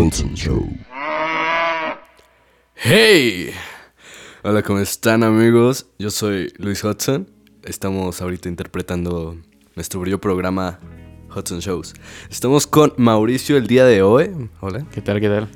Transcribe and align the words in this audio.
Hudson 0.00 0.32
Show. 0.32 0.66
¡Hey! 2.74 3.50
Hola, 4.42 4.62
¿cómo 4.62 4.78
están 4.78 5.22
amigos? 5.22 5.88
Yo 5.98 6.10
soy 6.10 6.54
Luis 6.56 6.82
Hudson. 6.82 7.28
Estamos 7.64 8.22
ahorita 8.22 8.48
interpretando 8.48 9.36
nuestro 9.76 10.00
brillo 10.00 10.18
programa 10.18 10.80
Hudson 11.36 11.58
Shows. 11.58 11.92
Estamos 12.30 12.66
con 12.66 12.94
Mauricio 12.96 13.58
el 13.58 13.66
día 13.66 13.84
de 13.84 14.00
hoy. 14.00 14.48
Hola. 14.60 14.86
¿Qué 14.90 15.02
tal, 15.02 15.20
qué 15.20 15.28
tal? 15.28 15.50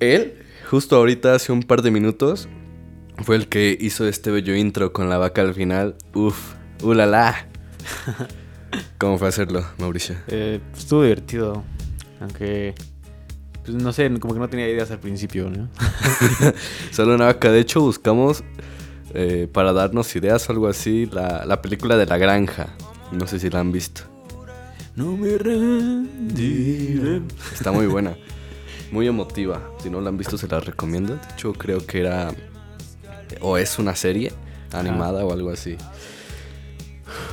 Él, 0.00 0.34
justo 0.68 0.96
ahorita, 0.96 1.34
hace 1.34 1.50
un 1.50 1.62
par 1.62 1.80
de 1.80 1.90
minutos, 1.90 2.50
fue 3.16 3.36
el 3.36 3.48
que 3.48 3.78
hizo 3.80 4.06
este 4.06 4.30
bello 4.30 4.54
intro 4.56 4.92
con 4.92 5.08
la 5.08 5.16
vaca 5.16 5.40
al 5.40 5.54
final. 5.54 5.96
Uf, 6.12 6.52
ulala. 6.82 7.48
¿Cómo 8.98 9.16
fue 9.16 9.28
hacerlo, 9.28 9.64
Mauricio? 9.78 10.16
Eh, 10.26 10.60
estuvo 10.76 11.02
divertido. 11.02 11.64
Aunque, 12.20 12.74
pues 13.68 13.82
no 13.82 13.92
sé, 13.92 14.10
como 14.18 14.32
que 14.32 14.40
no 14.40 14.48
tenía 14.48 14.66
ideas 14.68 14.90
al 14.90 14.98
principio, 14.98 15.50
¿no? 15.50 15.68
Solo 16.90 17.14
una 17.14 17.26
vaca. 17.26 17.50
De 17.50 17.60
hecho, 17.60 17.82
buscamos 17.82 18.42
eh, 19.12 19.46
para 19.52 19.74
darnos 19.74 20.14
ideas 20.16 20.48
o 20.48 20.52
algo 20.52 20.68
así 20.68 21.06
la, 21.12 21.44
la 21.44 21.60
película 21.60 21.98
de 21.98 22.06
la 22.06 22.16
granja. 22.16 22.68
No 23.12 23.26
sé 23.26 23.38
si 23.38 23.50
la 23.50 23.60
han 23.60 23.70
visto. 23.70 24.02
No 24.96 25.16
me 25.18 25.36
rendiré. 25.36 27.20
Está 27.52 27.70
muy 27.70 27.86
buena. 27.86 28.16
Muy 28.90 29.06
emotiva. 29.06 29.62
Si 29.82 29.90
no 29.90 30.00
la 30.00 30.08
han 30.08 30.16
visto, 30.16 30.38
se 30.38 30.48
la 30.48 30.60
recomiendo. 30.60 31.14
De 31.16 31.20
hecho, 31.34 31.52
creo 31.52 31.86
que 31.86 32.00
era. 32.00 32.32
O 33.40 33.58
es 33.58 33.78
una 33.78 33.94
serie 33.94 34.32
animada 34.72 35.26
o 35.26 35.32
algo 35.32 35.50
así. 35.50 35.76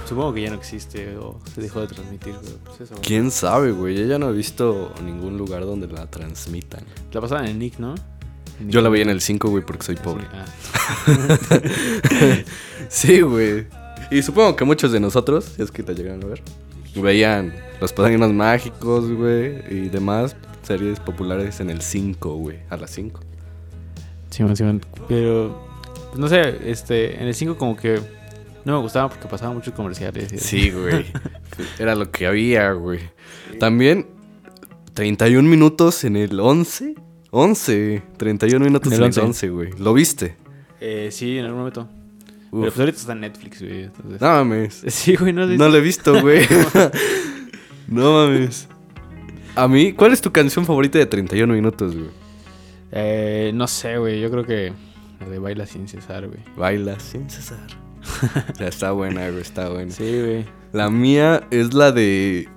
Supongo 0.07 0.34
que 0.34 0.41
ya 0.41 0.49
no 0.49 0.55
existe 0.55 1.17
o 1.17 1.39
se 1.53 1.62
dejó 1.62 1.81
de 1.81 1.88
transmitir, 1.88 2.35
pero 2.44 2.57
pues 2.63 2.81
eso. 2.81 2.95
Quién 3.02 3.31
sabe, 3.31 3.71
güey. 3.71 3.95
Yo 3.95 4.05
ya 4.05 4.20
no 4.20 4.30
he 4.30 4.34
visto 4.34 4.94
ningún 5.03 5.38
lugar 5.38 5.66
donde 5.66 5.88
la 5.88 6.08
transmitan. 6.08 6.84
La 7.11 7.21
pasaban 7.21 7.47
en 7.47 7.59
Nick, 7.59 7.80
¿no? 7.80 7.95
Yo 8.67 8.81
la 8.81 8.89
veía 8.89 9.03
en 9.03 9.09
el 9.09 9.22
5, 9.22 9.50
güey, 9.50 9.66
porque 9.66 9.83
soy 9.83 9.95
pobre. 9.95 10.25
Ah, 10.31 10.45
Sí, 12.89 13.22
güey. 13.22 13.67
Y 14.11 14.22
supongo 14.22 14.56
que 14.56 14.63
muchos 14.63 14.91
de 14.91 15.00
nosotros, 15.00 15.45
si 15.56 15.61
es 15.61 15.72
que 15.72 15.83
te 15.83 15.94
llegaron 15.94 16.23
a 16.23 16.28
ver, 16.28 16.41
veían 16.95 17.53
Los 17.81 17.91
Padrinos 17.91 18.31
Mágicos, 18.31 19.11
güey, 19.11 19.61
y 19.69 19.89
demás 19.89 20.36
series 20.63 21.00
populares 21.00 21.59
en 21.59 21.69
el 21.69 21.81
5, 21.81 22.36
güey, 22.36 22.59
a 22.69 22.78
las 22.78 22.91
5. 22.91 23.19
Simón, 24.30 24.56
Simón. 24.56 24.81
Pero, 25.08 25.61
pues, 26.09 26.19
no 26.19 26.28
sé, 26.28 26.69
este, 26.69 27.22
en 27.22 27.28
el 27.28 27.36
5 27.36 27.58
como 27.58 27.75
que 27.75 28.00
no 28.66 28.73
me 28.73 28.80
gustaba 28.81 29.09
porque 29.09 29.27
pasaban 29.27 29.55
muchos 29.55 29.73
comerciales. 29.73 30.31
Sí, 30.41 30.71
güey. 30.71 31.05
Era 31.80 31.95
lo 31.95 32.11
que 32.11 32.27
había, 32.27 32.72
güey. 32.73 32.99
También 33.59 34.07
31 34.94 35.47
minutos 35.47 36.03
en 36.03 36.16
el 36.17 36.39
11. 36.39 36.95
11. 37.31 38.03
31 38.17 38.66
minutos 38.66 38.88
En 38.91 38.94
el 38.94 38.99
el 38.99 39.05
11. 39.07 39.22
11, 39.22 39.49
güey. 39.49 39.72
¿Lo 39.77 39.94
viste? 39.94 40.35
Eh, 40.81 41.09
sí, 41.11 41.38
en 41.38 41.45
algún 41.45 41.59
momento. 41.59 41.81
Uf. 42.52 42.61
Pero 42.61 42.63
pues 42.72 42.80
ahorita 42.80 42.97
está 42.99 43.11
en 43.13 43.19
Netflix, 43.22 43.61
güey. 43.61 43.83
entonces- 43.83 44.22
No 44.22 44.27
mames. 44.27 44.83
Sí, 44.88 45.16
güey, 45.16 45.33
no, 45.33 45.45
No 45.45 45.69
lo 45.69 45.77
he 45.77 45.81
visto, 45.81 46.19
güey. 46.22 46.45
no 47.88 48.13
mames. 48.13 48.67
A 49.55 49.67
mí, 49.67 49.94
¿cuál 49.94 50.11
es 50.13 50.22
tu 50.22 50.31
canción 50.31 50.66
favorita 50.66 50.97
de 50.97 51.05
31 51.05 51.53
minutos, 51.53 51.95
güey? 51.95 52.09
Eh, 52.91 53.52
no 53.53 53.67
sé, 53.67 53.97
güey. 53.97 54.19
Yo 54.22 54.29
creo 54.31 54.45
que 54.45 54.73
la 55.19 55.29
de 55.29 55.39
Baila 55.39 55.66
sin 55.66 55.88
cesar, 55.88 56.27
güey. 56.27 56.39
Baila 56.57 57.00
sin 57.00 57.29
cesar. 57.29 57.59
Ya 58.59 58.67
está 58.67 58.92
buena, 58.92 59.30
güey, 59.30 59.42
está 59.42 59.70
buena. 59.70 59.92
Sí, 59.92 60.20
güey. 60.22 60.45
La 60.73 60.89
mía 60.89 61.48
es 61.52 61.73
la 61.73 61.92
de. 61.92 62.47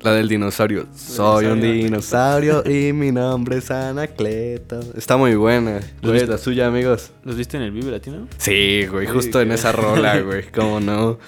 La 0.00 0.12
del 0.12 0.28
dinosaurio. 0.28 0.86
Soy 0.94 1.44
un 1.46 1.60
dinosaurio. 1.60 2.62
y 2.64 2.92
mi 2.94 3.12
nombre 3.12 3.58
es 3.58 3.70
Anacleto. 3.70 4.80
Está 4.96 5.18
muy 5.18 5.34
buena. 5.34 5.80
¿Cuál 6.00 6.16
es 6.16 6.28
la 6.28 6.38
suya, 6.38 6.68
amigos? 6.68 7.10
¿Los 7.22 7.36
viste 7.36 7.58
en 7.58 7.64
el 7.64 7.70
Vive 7.70 7.90
Latino? 7.90 8.26
Sí, 8.38 8.86
güey, 8.90 9.06
Sí, 9.06 9.12
justo 9.12 9.42
en 9.42 9.52
esa 9.52 9.72
rola, 9.72 10.18
güey. 10.20 10.50
¿Cómo 10.54 10.80
no? 10.80 11.18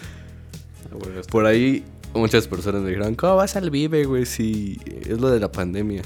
Ah, 0.91 1.21
Por 1.31 1.45
ahí 1.45 1.85
muchas 2.15 2.49
personas 2.49 2.81
me 2.81 2.89
dijeron, 2.91 3.15
¿cómo 3.15 3.37
vas 3.37 3.57
al 3.57 3.71
Vive, 3.71 4.05
güey? 4.05 4.25
Si 4.25 4.79
es 5.03 5.21
lo 5.21 5.31
de 5.31 5.41
la 5.41 5.53
pandemia. 5.53 6.03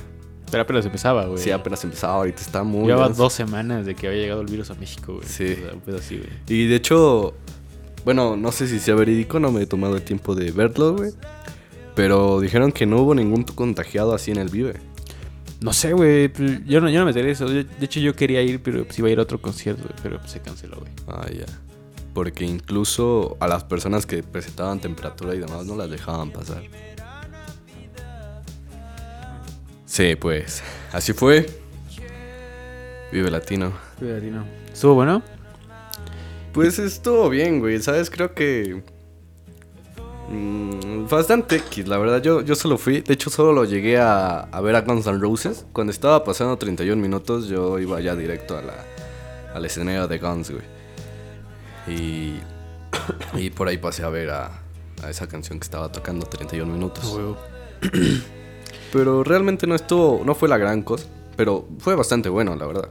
Pero 0.50 0.62
apenas 0.62 0.86
empezaba, 0.86 1.24
güey. 1.26 1.42
Sí, 1.42 1.50
apenas 1.50 1.82
empezaba, 1.84 2.14
ahorita 2.14 2.40
está 2.40 2.62
muy... 2.62 2.86
Llevaba 2.86 3.08
dos 3.08 3.32
semanas 3.32 3.84
de 3.84 3.94
que 3.94 4.06
había 4.06 4.20
llegado 4.20 4.40
el 4.42 4.46
virus 4.46 4.70
a 4.70 4.74
México, 4.74 5.14
güey. 5.14 5.26
Sí. 5.26 5.52
O 5.52 5.56
sea, 5.64 5.74
un 5.74 5.80
pedo 5.80 5.98
así, 5.98 6.16
güey. 6.18 6.30
Y 6.48 6.66
de 6.68 6.76
hecho, 6.76 7.34
bueno, 8.04 8.36
no 8.36 8.52
sé 8.52 8.68
si 8.68 8.78
sea 8.78 8.94
verídico, 8.94 9.40
no 9.40 9.50
me 9.50 9.62
he 9.62 9.66
tomado 9.66 9.96
el 9.96 10.02
tiempo 10.02 10.34
de 10.36 10.52
verlo, 10.52 10.94
güey. 10.96 11.10
Pero 11.94 12.40
dijeron 12.40 12.72
que 12.72 12.86
no 12.86 13.00
hubo 13.00 13.14
ningún 13.14 13.42
contagiado 13.42 14.14
así 14.14 14.30
en 14.30 14.36
el 14.36 14.48
Vive. 14.48 14.74
No 15.60 15.72
sé, 15.72 15.94
güey. 15.94 16.28
pues, 16.28 16.64
Yo 16.66 16.80
no, 16.80 16.90
yo 16.90 16.98
no 17.00 17.06
me 17.06 17.10
enteré 17.10 17.26
de 17.28 17.32
eso. 17.32 17.46
Yo- 17.46 17.64
De 17.64 17.84
hecho, 17.84 17.98
yo 18.00 18.14
quería 18.14 18.42
ir, 18.42 18.62
pero 18.62 18.84
pues 18.84 18.98
iba 18.98 19.08
a 19.08 19.10
ir 19.10 19.18
a 19.18 19.22
otro 19.22 19.40
concierto, 19.40 19.82
güey, 19.84 19.94
Pero 20.02 20.18
pues, 20.18 20.30
se 20.30 20.40
canceló, 20.40 20.76
güey. 20.78 20.92
Ah, 21.08 21.26
ya. 21.36 21.46
Porque 22.12 22.44
incluso 22.44 23.36
a 23.40 23.48
las 23.48 23.64
personas 23.64 24.06
que 24.06 24.22
presentaban 24.22 24.78
temperatura 24.80 25.34
y 25.34 25.38
demás 25.38 25.64
no 25.66 25.74
las 25.76 25.90
dejaban 25.90 26.30
pasar. 26.30 26.62
Sí, 29.96 30.14
pues, 30.14 30.62
así 30.92 31.14
fue. 31.14 31.46
Vive 33.10 33.30
Latino. 33.30 33.72
Vive 33.98 34.12
Latino. 34.12 34.44
¿Estuvo 34.70 34.92
bueno? 34.92 35.22
Pues 36.52 36.78
estuvo 36.78 37.30
bien, 37.30 37.60
güey, 37.60 37.80
¿sabes? 37.80 38.10
Creo 38.10 38.34
que... 38.34 38.82
mm, 40.28 41.08
bastante 41.08 41.56
X, 41.56 41.88
la 41.88 41.96
verdad. 41.96 42.20
Yo, 42.20 42.42
yo 42.42 42.54
solo 42.54 42.76
fui, 42.76 43.00
de 43.00 43.14
hecho 43.14 43.30
solo 43.30 43.54
lo 43.54 43.64
llegué 43.64 43.96
a, 43.96 44.40
a 44.40 44.60
ver 44.60 44.76
a 44.76 44.82
Guns 44.82 45.06
N' 45.06 45.18
Roses. 45.18 45.64
Cuando 45.72 45.92
estaba 45.92 46.22
pasando 46.24 46.58
31 46.58 47.00
minutos 47.00 47.48
yo 47.48 47.78
iba 47.78 47.98
ya 48.02 48.14
directo 48.14 48.58
a 48.58 48.60
la, 48.60 48.84
al 49.54 49.64
escenario 49.64 50.06
de 50.06 50.18
Guns, 50.18 50.50
güey. 50.50 50.64
Y, 51.88 52.38
y 53.32 53.48
por 53.48 53.66
ahí 53.66 53.78
pasé 53.78 54.02
a 54.02 54.10
ver 54.10 54.28
a, 54.28 54.60
a 55.02 55.08
esa 55.08 55.26
canción 55.26 55.58
que 55.58 55.64
estaba 55.64 55.90
tocando 55.90 56.26
31 56.26 56.70
minutos. 56.70 57.02
Huevo. 57.06 57.38
Pero 58.92 59.24
realmente 59.24 59.66
no 59.66 59.74
estuvo, 59.74 60.22
no 60.24 60.34
fue 60.34 60.48
la 60.48 60.58
gran 60.58 60.82
cosa. 60.82 61.06
Pero 61.36 61.68
fue 61.78 61.94
bastante 61.94 62.28
bueno, 62.28 62.56
la 62.56 62.66
verdad. 62.66 62.88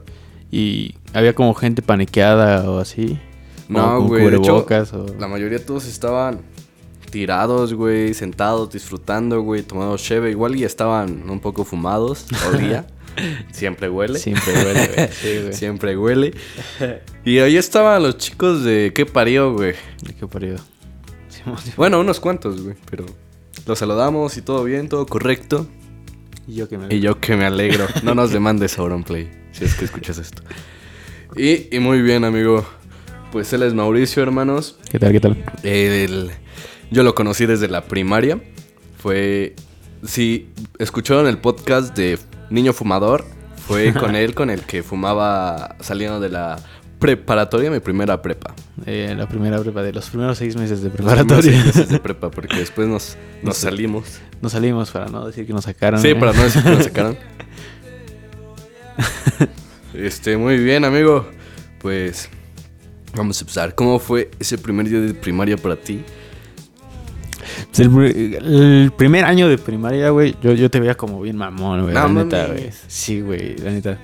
Y 0.50 0.94
había 1.12 1.34
como 1.34 1.54
gente 1.54 1.82
paniqueada 1.82 2.70
o 2.70 2.78
así. 2.78 3.18
No, 3.68 4.02
güey. 4.02 4.22
de 4.22 4.28
hecho, 4.28 4.38
cubrebocas 4.38 4.92
o... 4.92 5.06
La 5.18 5.26
mayoría 5.26 5.64
todos 5.64 5.86
estaban 5.86 6.42
tirados, 7.10 7.74
güey, 7.74 8.14
sentados, 8.14 8.70
disfrutando, 8.70 9.40
güey, 9.40 9.62
tomando 9.62 9.96
cheve. 9.96 10.30
Igual 10.30 10.56
y 10.56 10.64
estaban 10.64 11.28
un 11.28 11.40
poco 11.40 11.64
fumados 11.64 12.26
olía. 12.52 12.86
Siempre 13.50 13.88
huele. 13.88 14.18
Siempre 14.18 14.52
huele, 14.52 14.88
güey. 14.94 15.08
Sí, 15.12 15.38
güey. 15.40 15.52
Siempre 15.52 15.96
huele. 15.96 16.34
Y 17.24 17.38
ahí 17.38 17.56
estaban 17.56 18.02
los 18.02 18.18
chicos 18.18 18.62
de 18.62 18.92
qué 18.94 19.06
parió, 19.06 19.54
güey. 19.54 19.74
¿De 20.02 20.14
qué 20.14 20.56
Simón. 21.28 21.58
Bueno, 21.76 22.00
unos 22.00 22.20
cuantos, 22.20 22.62
güey, 22.62 22.76
pero 22.88 23.06
los 23.66 23.78
saludamos 23.78 24.36
y 24.36 24.42
todo 24.42 24.62
bien, 24.64 24.88
todo 24.88 25.06
correcto. 25.06 25.66
Y 26.46 26.54
yo 26.54 26.68
que 26.68 26.78
me... 26.78 26.94
Y 26.94 27.00
yo 27.00 27.18
que 27.20 27.36
me 27.36 27.44
alegro. 27.44 27.86
No 28.02 28.14
nos 28.14 28.30
demandes 28.30 28.78
Auronplay, 28.78 29.30
si 29.52 29.64
es 29.64 29.74
que 29.74 29.84
escuchas 29.84 30.18
esto. 30.18 30.42
Y, 31.36 31.74
y 31.74 31.80
muy 31.80 32.02
bien, 32.02 32.24
amigo. 32.24 32.64
Pues 33.32 33.52
él 33.52 33.62
es 33.62 33.74
Mauricio, 33.74 34.22
hermanos. 34.22 34.78
¿Qué 34.90 34.98
tal, 34.98 35.12
qué 35.12 35.20
tal? 35.20 35.44
El- 35.62 36.30
yo 36.90 37.02
lo 37.02 37.14
conocí 37.14 37.46
desde 37.46 37.68
la 37.68 37.84
primaria. 37.84 38.40
Fue. 38.98 39.54
Si 40.04 40.48
escucharon 40.78 41.26
el 41.26 41.38
podcast 41.38 41.96
de 41.96 42.18
Niño 42.50 42.72
Fumador, 42.72 43.24
fue 43.66 43.92
con 43.92 44.14
él 44.16 44.34
con 44.34 44.50
el 44.50 44.60
que 44.62 44.82
fumaba 44.84 45.74
saliendo 45.80 46.20
de 46.20 46.28
la 46.28 46.58
preparatoria, 47.06 47.70
mi 47.70 47.80
primera 47.80 48.20
prepa. 48.20 48.54
Eh, 48.84 49.14
la 49.16 49.28
primera 49.28 49.60
prepa, 49.60 49.82
de 49.82 49.92
los 49.92 50.08
primeros 50.10 50.38
seis 50.38 50.56
meses 50.56 50.80
de 50.82 50.88
Los 50.88 50.96
preparatoria. 50.96 51.42
seis 51.52 51.64
meses 51.66 51.88
de 51.88 51.98
prepa, 52.06 52.30
porque 52.30 52.56
después 52.56 52.88
nos, 52.88 53.16
nos 53.42 53.56
salimos. 53.56 54.18
Nos 54.42 54.52
salimos 54.52 54.90
para 54.90 55.06
no 55.06 55.26
decir 55.26 55.46
que 55.46 55.52
nos 55.52 55.64
sacaron. 55.64 56.00
Sí, 56.00 56.08
¿eh? 56.08 56.16
para 56.16 56.32
no 56.32 56.42
decir 56.42 56.62
que 56.62 56.70
nos 56.70 56.84
sacaron. 56.84 57.16
Este, 59.94 60.36
muy 60.36 60.58
bien, 60.58 60.84
amigo. 60.84 61.26
Pues 61.80 62.28
vamos 63.14 63.38
a 63.38 63.42
empezar. 63.44 63.74
¿Cómo 63.74 63.98
fue 63.98 64.30
ese 64.38 64.58
primer 64.58 64.88
día 64.88 65.00
de 65.00 65.14
primaria 65.14 65.56
para 65.56 65.76
ti? 65.76 66.02
Pues 67.68 67.80
el, 67.80 67.90
pri- 67.90 68.36
el 68.36 68.92
primer 68.96 69.24
año 69.24 69.48
de 69.48 69.56
primaria, 69.56 70.10
güey, 70.10 70.34
yo, 70.42 70.52
yo 70.52 70.70
te 70.70 70.80
veía 70.80 70.96
como 70.96 71.20
bien 71.22 71.36
mamón, 71.36 71.82
güey. 71.82 71.94
No 71.94 72.08
la 72.08 72.24
neta, 72.24 72.46
güey. 72.48 72.70
Sí, 72.88 73.20
güey, 73.20 73.56
la 73.56 73.70
neta. 73.70 73.98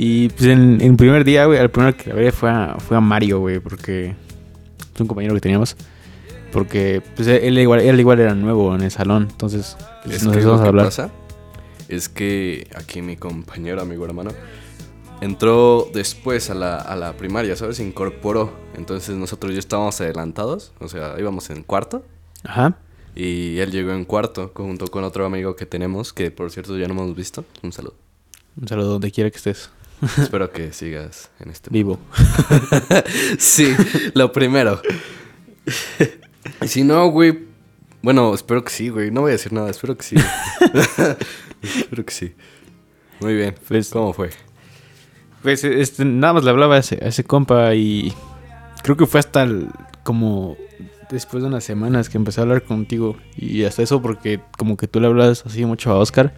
Y 0.00 0.28
pues 0.28 0.44
en 0.44 0.80
el 0.80 0.94
primer 0.94 1.24
día, 1.24 1.46
güey, 1.46 1.58
el 1.58 1.70
primero 1.70 1.96
que 1.96 2.10
la 2.10 2.14
veía 2.14 2.30
fue 2.30 2.48
a, 2.48 2.76
fue 2.78 2.96
a 2.96 3.00
Mario, 3.00 3.40
güey, 3.40 3.58
porque 3.58 4.14
es 4.94 5.00
un 5.00 5.08
compañero 5.08 5.34
que 5.34 5.40
teníamos. 5.40 5.74
Porque 6.52 7.02
pues 7.16 7.26
él 7.26 7.58
igual, 7.58 7.80
él 7.80 7.98
igual 7.98 8.20
era 8.20 8.32
nuevo 8.32 8.72
en 8.76 8.82
el 8.82 8.92
salón, 8.92 9.26
entonces 9.28 9.76
pues, 10.04 10.18
Es 10.18 10.22
nos 10.22 10.36
que 10.36 10.42
lo 10.42 10.54
a 10.54 10.62
que 10.62 10.68
hablar. 10.68 10.84
pasa 10.86 11.10
es 11.88 12.08
que 12.08 12.68
aquí 12.76 13.02
mi 13.02 13.16
compañero, 13.16 13.82
amigo 13.82 14.04
hermano, 14.04 14.30
entró 15.20 15.88
después 15.92 16.48
a 16.50 16.54
la, 16.54 16.76
a 16.76 16.94
la 16.94 17.14
primaria, 17.14 17.56
¿sabes? 17.56 17.78
Se 17.78 17.84
incorporó. 17.84 18.52
Entonces 18.76 19.16
nosotros 19.16 19.52
ya 19.52 19.58
estábamos 19.58 20.00
adelantados, 20.00 20.70
o 20.78 20.86
sea, 20.86 21.16
íbamos 21.18 21.50
en 21.50 21.64
cuarto. 21.64 22.04
Ajá. 22.44 22.78
Y 23.16 23.58
él 23.58 23.72
llegó 23.72 23.90
en 23.90 24.04
cuarto, 24.04 24.52
junto 24.54 24.86
con 24.86 25.02
otro 25.02 25.26
amigo 25.26 25.56
que 25.56 25.66
tenemos, 25.66 26.12
que 26.12 26.30
por 26.30 26.52
cierto 26.52 26.78
ya 26.78 26.86
no 26.86 26.94
hemos 26.94 27.16
visto. 27.16 27.44
Un 27.64 27.72
saludo. 27.72 27.96
Un 28.60 28.68
saludo 28.68 28.90
donde 28.90 29.10
quiera 29.10 29.28
que 29.28 29.38
estés. 29.38 29.70
Espero 30.18 30.50
que 30.52 30.72
sigas 30.72 31.30
en 31.40 31.50
este 31.50 31.70
Vivo. 31.70 31.98
sí, 33.38 33.74
lo 34.14 34.32
primero. 34.32 34.80
Si 36.66 36.82
no, 36.82 37.08
güey. 37.10 37.46
Bueno, 38.02 38.32
espero 38.34 38.64
que 38.64 38.70
sí, 38.70 38.88
güey. 38.88 39.10
No 39.10 39.20
voy 39.22 39.30
a 39.30 39.32
decir 39.32 39.52
nada, 39.52 39.68
espero 39.70 39.96
que 39.96 40.02
sí. 40.02 40.16
espero 41.62 42.04
que 42.06 42.12
sí. 42.12 42.34
Muy 43.20 43.34
bien. 43.34 43.54
Pues- 43.66 43.90
¿Cómo 43.90 44.12
fue? 44.12 44.30
Pues 45.42 45.62
este, 45.64 46.04
nada 46.04 46.34
más 46.34 46.44
le 46.44 46.50
hablaba 46.50 46.76
a 46.76 46.78
ese, 46.78 46.98
a 47.02 47.08
ese 47.08 47.22
compa 47.24 47.74
y 47.74 48.12
creo 48.82 48.96
que 48.96 49.06
fue 49.06 49.20
hasta 49.20 49.42
el- 49.42 49.68
como 50.04 50.56
después 51.10 51.42
de 51.42 51.48
unas 51.48 51.64
semanas 51.64 52.08
que 52.08 52.18
empecé 52.18 52.40
a 52.40 52.42
hablar 52.44 52.62
contigo 52.62 53.16
y 53.36 53.64
hasta 53.64 53.82
eso 53.82 54.00
porque 54.02 54.40
como 54.56 54.76
que 54.76 54.88
tú 54.88 55.00
le 55.00 55.06
hablas 55.06 55.44
así 55.46 55.64
mucho 55.64 55.90
a 55.90 55.98
Oscar, 55.98 56.32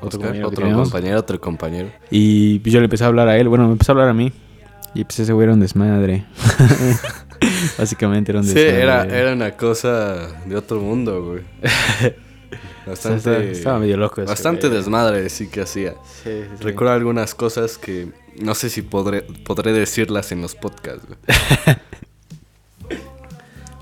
otro 0.00 0.20
Oscar, 0.20 0.40
compañero 0.42 0.48
otro 0.48 0.72
compañero, 0.82 1.18
otro 1.18 1.40
compañero. 1.40 1.90
y 2.10 2.58
pues 2.60 2.72
yo 2.72 2.80
le 2.80 2.84
empecé 2.84 3.04
a 3.04 3.08
hablar 3.08 3.28
a 3.28 3.36
él, 3.36 3.48
bueno, 3.48 3.66
me 3.66 3.72
empezó 3.72 3.92
a 3.92 3.94
hablar 3.94 4.08
a 4.08 4.14
mí 4.14 4.32
y 4.94 5.04
pues 5.04 5.20
ese 5.20 5.32
güey 5.32 5.44
era 5.44 5.52
un 5.54 5.60
desmadre. 5.60 6.24
Básicamente 7.78 8.32
era 8.32 8.40
un 8.40 8.46
Sí, 8.46 8.54
desmadre. 8.54 8.82
era, 8.82 9.04
era 9.04 9.32
una 9.32 9.52
cosa 9.56 10.28
de 10.46 10.56
otro 10.56 10.80
mundo, 10.80 11.24
güey. 11.24 11.42
O 12.86 12.96
sea, 12.96 13.12
Bastante, 13.12 13.52
estaba, 13.52 13.78
medio 13.78 13.96
loco. 13.96 14.22
ese 14.22 14.30
bastante 14.30 14.66
güey. 14.68 14.78
desmadre, 14.78 15.28
sí 15.28 15.48
que 15.48 15.60
hacía. 15.60 15.92
Sí, 16.24 16.30
sí, 16.30 16.40
sí. 16.58 16.62
Recuerdo 16.64 16.94
algunas 16.94 17.34
cosas 17.34 17.76
que 17.78 18.08
no 18.40 18.54
sé 18.54 18.70
si 18.70 18.82
podré, 18.82 19.22
podré 19.22 19.72
decirlas 19.72 20.32
en 20.32 20.40
los 20.42 20.54
podcasts. 20.54 21.06
güey. 21.06 21.76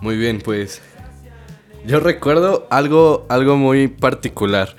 muy 0.00 0.16
bien, 0.16 0.40
pues. 0.44 0.82
Yo 1.86 2.00
recuerdo 2.00 2.66
algo, 2.70 3.26
algo 3.28 3.56
muy 3.56 3.88
particular. 3.88 4.74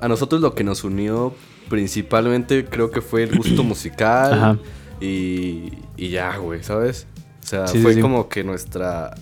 A 0.00 0.08
nosotros 0.08 0.40
lo 0.40 0.54
que 0.54 0.64
nos 0.64 0.84
unió 0.84 1.34
principalmente 1.68 2.64
creo 2.66 2.90
que 2.90 3.00
fue 3.00 3.24
el 3.24 3.36
gusto 3.36 3.62
musical. 3.64 4.32
Ajá. 4.34 4.58
Y, 5.00 5.72
y 5.96 6.08
ya, 6.10 6.36
güey, 6.36 6.62
¿sabes? 6.62 7.06
O 7.42 7.46
sea, 7.46 7.66
Sí, 7.66 7.80
fue 7.80 7.94
sí. 7.94 8.00
como 8.00 8.28
que 8.28 8.44
nuestra 8.44 9.14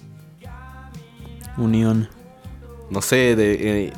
Unión. 1.57 2.09
no 2.91 3.03
sé, 3.03 3.37
de... 3.37 3.87
eh, 3.87 3.93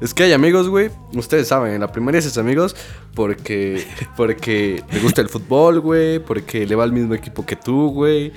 es 0.00 0.12
que 0.12 0.24
hay 0.24 0.32
amigos, 0.34 0.68
güey. 0.68 0.90
Ustedes 1.14 1.48
saben, 1.48 1.72
en 1.72 1.80
la 1.80 1.90
primaria 1.90 2.18
haces 2.18 2.36
amigos 2.36 2.76
porque, 3.14 3.86
porque 4.16 4.82
le 4.92 5.00
gusta 5.00 5.22
el 5.22 5.28
fútbol, 5.30 5.80
güey. 5.80 6.18
Porque 6.18 6.66
le 6.66 6.74
va 6.74 6.84
al 6.84 6.92
mismo 6.92 7.14
equipo 7.14 7.46
que 7.46 7.56
tú, 7.56 7.90
güey. 7.90 8.32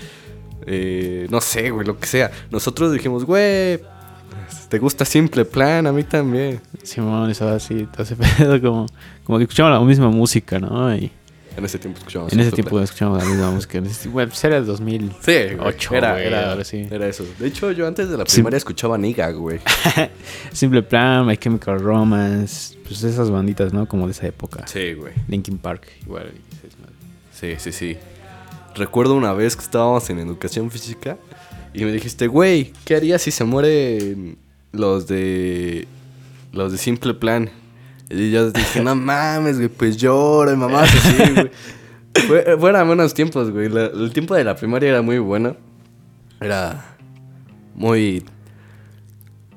eh, 0.66 1.28
no 1.30 1.42
sé, 1.42 1.70
güey, 1.72 1.86
lo 1.86 2.00
que 2.00 2.08
sea. 2.08 2.32
Nosotros 2.50 2.94
dijimos, 2.94 3.26
güey, 3.26 3.82
te 4.70 4.78
gusta 4.80 5.06
Simple 5.06 5.46
Plan, 5.46 5.88
a 5.88 5.92
mí 5.92 6.04
también. 6.04 6.62
Simón 6.84 7.30
estaba 7.30 7.54
así, 7.56 7.88
todo 7.92 8.04
ese 8.04 8.16
pedo, 8.38 8.62
como, 8.62 8.86
como 9.24 9.38
que 9.38 9.44
escuchamos 9.44 9.72
la 9.72 9.80
misma 9.80 10.10
música, 10.10 10.60
¿no? 10.60 10.96
Y 10.96 11.12
En 11.58 11.66
ese 11.66 11.80
tiempo 11.80 12.00
escuchábamos 12.00 12.34
en 12.34 12.40
ese 12.40 12.52
tiempo 12.52 12.80
escuchamos 12.80 13.18
la 13.18 13.26
misma 13.30 13.52
música. 13.52 13.82
Pues 14.12 14.44
era 14.44 14.58
el 14.58 14.66
2000. 14.66 15.02
Plan. 15.10 15.18
Sí, 15.22 15.56
güey, 15.56 15.68
Ocho, 15.68 15.96
era, 15.96 16.14
güey, 16.14 16.28
era, 16.28 16.52
ahora 16.52 16.64
sí. 16.64 16.88
era 16.90 17.08
eso. 17.08 17.26
De 17.38 17.48
hecho, 17.48 17.72
yo 17.72 17.88
antes 17.88 18.10
de 18.10 18.18
la 18.18 18.26
primaria 18.26 18.58
escuchaba 18.58 18.98
Niga, 18.98 19.30
güey. 19.32 19.60
Simple 20.54 20.84
Plan, 20.84 21.26
My 21.26 21.38
Chemical 21.38 21.80
Romance, 21.80 22.78
pues 22.88 23.04
esas 23.04 23.30
banditas, 23.30 23.74
¿no? 23.74 23.88
Como 23.88 24.06
de 24.06 24.12
esa 24.12 24.28
época. 24.28 24.66
Sí, 24.68 24.94
güey. 24.94 25.14
Linkin 25.28 25.58
Park, 25.58 25.88
igual. 26.06 26.32
Sí, 27.34 27.56
sí, 27.58 27.72
sí. 27.72 27.98
Recuerdo 28.76 29.16
una 29.16 29.34
vez 29.34 29.56
que 29.56 29.64
estábamos 29.64 30.10
en 30.10 30.20
educación 30.20 30.70
física 30.72 31.18
y 31.74 31.84
me 31.86 31.92
dijiste, 31.92 32.28
güey, 32.28 32.74
¿qué 32.86 32.96
harías 32.96 33.22
si 33.22 33.32
se 33.32 33.44
mueren 33.44 34.38
los 34.72 35.08
de. 35.08 35.88
los 36.52 36.72
de 36.72 36.78
Simple 36.78 37.14
Plan? 37.14 37.50
Y 38.10 38.32
yo 38.32 38.52
dije, 38.52 38.82
no 38.82 38.96
mames, 38.96 39.58
güey, 39.58 39.70
pues 39.70 39.98
lloro, 39.98 40.52
y 40.52 40.56
mamás 40.58 40.90
así, 40.94 41.34
güey. 41.34 41.52
Fue, 42.28 42.58
fueron 42.60 42.88
buenos 42.88 43.14
tiempos, 43.14 43.52
güey. 43.52 43.70
La- 43.70 43.86
el 43.86 44.12
tiempo 44.12 44.34
de 44.36 44.44
la 44.44 44.56
primaria 44.56 44.90
era 44.90 45.02
muy 45.04 45.20
bueno. 45.20 45.56
Era 46.42 46.96
muy. 47.76 48.24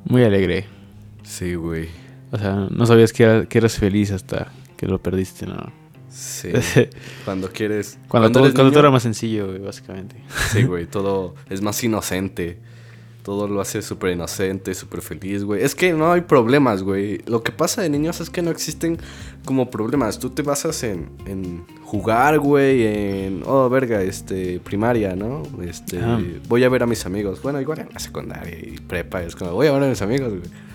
Muy 0.04 0.22
alegre. 0.22 0.66
Sí, 1.22 1.54
güey. 1.54 1.88
O 2.30 2.36
sea, 2.38 2.68
no 2.70 2.84
sabías 2.86 3.12
que, 3.12 3.22
era- 3.22 3.46
que 3.46 3.58
eras 3.58 3.76
feliz 3.78 4.10
hasta 4.12 4.52
que 4.76 4.86
lo 4.86 5.02
perdiste, 5.02 5.46
¿no? 5.46 5.72
Sí. 6.12 6.52
Cuando 7.24 7.50
quieres. 7.50 7.98
Cuando, 8.08 8.30
todo, 8.30 8.52
cuando 8.52 8.70
todo 8.70 8.80
era 8.80 8.90
más 8.90 9.02
sencillo, 9.02 9.46
güey, 9.48 9.58
básicamente. 9.58 10.16
Sí, 10.50 10.62
güey, 10.64 10.86
todo 10.86 11.34
es 11.48 11.62
más 11.62 11.82
inocente. 11.82 12.58
Todo 13.22 13.46
lo 13.46 13.60
hace 13.60 13.82
súper 13.82 14.10
inocente, 14.10 14.74
súper 14.74 15.00
feliz, 15.00 15.44
güey. 15.44 15.62
Es 15.62 15.76
que 15.76 15.92
no 15.92 16.10
hay 16.10 16.22
problemas, 16.22 16.82
güey. 16.82 17.22
Lo 17.26 17.44
que 17.44 17.52
pasa 17.52 17.80
de 17.80 17.88
niños 17.88 18.20
es 18.20 18.30
que 18.30 18.42
no 18.42 18.50
existen 18.50 18.98
como 19.44 19.70
problemas. 19.70 20.18
Tú 20.18 20.30
te 20.30 20.42
basas 20.42 20.82
en, 20.82 21.08
en 21.24 21.64
jugar, 21.84 22.40
güey, 22.40 22.84
en... 22.84 23.44
Oh, 23.46 23.68
verga, 23.68 24.02
este, 24.02 24.58
primaria, 24.58 25.14
¿no? 25.14 25.44
Este, 25.62 26.00
Ajá. 26.00 26.20
voy 26.48 26.64
a 26.64 26.68
ver 26.68 26.82
a 26.82 26.86
mis 26.86 27.06
amigos. 27.06 27.40
Bueno, 27.42 27.60
igual 27.60 27.78
en 27.78 27.90
la 27.92 28.00
secundaria 28.00 28.58
y 28.58 28.80
prepa 28.80 29.22
es 29.22 29.36
como, 29.36 29.52
voy 29.52 29.68
a 29.68 29.72
ver 29.72 29.84
a 29.84 29.86
mis 29.86 30.02
amigos, 30.02 30.30
güey. 30.30 30.71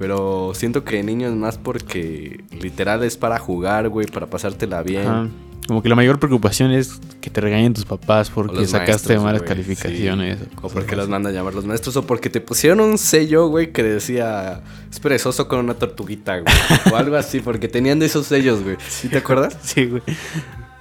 Pero 0.00 0.52
siento 0.54 0.82
que 0.82 0.96
de 0.96 1.02
niño 1.02 1.28
es 1.28 1.34
más 1.34 1.58
porque 1.58 2.42
literal 2.58 3.04
es 3.04 3.18
para 3.18 3.38
jugar, 3.38 3.90
güey, 3.90 4.06
para 4.06 4.28
pasártela 4.28 4.82
bien. 4.82 5.06
Ajá. 5.06 5.28
Como 5.68 5.82
que 5.82 5.90
la 5.90 5.94
mayor 5.94 6.18
preocupación 6.18 6.72
es 6.72 6.98
que 7.20 7.28
te 7.28 7.42
regañen 7.42 7.74
tus 7.74 7.84
papás 7.84 8.30
porque 8.30 8.56
los 8.56 8.70
sacaste 8.70 8.92
maestros, 8.92 9.22
malas 9.22 9.42
calificaciones. 9.42 10.38
sí. 10.38 10.46
o 10.62 10.68
porque 10.70 10.96
las 10.96 11.06
mandan 11.06 11.34
a 11.34 11.36
llamar 11.36 11.54
los 11.54 11.66
maestros. 11.66 11.96
O 11.96 12.06
porque 12.06 12.30
te 12.30 12.40
pusieron 12.40 12.80
un 12.80 12.96
sello, 12.96 13.48
güey, 13.48 13.72
que 13.72 13.82
decía 13.82 14.62
es 14.90 14.98
perezoso 14.98 15.46
con 15.48 15.58
una 15.58 15.74
tortuguita, 15.74 16.38
güey. 16.38 16.54
o 16.90 16.96
algo 16.96 17.16
así, 17.16 17.40
porque 17.40 17.68
tenían 17.68 17.98
de 17.98 18.06
esos 18.06 18.26
sellos, 18.26 18.64
güey. 18.64 18.78
¿Sí 18.88 19.08
te 19.08 19.18
acuerdas? 19.18 19.58
Sí, 19.62 19.84
güey. 19.84 20.02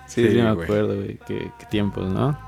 Sí, 0.07 0.23
Sí, 0.23 0.27
sí, 0.29 0.35
me 0.35 0.47
acuerdo, 0.47 0.95
güey. 0.95 1.19
Qué, 1.27 1.51
qué 1.59 1.65
tiempos, 1.69 2.09
¿no? 2.11 2.39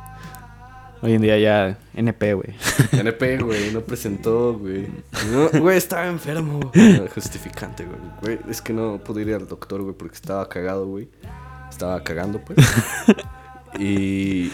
Hoy 1.03 1.13
en 1.13 1.21
día 1.21 1.37
ya 1.39 1.79
NP, 1.95 2.33
güey. 2.35 2.49
NP, 2.91 3.37
güey, 3.39 3.71
no 3.73 3.81
presentó, 3.81 4.53
güey. 4.53 4.87
No, 5.31 5.49
güey, 5.59 5.77
estaba 5.77 6.07
enfermo. 6.07 6.59
güey. 6.73 7.07
Justificante, 7.07 7.85
güey. 7.85 7.97
Güey, 8.21 8.39
es 8.51 8.61
que 8.61 8.71
no 8.71 8.99
pude 9.03 9.23
ir 9.23 9.33
al 9.33 9.47
doctor, 9.47 9.81
güey, 9.81 9.95
porque 9.95 10.15
estaba 10.15 10.47
cagado, 10.47 10.85
güey. 10.85 11.09
Estaba 11.69 12.03
cagando, 12.03 12.39
pues. 12.39 12.59
y, 13.79 14.51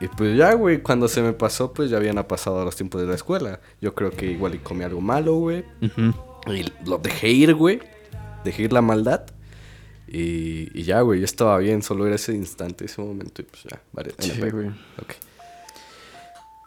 y 0.00 0.08
pues 0.16 0.36
ya, 0.36 0.54
güey, 0.54 0.80
cuando 0.80 1.08
se 1.08 1.22
me 1.22 1.32
pasó, 1.32 1.72
pues 1.72 1.90
ya 1.90 1.96
habían 1.96 2.22
pasado 2.24 2.64
los 2.64 2.76
tiempos 2.76 3.00
de 3.00 3.08
la 3.08 3.14
escuela. 3.16 3.58
Yo 3.80 3.92
creo 3.94 4.10
que 4.12 4.26
igual 4.26 4.54
y 4.54 4.58
comí 4.58 4.84
algo 4.84 5.00
malo, 5.00 5.34
güey. 5.34 5.64
Y 6.46 6.72
lo 6.88 6.98
dejé 6.98 7.30
ir, 7.30 7.54
güey. 7.54 7.80
Dejé 8.44 8.62
ir 8.64 8.72
la 8.72 8.80
maldad. 8.82 9.26
Y, 10.06 10.70
y 10.78 10.82
ya, 10.84 11.00
güey, 11.00 11.18
yo 11.18 11.24
estaba 11.24 11.58
bien. 11.58 11.82
Solo 11.82 12.06
era 12.06 12.14
ese 12.14 12.32
instante, 12.32 12.84
ese 12.84 13.02
momento. 13.02 13.42
Y 13.42 13.44
pues 13.44 13.64
ya, 13.64 13.80
vale. 13.92 14.12
Sí, 14.18 14.30
NP. 14.30 14.50
güey. 14.52 14.68
Ok. 14.68 15.14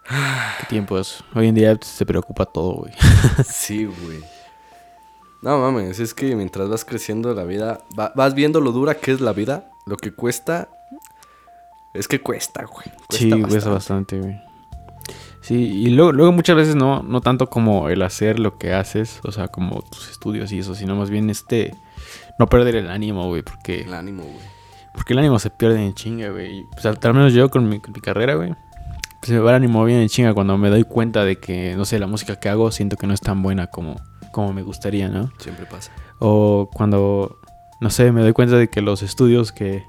Qué 0.08 0.66
tiempos. 0.68 1.24
Hoy 1.34 1.48
en 1.48 1.56
día 1.56 1.78
se 1.82 2.06
preocupa 2.06 2.46
todo, 2.46 2.74
güey. 2.76 2.94
Sí, 3.46 3.86
güey. 3.86 4.20
No 5.42 5.60
mames, 5.60 6.00
es 6.00 6.14
que 6.14 6.36
mientras 6.36 6.70
vas 6.70 6.86
creciendo 6.86 7.34
la 7.34 7.44
vida, 7.44 7.80
va- 8.00 8.14
vas 8.16 8.34
viendo 8.34 8.62
lo 8.62 8.72
dura 8.72 8.96
que 8.96 9.12
es 9.12 9.20
la 9.22 9.34
vida, 9.34 9.70
lo 9.86 9.98
que 9.98 10.12
cuesta. 10.14 10.70
Es 11.94 12.08
que 12.08 12.22
cuesta, 12.22 12.66
güey. 12.66 12.86
Sí, 13.10 13.30
Cuesta 13.30 13.48
cuesta 13.50 13.70
bastante. 13.70 14.20
güey. 14.20 14.42
Sí, 15.42 15.56
y 15.56 15.88
luego, 15.90 16.14
luego 16.14 16.32
muchas 16.32 16.56
veces 16.56 16.76
no, 16.76 17.04
no 17.04 17.20
tanto 17.20 17.50
como 17.50 17.90
el 17.90 18.02
hacer 18.02 18.40
lo 18.40 18.58
que 18.58 18.74
haces, 18.74 19.20
o 19.26 19.32
sea, 19.34 19.50
como 19.50 19.82
tus 19.82 20.10
estudios 20.10 20.54
y 20.54 20.60
eso, 20.60 20.74
sino 20.74 20.96
más 20.96 21.10
bien 21.10 21.30
este, 21.30 21.76
no 22.40 22.48
perder 22.48 22.78
el 22.78 22.90
ánimo, 22.90 23.28
güey, 23.28 23.42
porque, 23.42 23.82
El 23.82 23.94
ánimo, 23.94 24.24
güey. 24.24 24.38
porque 24.94 25.12
el 25.12 25.20
ánimo 25.20 25.40
se 25.40 25.50
pierde 25.50 25.84
en 25.84 25.94
chinga, 25.94 26.30
güey. 26.30 26.64
Pues 26.72 26.86
al, 26.86 26.98
al 27.02 27.14
menos 27.14 27.34
yo 27.34 27.50
con 27.50 27.68
mi, 27.68 27.82
con 27.82 27.92
mi 27.92 28.00
carrera, 28.00 28.36
güey, 28.36 28.56
pues 29.24 29.32
me 29.32 29.40
va 29.40 29.52
el 29.52 29.56
ánimo 29.56 29.86
bien 29.86 30.02
en 30.02 30.10
chinga 30.10 30.34
cuando 30.34 30.58
me 30.58 30.70
doy 30.70 30.84
cuenta 30.84 31.24
de 31.24 31.38
que, 31.38 31.78
no 31.78 31.86
sé, 31.86 31.98
la 31.98 32.08
música 32.08 32.42
que 32.42 32.50
hago 32.50 32.70
siento 32.72 32.98
que 32.98 33.08
no 33.08 33.14
es 33.14 33.22
tan 33.22 33.42
buena 33.42 33.68
como, 33.68 33.96
como 34.34 34.52
me 34.52 34.64
gustaría, 34.64 35.08
¿no? 35.08 35.32
Siempre 35.38 35.66
pasa. 35.66 35.94
O 36.20 36.70
cuando, 36.74 37.40
no 37.80 37.90
sé, 37.90 38.12
me 38.12 38.22
doy 38.22 38.34
cuenta 38.34 38.58
de 38.58 38.68
que 38.68 38.82
los 38.82 39.02
estudios 39.02 39.54
que, 39.54 39.86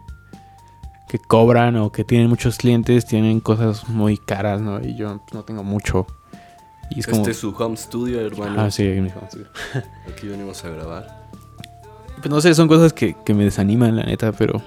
que 1.09 1.19
cobran 1.19 1.75
o 1.79 1.91
que 1.91 2.05
tienen 2.05 2.29
muchos 2.29 2.59
clientes 2.59 3.07
tienen 3.07 3.41
cosas 3.41 3.89
muy 3.89 4.19
caras, 4.19 4.61
¿no? 4.61 4.81
Y 4.81 4.95
yo 4.95 5.21
no 5.33 5.43
tengo 5.43 5.65
mucho. 5.65 6.07
Y 6.91 7.01
es 7.01 7.07
como... 7.09 7.23
Este 7.23 7.33
es 7.33 7.39
su 7.39 7.51
home 7.59 7.77
studio, 7.77 8.25
hermano. 8.25 8.55
Ah, 8.61 8.71
sí, 8.71 8.85
mi 8.85 9.09
home 9.09 9.27
studio. 9.27 9.49
Aquí 10.09 10.29
venimos 10.29 10.65
a 10.65 10.71
grabar. 10.71 11.25
Pues 12.19 12.31
no 12.31 12.41
sé, 12.41 12.55
son 12.55 12.69
cosas 12.69 12.93
que, 12.93 13.17
que 13.25 13.35
me 13.35 13.43
desaniman, 13.43 13.97
la 13.97 14.05
neta, 14.05 14.31
pero... 14.31 14.63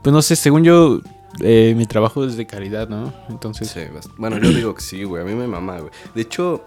Pues 0.00 0.12
no 0.12 0.22
sé, 0.22 0.36
según 0.36 0.62
yo, 0.62 1.00
eh, 1.40 1.74
mi 1.76 1.86
trabajo 1.86 2.24
es 2.24 2.36
de 2.36 2.46
calidad, 2.46 2.88
¿no? 2.88 3.12
Entonces... 3.28 3.68
Sí, 3.68 3.80
bueno, 4.16 4.38
yo 4.38 4.50
digo 4.50 4.74
que 4.74 4.80
sí, 4.82 5.04
güey. 5.04 5.22
A 5.22 5.26
mí 5.26 5.34
me 5.34 5.46
mama, 5.46 5.78
güey. 5.78 5.90
De 6.14 6.22
hecho, 6.22 6.64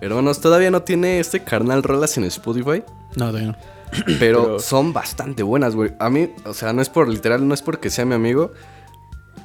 hermanos, 0.00 0.40
todavía 0.40 0.70
no 0.70 0.82
tiene 0.82 1.20
este 1.20 1.44
carnal 1.44 1.82
rolas 1.82 2.16
en 2.18 2.24
Spotify. 2.24 2.82
No, 3.16 3.26
todavía 3.28 3.48
no. 3.48 3.56
Pero, 4.18 4.42
Pero- 4.44 4.58
son 4.60 4.92
bastante 4.92 5.42
buenas, 5.42 5.74
güey. 5.74 5.92
A 5.98 6.10
mí, 6.10 6.30
o 6.44 6.54
sea, 6.54 6.72
no 6.72 6.82
es 6.82 6.88
por 6.88 7.08
literal, 7.08 7.46
no 7.46 7.54
es 7.54 7.62
porque 7.62 7.90
sea 7.90 8.04
mi 8.04 8.14
amigo. 8.14 8.52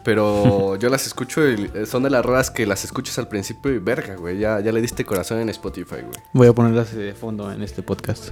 Pero 0.04 0.76
yo 0.80 0.90
las 0.90 1.08
escucho 1.08 1.48
y 1.48 1.70
son 1.86 2.04
de 2.04 2.10
las 2.10 2.26
rolas 2.26 2.52
que 2.52 2.66
las 2.66 2.84
escuchas 2.84 3.18
al 3.20 3.28
principio 3.30 3.72
y 3.74 3.80
verga, 3.80 4.16
güey. 4.16 4.38
Ya, 4.38 4.60
ya 4.60 4.72
le 4.72 4.82
diste 4.82 5.06
corazón 5.06 5.40
en 5.40 5.50
Spotify, 5.50 6.02
güey. 6.02 6.20
Voy 6.34 6.48
a 6.48 6.54
ponerlas 6.54 6.94
de 6.94 7.14
fondo 7.14 7.52
en 7.52 7.62
este 7.64 7.84
podcast. 7.84 8.30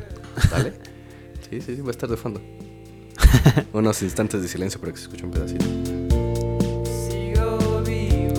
¿Dale? 0.51 0.74
Sí, 1.51 1.60
sí, 1.60 1.75
sí, 1.75 1.81
va 1.81 1.89
a 1.89 1.91
estar 1.91 2.07
de 2.07 2.15
fondo. 2.15 2.39
Unos 3.74 4.01
instantes 4.01 4.42
de 4.42 4.48
silencio 4.48 4.80
para 4.80 4.92
que 4.92 4.98
se 4.98 5.04
escuche 5.04 5.25
un 5.25 5.32
pedacito. 5.32 5.66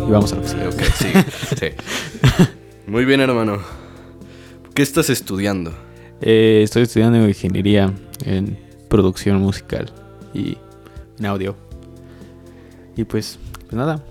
Y 0.06 0.10
vamos 0.10 0.32
a 0.32 0.36
lo 0.36 0.42
que 0.42 0.48
sigue. 0.48 0.66
Ok, 0.66 0.82
sí, 0.96 1.12
sí. 1.58 1.66
Muy 2.86 3.04
bien, 3.04 3.20
hermano. 3.20 3.60
¿Qué 4.74 4.82
estás 4.82 5.10
estudiando? 5.10 5.72
Eh, 6.20 6.60
estoy 6.64 6.82
estudiando 6.82 7.26
ingeniería 7.26 7.92
en 8.24 8.58
producción 8.88 9.40
musical 9.40 9.92
y 10.34 10.56
en 11.18 11.26
audio. 11.26 11.56
Y 12.96 13.04
pues, 13.04 13.38
pues 13.62 13.72
nada, 13.74 14.04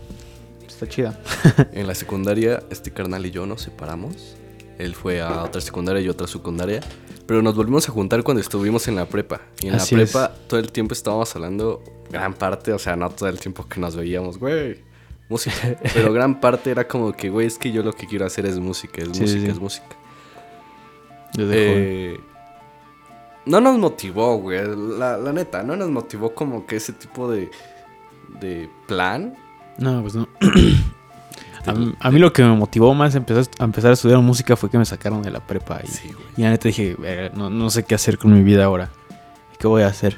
está 0.67 0.87
chida. 0.87 1.19
En 1.73 1.87
la 1.87 1.95
secundaria, 1.95 2.63
este 2.69 2.91
carnal 2.91 3.25
y 3.25 3.31
yo 3.31 3.45
nos 3.45 3.61
separamos. 3.61 4.35
Él 4.83 4.95
fue 4.95 5.21
a 5.21 5.43
otra 5.43 5.61
secundaria 5.61 6.01
y 6.01 6.09
otra 6.09 6.27
secundaria. 6.27 6.81
Pero 7.27 7.41
nos 7.41 7.55
volvimos 7.55 7.87
a 7.87 7.91
juntar 7.91 8.23
cuando 8.23 8.41
estuvimos 8.41 8.87
en 8.87 8.95
la 8.95 9.05
prepa. 9.05 9.41
Y 9.61 9.67
en 9.67 9.75
Así 9.75 9.95
la 9.95 10.03
es. 10.03 10.11
prepa 10.11 10.33
todo 10.47 10.59
el 10.59 10.71
tiempo 10.71 10.93
estábamos 10.93 11.33
hablando, 11.35 11.81
gran 12.09 12.33
parte, 12.33 12.73
o 12.73 12.79
sea, 12.79 12.95
no 12.95 13.09
todo 13.09 13.29
el 13.29 13.39
tiempo 13.39 13.65
que 13.67 13.79
nos 13.79 13.95
veíamos, 13.95 14.37
güey. 14.37 14.79
Música. 15.29 15.77
Pero 15.93 16.11
gran 16.11 16.41
parte 16.41 16.71
era 16.71 16.87
como 16.87 17.13
que, 17.13 17.29
güey, 17.29 17.47
es 17.47 17.57
que 17.57 17.71
yo 17.71 17.83
lo 17.83 17.93
que 17.93 18.05
quiero 18.07 18.25
hacer 18.25 18.45
es 18.45 18.59
música, 18.59 19.01
es 19.01 19.09
Sí, 19.13 19.21
música, 19.21 19.41
sí. 19.41 19.47
es 19.47 19.59
música. 19.59 19.95
Desde 21.33 22.13
Eh, 22.13 22.19
no 23.45 23.61
nos 23.61 23.77
motivó, 23.77 24.35
güey. 24.37 24.59
La, 24.99 25.17
la 25.17 25.31
neta, 25.31 25.63
no 25.63 25.75
nos 25.77 25.89
motivó 25.89 26.33
como 26.35 26.65
que 26.65 26.75
ese 26.75 26.91
tipo 26.93 27.31
de, 27.31 27.49
de 28.41 28.69
plan. 28.87 29.35
No, 29.77 30.01
pues 30.01 30.15
no. 30.15 30.27
A 31.65 31.73
mí, 31.73 31.93
a 31.99 32.11
mí 32.11 32.19
lo 32.19 32.33
que 32.33 32.43
me 32.43 32.55
motivó 32.55 32.93
más 32.93 33.13
a 33.15 33.17
empezar, 33.19 33.45
a 33.59 33.63
empezar 33.63 33.91
a 33.91 33.93
estudiar 33.93 34.19
música 34.19 34.55
fue 34.55 34.69
que 34.69 34.77
me 34.77 34.85
sacaron 34.85 35.21
de 35.21 35.31
la 35.31 35.39
prepa. 35.39 35.79
Y, 35.83 35.87
Sí, 35.87 36.11
y 36.37 36.41
la 36.41 36.49
neta 36.49 36.67
dije, 36.69 36.95
"Verga, 36.97 37.35
no, 37.35 37.49
no 37.49 37.69
sé 37.69 37.83
qué 37.83 37.95
hacer 37.95 38.17
con 38.17 38.33
mi 38.33 38.41
vida 38.41 38.65
ahora. 38.65 38.89
¿Qué 39.59 39.67
voy 39.67 39.83
a 39.83 39.87
hacer? 39.87 40.17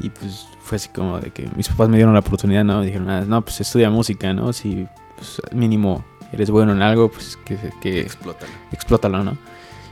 Y 0.00 0.08
pues 0.10 0.46
fue 0.62 0.76
así 0.76 0.88
como 0.88 1.20
de 1.20 1.30
que 1.30 1.48
mis 1.56 1.68
papás 1.68 1.88
me 1.88 1.96
dieron 1.96 2.14
la 2.14 2.20
oportunidad, 2.20 2.64
¿no? 2.64 2.80
Dijeron, 2.82 3.10
"Ah, 3.10 3.22
no, 3.26 3.42
pues 3.42 3.60
estudia 3.60 3.90
música, 3.90 4.32
¿no? 4.32 4.52
Si 4.52 4.86
pues, 5.16 5.42
mínimo 5.52 6.04
eres 6.32 6.50
bueno 6.50 6.72
en 6.72 6.80
algo, 6.80 7.10
pues 7.10 7.36
que, 7.44 7.58
que 7.82 8.00
Explótalo. 8.00 8.52
explótalo, 8.72 9.22
¿no? 9.24 9.36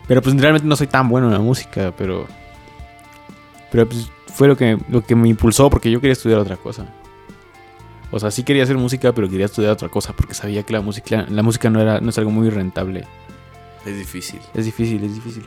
Pero 0.09 0.23
pues 0.23 0.35
realmente 0.41 0.67
no 0.67 0.75
soy 0.77 0.87
tan 0.87 1.09
bueno 1.09 1.27
en 1.27 1.35
la 1.35 1.39
música, 1.41 1.93
pero... 1.97 2.27
Pero 3.71 3.89
pues 3.89 4.11
fue 4.33 4.49
lo 4.49 4.57
que, 4.57 4.79
lo 4.89 5.03
que 5.05 5.15
me 5.15 5.29
impulsó 5.29 5.69
porque 5.71 5.91
yo 5.91 6.01
quería 6.01 6.13
estudiar 6.15 6.41
otra 6.41 6.57
cosa. 6.57 6.87
O 8.13 8.19
sea, 8.19 8.31
sí 8.31 8.43
quería 8.43 8.65
hacer 8.65 8.77
música, 8.77 9.13
pero 9.13 9.29
quería 9.29 9.47
estudiar 9.47 9.73
otra 9.73 9.89
cosa 9.89 10.13
porque 10.13 10.35
sabía 10.35 10.63
que 10.63 10.73
la 10.73 10.81
música, 10.81 11.27
la 11.29 11.43
música 11.43 11.71
no, 11.71 11.81
era, 11.81 12.01
no 12.01 12.11
es 12.11 12.19
algo 12.19 12.31
muy 12.31 12.51
rentable. 12.51 13.07
Es 13.87 13.97
difícil. 13.97 14.41
Es 14.55 14.65
difícil, 14.65 15.03
es 15.05 15.15
difícil. 15.15 15.47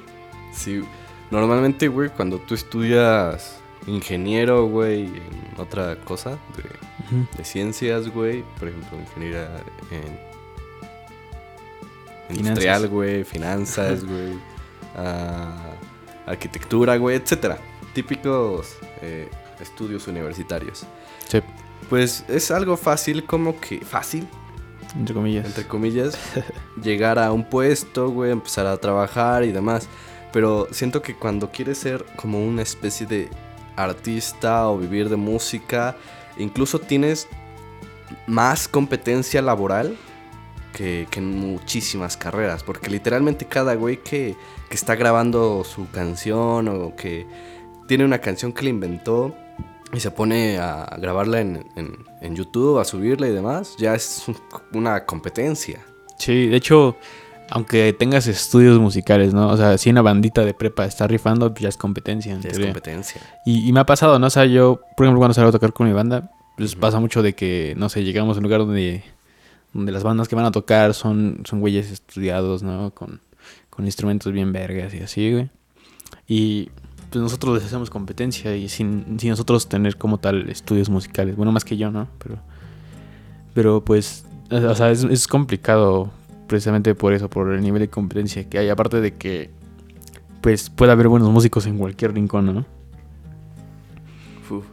Sí. 0.53 0.81
Normalmente, 1.29 1.87
güey, 1.87 2.09
cuando 2.09 2.39
tú 2.39 2.53
estudias 2.55 3.59
ingeniero, 3.87 4.67
güey, 4.67 5.05
en 5.05 5.59
otra 5.59 5.97
cosa 5.97 6.31
de, 6.55 7.27
de 7.37 7.43
ciencias, 7.43 8.07
güey, 8.09 8.43
por 8.57 8.69
ejemplo, 8.69 8.97
ingeniería 8.99 9.49
en 9.91 10.33
industrial, 12.37 12.87
güey, 12.87 13.23
finanzas, 13.23 14.03
güey, 14.05 14.33
ah, 14.95 15.71
arquitectura, 16.25 16.97
güey, 16.97 17.17
etcétera. 17.17 17.57
Típicos 17.93 18.77
eh, 19.01 19.29
estudios 19.59 20.07
universitarios. 20.07 20.85
Sí, 21.27 21.39
Pues 21.89 22.25
es 22.27 22.51
algo 22.51 22.77
fácil, 22.77 23.25
como 23.25 23.59
que 23.59 23.79
fácil, 23.79 24.27
entre 24.95 25.13
comillas. 25.13 25.45
entre 25.45 25.67
comillas, 25.67 26.17
llegar 26.81 27.19
a 27.19 27.31
un 27.31 27.43
puesto, 27.43 28.09
güey, 28.09 28.31
empezar 28.31 28.65
a 28.65 28.77
trabajar 28.77 29.43
y 29.43 29.51
demás. 29.51 29.87
Pero 30.31 30.67
siento 30.71 31.01
que 31.01 31.15
cuando 31.15 31.51
quieres 31.51 31.77
ser 31.77 32.05
como 32.15 32.43
una 32.43 32.61
especie 32.61 33.05
de 33.05 33.29
artista 33.75 34.67
o 34.69 34.77
vivir 34.77 35.09
de 35.09 35.15
música, 35.15 35.95
incluso 36.37 36.79
tienes 36.79 37.27
más 38.27 38.67
competencia 38.67 39.41
laboral 39.41 39.95
que, 40.73 41.07
que 41.11 41.19
en 41.19 41.37
muchísimas 41.37 42.17
carreras. 42.17 42.63
Porque 42.63 42.89
literalmente 42.89 43.45
cada 43.45 43.75
güey 43.75 43.97
que, 43.97 44.35
que 44.69 44.75
está 44.75 44.95
grabando 44.95 45.63
su 45.63 45.89
canción 45.91 46.67
o 46.67 46.95
que 46.95 47.27
tiene 47.87 48.05
una 48.05 48.19
canción 48.19 48.53
que 48.53 48.63
le 48.63 48.69
inventó 48.71 49.35
y 49.93 49.99
se 49.99 50.11
pone 50.11 50.57
a 50.57 50.97
grabarla 50.99 51.41
en, 51.41 51.65
en- 51.75 51.97
en 52.21 52.35
YouTube, 52.35 52.79
a 52.79 52.83
subirla 52.85 53.27
y 53.27 53.31
demás, 53.31 53.75
ya 53.77 53.93
es 53.95 54.23
un- 54.27 54.37
una 54.73 55.05
competencia. 55.05 55.79
Sí, 56.17 56.47
de 56.47 56.55
hecho, 56.57 56.95
aunque 57.49 57.93
tengas 57.93 58.27
estudios 58.27 58.79
musicales, 58.79 59.33
¿no? 59.33 59.49
O 59.49 59.57
sea, 59.57 59.77
si 59.77 59.89
una 59.89 60.01
bandita 60.01 60.43
de 60.45 60.53
prepa 60.53 60.85
está 60.85 61.05
rifando, 61.07 61.51
pues 61.53 61.61
ya 61.63 61.69
es 61.69 61.77
competencia. 61.77 62.33
en 62.33 62.41
Ya 62.41 62.49
es 62.49 62.59
competencia. 62.59 63.21
Y, 63.45 63.67
y 63.67 63.73
me 63.73 63.81
ha 63.81 63.85
pasado, 63.85 64.17
¿no? 64.19 64.27
O 64.27 64.29
sea, 64.29 64.45
yo, 64.45 64.81
por 64.97 65.05
ejemplo, 65.05 65.19
cuando 65.19 65.33
salgo 65.33 65.49
a 65.49 65.51
tocar 65.51 65.73
con 65.73 65.87
mi 65.87 65.93
banda, 65.93 66.31
pues 66.57 66.75
pasa 66.75 66.99
mucho 66.99 67.21
de 67.21 67.33
que, 67.33 67.73
no 67.77 67.89
sé, 67.89 68.03
llegamos 68.03 68.37
a 68.37 68.39
un 68.39 68.43
lugar 68.43 68.59
donde, 68.61 69.03
donde 69.73 69.91
las 69.91 70.03
bandas 70.03 70.27
que 70.27 70.35
van 70.35 70.45
a 70.45 70.51
tocar 70.51 70.93
son, 70.93 71.41
son 71.45 71.59
güeyes 71.59 71.91
estudiados, 71.91 72.63
¿no? 72.63 72.91
Con, 72.91 73.19
con 73.69 73.85
instrumentos 73.85 74.31
bien 74.31 74.53
vergas 74.53 74.93
y 74.93 74.99
así, 74.99 75.31
güey. 75.31 75.49
Y 76.27 76.69
pues 77.13 77.21
nosotros 77.21 77.53
les 77.53 77.65
hacemos 77.65 77.91
competencia 77.91 78.55
y 78.55 78.67
sin, 78.69 79.19
sin 79.19 79.29
nosotros 79.29 79.69
tener 79.69 79.97
como 79.97 80.17
tal 80.17 80.49
estudios 80.49 80.89
musicales. 80.89 81.35
Bueno, 81.35 81.51
más 81.51 81.63
que 81.63 81.77
yo, 81.77 81.91
¿no? 81.91 82.07
Pero, 82.17 82.39
pero 83.53 83.85
pues, 83.85 84.25
o 84.49 84.73
sea, 84.73 84.89
es, 84.89 85.03
es 85.03 85.27
complicado 85.27 86.09
precisamente 86.47 86.95
por 86.95 87.13
eso, 87.13 87.29
por 87.29 87.53
el 87.53 87.61
nivel 87.61 87.81
de 87.81 87.87
competencia 87.87 88.49
que 88.49 88.57
hay. 88.57 88.69
Aparte 88.69 88.99
de 88.99 89.13
que, 89.13 89.51
pues, 90.41 90.71
puede 90.71 90.91
haber 90.91 91.07
buenos 91.07 91.29
músicos 91.29 91.67
en 91.67 91.77
cualquier 91.77 92.15
rincón, 92.15 92.47
¿no? 92.47 92.65
Uf. 94.49 94.65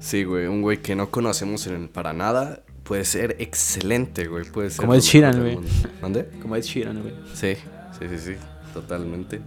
Sí, 0.00 0.24
güey, 0.24 0.48
un 0.48 0.60
güey 0.60 0.82
que 0.82 0.94
no 0.94 1.10
conocemos 1.10 1.66
en 1.66 1.76
el 1.76 1.88
para 1.88 2.12
nada 2.12 2.62
puede 2.82 3.06
ser 3.06 3.36
excelente, 3.38 4.26
güey. 4.26 4.44
Puede 4.44 4.68
ser 4.68 4.80
Como 4.80 4.94
Ed 4.94 5.00
Sheeran, 5.00 5.40
güey. 5.40 5.58
¿Mande? 6.02 6.28
Como 6.42 6.56
Ed 6.56 6.62
Sheeran, 6.62 7.00
güey. 7.00 7.14
Sí, 7.32 7.54
sí, 7.98 8.06
sí, 8.10 8.18
sí, 8.18 8.32
totalmente. 8.74 9.40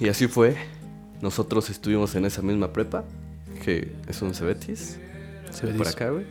Y 0.00 0.08
así 0.08 0.26
fue. 0.28 0.56
Nosotros 1.20 1.68
estuvimos 1.70 2.14
en 2.14 2.24
esa 2.24 2.42
misma 2.42 2.72
prepa, 2.72 3.04
que 3.64 3.92
es 4.06 4.22
un 4.22 4.34
Cebetis, 4.34 4.98
por 5.76 5.88
acá, 5.88 6.10
güey. 6.10 6.26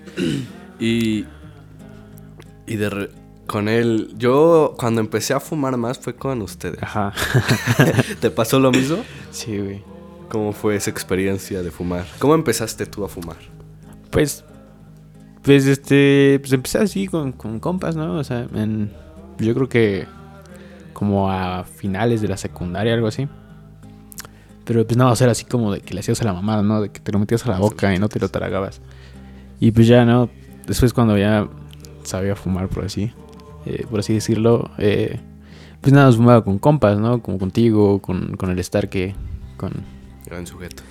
Y, 0.80 1.26
y 2.66 2.76
de 2.78 2.90
re- 2.90 3.10
con 3.48 3.68
él, 3.68 4.14
yo 4.18 4.76
cuando 4.78 5.02
empecé 5.02 5.34
a 5.34 5.40
fumar 5.40 5.76
más 5.78 6.00
fue 6.00 6.16
con 6.16 6.42
ustedes. 6.42 6.82
Ajá. 6.82 7.14
¿Te 8.22 8.30
pasó 8.32 8.60
lo 8.60 8.72
mismo? 8.72 8.98
sí, 9.32 9.58
güey. 9.58 9.84
¿Cómo 10.30 10.52
fue 10.52 10.76
esa 10.76 10.90
experiencia 10.90 11.64
de 11.64 11.72
fumar? 11.72 12.06
¿Cómo 12.20 12.36
empezaste 12.36 12.86
tú 12.86 13.06
a 13.06 13.08
fumar? 13.10 13.38
Pues, 14.12 14.44
pues 15.42 15.66
este, 15.66 16.38
pues 16.42 16.52
empecé 16.52 16.80
así 16.80 17.08
con, 17.08 17.32
con 17.32 17.60
compas, 17.62 17.96
¿no? 17.96 18.16
O 18.18 18.24
sea, 18.26 18.46
en, 18.54 18.92
yo 19.40 19.54
creo 19.54 19.70
que 19.70 20.06
como 20.92 21.32
a 21.32 21.64
finales 21.64 22.22
de 22.22 22.28
la 22.28 22.36
secundaria, 22.36 22.94
algo 22.94 23.08
así. 23.08 23.30
Pero 24.68 24.86
pues 24.86 24.98
no, 24.98 25.10
o 25.10 25.16
sea, 25.16 25.26
era 25.26 25.32
así 25.32 25.46
como 25.46 25.72
de 25.72 25.80
que 25.80 25.94
le 25.94 26.02
hacías 26.02 26.22
a 26.22 26.26
la 26.26 26.34
mamada, 26.34 26.62
¿no? 26.62 26.82
De 26.82 26.90
que 26.90 27.00
te 27.00 27.14
lo 27.14 27.20
metías 27.20 27.46
a 27.46 27.50
la 27.50 27.58
boca 27.58 27.96
y 27.96 28.00
no 28.00 28.10
te 28.10 28.20
lo 28.20 28.28
tragabas. 28.28 28.82
Y 29.62 29.72
pues 29.72 29.88
ya, 29.88 30.04
¿no? 30.04 30.30
Después 30.68 30.92
cuando 30.92 31.18
ya 31.18 31.48
sabía 32.04 32.36
fumar, 32.36 32.68
por 32.68 32.84
así, 32.84 33.14
eh, 33.66 33.86
por 33.90 34.02
así 34.02 34.14
decirlo, 34.14 34.70
eh, 34.78 35.22
pues 35.80 35.94
nada, 35.94 36.12
fumaba 36.12 36.44
con 36.44 36.60
compas, 36.60 37.00
¿no? 37.00 37.24
Como 37.24 37.40
contigo, 37.40 38.02
con, 38.02 38.36
con 38.36 38.50
el 38.50 38.60
Star 38.60 38.90
que, 38.90 39.16
con, 39.56 39.72
Gran 40.26 40.46
sujeto. 40.46 40.84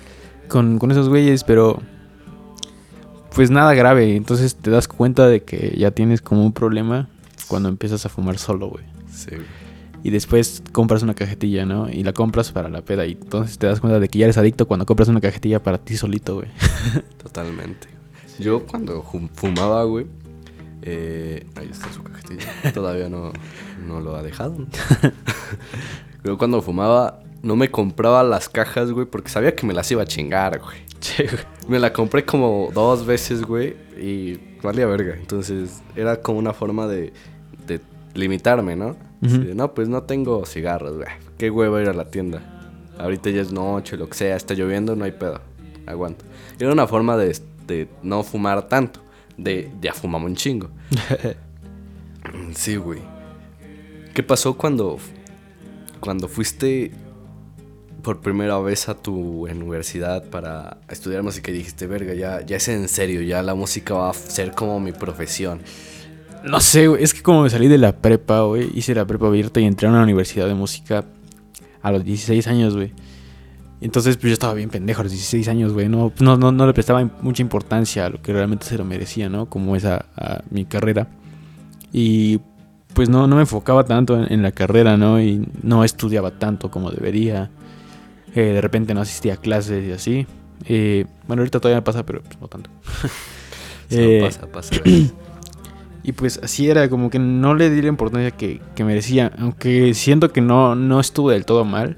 con, 0.47 0.79
con 0.79 0.89
esos 0.89 1.07
güeyes, 1.07 1.43
pero 1.43 1.79
pues 3.35 3.51
nada 3.51 3.75
grave. 3.75 4.15
Entonces 4.15 4.55
te 4.55 4.71
das 4.71 4.87
cuenta 4.87 5.27
de 5.27 5.43
que 5.43 5.75
ya 5.77 5.91
tienes 5.91 6.23
como 6.23 6.43
un 6.43 6.51
problema 6.51 7.09
cuando 7.47 7.69
empiezas 7.69 8.07
a 8.07 8.09
fumar 8.09 8.39
solo, 8.39 8.69
güey. 8.69 8.85
Sí, 9.11 9.29
güey. 9.29 9.66
Y 10.03 10.09
después 10.11 10.61
compras 10.71 11.03
una 11.03 11.13
cajetilla, 11.15 11.65
¿no? 11.65 11.89
Y 11.89 12.03
la 12.03 12.13
compras 12.13 12.51
para 12.51 12.69
la 12.69 12.81
peda. 12.81 13.05
Y 13.05 13.13
entonces 13.13 13.57
te 13.57 13.67
das 13.67 13.79
cuenta 13.79 13.99
de 13.99 14.07
que 14.07 14.19
ya 14.19 14.25
eres 14.25 14.37
adicto 14.37 14.67
cuando 14.67 14.85
compras 14.85 15.09
una 15.09 15.19
cajetilla 15.21 15.61
para 15.61 15.77
ti 15.79 15.97
solito, 15.97 16.35
güey. 16.35 16.47
Totalmente. 17.21 17.87
Yo 18.39 18.65
cuando 18.65 19.03
fumaba, 19.33 19.83
güey. 19.83 20.05
eh, 20.83 21.45
ahí 21.55 21.67
está 21.71 21.91
su 21.91 22.03
cajetilla. 22.03 22.47
Todavía 22.73 23.09
no, 23.09 23.33
no 23.85 23.99
lo 23.99 24.15
ha 24.15 24.23
dejado. 24.23 24.55
Pero 26.21 26.37
cuando 26.37 26.61
fumaba, 26.61 27.19
no 27.41 27.55
me 27.55 27.69
compraba 27.71 28.23
las 28.23 28.49
cajas, 28.49 28.91
güey, 28.91 29.05
porque 29.05 29.29
sabía 29.29 29.55
que 29.55 29.65
me 29.65 29.73
las 29.73 29.89
iba 29.91 30.03
a 30.03 30.05
chingar, 30.05 30.59
güey. 30.59 30.77
Me 31.67 31.79
la 31.79 31.93
compré 31.93 32.25
como 32.25 32.69
dos 32.73 33.05
veces, 33.05 33.43
güey, 33.43 33.75
y 33.99 34.39
valía 34.61 34.85
verga. 34.87 35.15
Entonces 35.15 35.81
era 35.95 36.21
como 36.21 36.39
una 36.39 36.53
forma 36.53 36.87
de, 36.87 37.13
de 37.65 37.81
limitarme, 38.13 38.75
¿no? 38.75 38.95
Ujú. 39.21 39.37
de, 39.39 39.55
no, 39.55 39.73
pues 39.73 39.89
no 39.89 40.03
tengo 40.03 40.45
cigarros, 40.45 40.95
güey. 40.97 41.09
Qué 41.37 41.49
huevo 41.49 41.79
ir 41.79 41.89
a 41.89 41.93
la 41.93 42.05
tienda. 42.05 42.41
Ahorita 42.97 43.29
ya 43.29 43.41
es 43.41 43.51
noche, 43.51 43.97
lo 43.97 44.09
que 44.09 44.15
sea, 44.15 44.35
está 44.35 44.53
lloviendo, 44.53 44.95
no 44.95 45.05
hay 45.05 45.11
pedo. 45.11 45.41
Aguanto. 45.85 46.25
Era 46.59 46.71
una 46.71 46.87
forma 46.87 47.15
de, 47.17 47.37
de 47.65 47.87
no 48.03 48.23
fumar 48.23 48.67
tanto. 48.67 49.01
De 49.37 49.71
ya 49.81 49.93
fumamos 49.93 50.29
un 50.29 50.35
chingo. 50.35 50.69
sí, 52.53 52.75
güey. 52.75 53.01
¿Qué 54.13 54.23
pasó 54.23 54.57
cuando, 54.57 54.97
cuando 55.99 56.27
fuiste 56.27 56.91
por 58.01 58.21
primera 58.21 58.57
vez 58.59 58.89
a 58.89 58.95
tu 58.95 59.47
universidad 59.47 60.23
para 60.29 60.77
estudiar 60.89 61.23
música 61.23 61.51
y 61.51 61.55
dijiste, 61.55 61.87
verga, 61.87 62.13
ya, 62.13 62.41
ya 62.41 62.57
es 62.57 62.67
en 62.67 62.87
serio, 62.87 63.21
ya 63.21 63.43
la 63.43 63.53
música 63.53 63.93
va 63.93 64.09
a 64.09 64.13
ser 64.13 64.53
como 64.53 64.79
mi 64.79 64.91
profesión? 64.91 65.61
No 66.43 66.59
sé, 66.59 66.87
güey. 66.87 67.03
Es 67.03 67.13
que 67.13 67.21
como 67.21 67.43
me 67.43 67.49
salí 67.49 67.67
de 67.67 67.77
la 67.77 67.93
prepa, 67.93 68.41
güey. 68.41 68.69
Hice 68.73 68.95
la 68.95 69.05
prepa 69.05 69.27
abierta 69.27 69.59
y 69.59 69.65
entré 69.65 69.87
a 69.87 69.91
una 69.91 70.03
universidad 70.03 70.47
de 70.47 70.53
música 70.53 71.05
a 71.81 71.91
los 71.91 72.03
16 72.03 72.47
años, 72.47 72.75
güey. 72.75 72.93
Entonces, 73.79 74.17
pues 74.17 74.29
yo 74.29 74.33
estaba 74.33 74.53
bien 74.53 74.69
pendejo 74.69 75.01
a 75.01 75.03
los 75.03 75.11
16 75.11 75.47
años, 75.49 75.73
güey. 75.73 75.87
No, 75.87 76.11
no, 76.19 76.37
no, 76.37 76.51
no 76.51 76.65
le 76.65 76.73
prestaba 76.73 77.03
mucha 77.21 77.41
importancia 77.41 78.07
a 78.07 78.09
lo 78.09 78.21
que 78.21 78.33
realmente 78.33 78.65
se 78.65 78.77
lo 78.77 78.85
merecía, 78.85 79.29
¿no? 79.29 79.47
Como 79.47 79.75
esa 79.75 80.05
a 80.15 80.41
mi 80.49 80.65
carrera. 80.65 81.07
Y 81.93 82.39
pues 82.93 83.09
no, 83.09 83.27
no 83.27 83.35
me 83.35 83.41
enfocaba 83.41 83.83
tanto 83.83 84.25
en, 84.25 84.41
la 84.41 84.51
carrera, 84.51 84.97
¿no? 84.97 85.21
Y 85.21 85.47
no 85.61 85.83
estudiaba 85.83 86.31
tanto 86.31 86.71
como 86.71 86.89
debería. 86.89 87.51
Eh, 88.33 88.41
de 88.41 88.61
repente 88.61 88.93
no 88.93 89.01
asistía 89.01 89.35
a 89.35 89.37
clases 89.37 89.87
y 89.87 89.91
así. 89.91 90.27
Eh, 90.65 91.05
bueno, 91.27 91.41
ahorita 91.41 91.59
todavía 91.59 91.77
me 91.77 91.83
pasa, 91.83 92.03
pero 92.03 92.23
pues, 92.23 92.39
no 92.41 92.47
tanto. 92.47 92.71
eh, 93.91 94.21
pasa, 94.23 94.47
pasa. 94.47 94.75
Y 96.07 96.13
pues 96.13 96.39
así 96.41 96.69
era, 96.69 96.89
como 96.89 97.09
que 97.09 97.19
no 97.19 97.53
le 97.53 97.69
di 97.69 97.81
la 97.81 97.89
importancia 97.89 98.31
que, 98.31 98.61
merecía. 98.79 99.33
Aunque 99.37 99.93
siento 99.93 100.31
que 100.31 100.39
no, 100.39 100.73
no 100.73 101.01
estuve 101.01 101.33
del 101.33 101.45
todo 101.45 101.65
mal. 101.65 101.97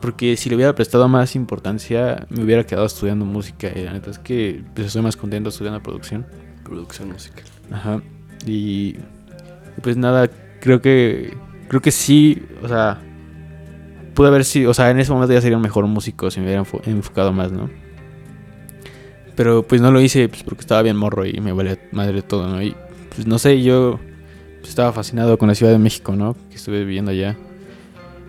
Porque 0.00 0.36
si 0.36 0.50
le 0.50 0.56
hubiera 0.56 0.74
prestado 0.74 1.06
más 1.06 1.36
importancia, 1.36 2.26
me 2.28 2.42
hubiera 2.42 2.64
quedado 2.64 2.86
estudiando 2.86 3.24
música. 3.24 3.70
Y 3.72 3.84
la 3.84 3.92
neta 3.92 4.10
es 4.10 4.18
que 4.18 4.64
pues, 4.74 4.88
estoy 4.88 5.02
más 5.02 5.16
contento 5.16 5.50
estudiando 5.50 5.80
producción. 5.80 6.26
Producción 6.64 7.12
musical. 7.12 7.44
Ajá. 7.70 8.02
Y, 8.44 8.96
pues 9.80 9.96
nada, 9.96 10.28
creo 10.60 10.82
que. 10.82 11.36
Creo 11.68 11.80
que 11.80 11.92
sí, 11.92 12.42
o 12.64 12.68
sea. 12.68 13.00
Pude 14.14 14.26
haber 14.26 14.44
sido. 14.44 14.72
O 14.72 14.74
sea, 14.74 14.90
en 14.90 14.98
ese 14.98 15.12
momento 15.12 15.32
ya 15.32 15.40
sería 15.40 15.56
un 15.56 15.62
mejor 15.62 15.86
músico 15.86 16.32
si 16.32 16.40
me 16.40 16.46
hubiera 16.46 16.64
enfocado 16.84 17.32
más, 17.32 17.52
¿no? 17.52 17.70
Pero 19.36 19.62
pues 19.62 19.80
no 19.80 19.92
lo 19.92 20.00
hice 20.00 20.28
pues, 20.28 20.42
porque 20.42 20.62
estaba 20.62 20.82
bien 20.82 20.96
morro 20.96 21.24
y 21.24 21.40
me 21.40 21.52
vale 21.52 21.78
madre 21.92 22.22
todo, 22.22 22.48
¿no? 22.48 22.60
Y 22.60 22.74
pues 23.16 23.26
no 23.26 23.38
sé, 23.38 23.62
yo 23.62 23.98
estaba 24.62 24.92
fascinado 24.92 25.38
con 25.38 25.48
la 25.48 25.54
Ciudad 25.54 25.72
de 25.72 25.78
México, 25.78 26.14
¿no? 26.14 26.36
Que 26.50 26.56
estuve 26.56 26.80
viviendo 26.80 27.10
allá. 27.10 27.36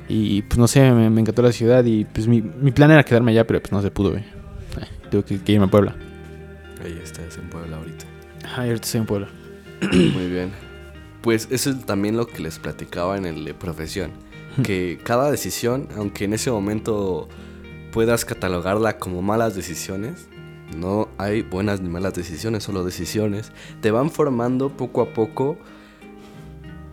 Y 0.08 0.42
pues 0.44 0.58
no 0.58 0.68
sé, 0.68 0.90
me, 0.92 1.06
encantó 1.20 1.42
la 1.42 1.52
ciudad 1.52 1.84
y 1.84 2.06
pues 2.06 2.28
mi, 2.28 2.42
plan 2.42 2.92
era 2.92 3.04
quedarme 3.04 3.32
allá, 3.32 3.46
pero 3.46 3.60
pues 3.60 3.72
no 3.74 3.82
se 3.82 3.92
pudo, 3.92 4.12
güey. 4.12 4.24
Tengo 5.12 5.26
que, 5.26 5.40
irme 5.52 5.66
a 5.66 5.70
Puebla. 5.70 5.96
Ahí 6.84 6.98
estás 7.04 7.38
en 7.38 7.50
Puebla 7.50 7.78
ahorita. 7.78 8.06
Ajá, 8.46 8.64
ahorita 8.64 8.86
estoy 8.86 9.02
en 9.02 9.06
Puebla. 9.06 9.28
Muy 9.92 10.30
bien. 10.30 10.52
Pues 11.22 11.50
eso 11.52 11.72
es 11.72 11.86
también 11.86 12.16
lo 12.16 12.28
que 12.28 12.42
les 12.42 12.60
platicaba 12.60 13.18
en 13.18 13.26
el 13.26 13.44
de 13.44 13.54
profesión. 13.54 14.12
Que 14.64 15.00
cada 15.04 15.30
decisión, 15.30 15.90
aunque 15.98 16.26
en 16.26 16.34
ese 16.34 16.50
momento 16.50 17.28
puedas 17.92 18.24
catalogarla 18.24 18.98
como 18.98 19.22
malas 19.22 19.56
decisiones, 19.56 20.30
no 20.76 21.08
hay 21.18 21.42
buenas 21.42 21.82
ni 21.82 21.90
malas 21.90 22.14
decisiones, 22.14 22.64
solo 22.64 22.84
decisiones. 22.84 23.52
Te 23.82 23.92
van 23.92 24.10
formando 24.12 24.70
poco 24.70 25.02
a 25.02 25.14
poco 25.14 25.58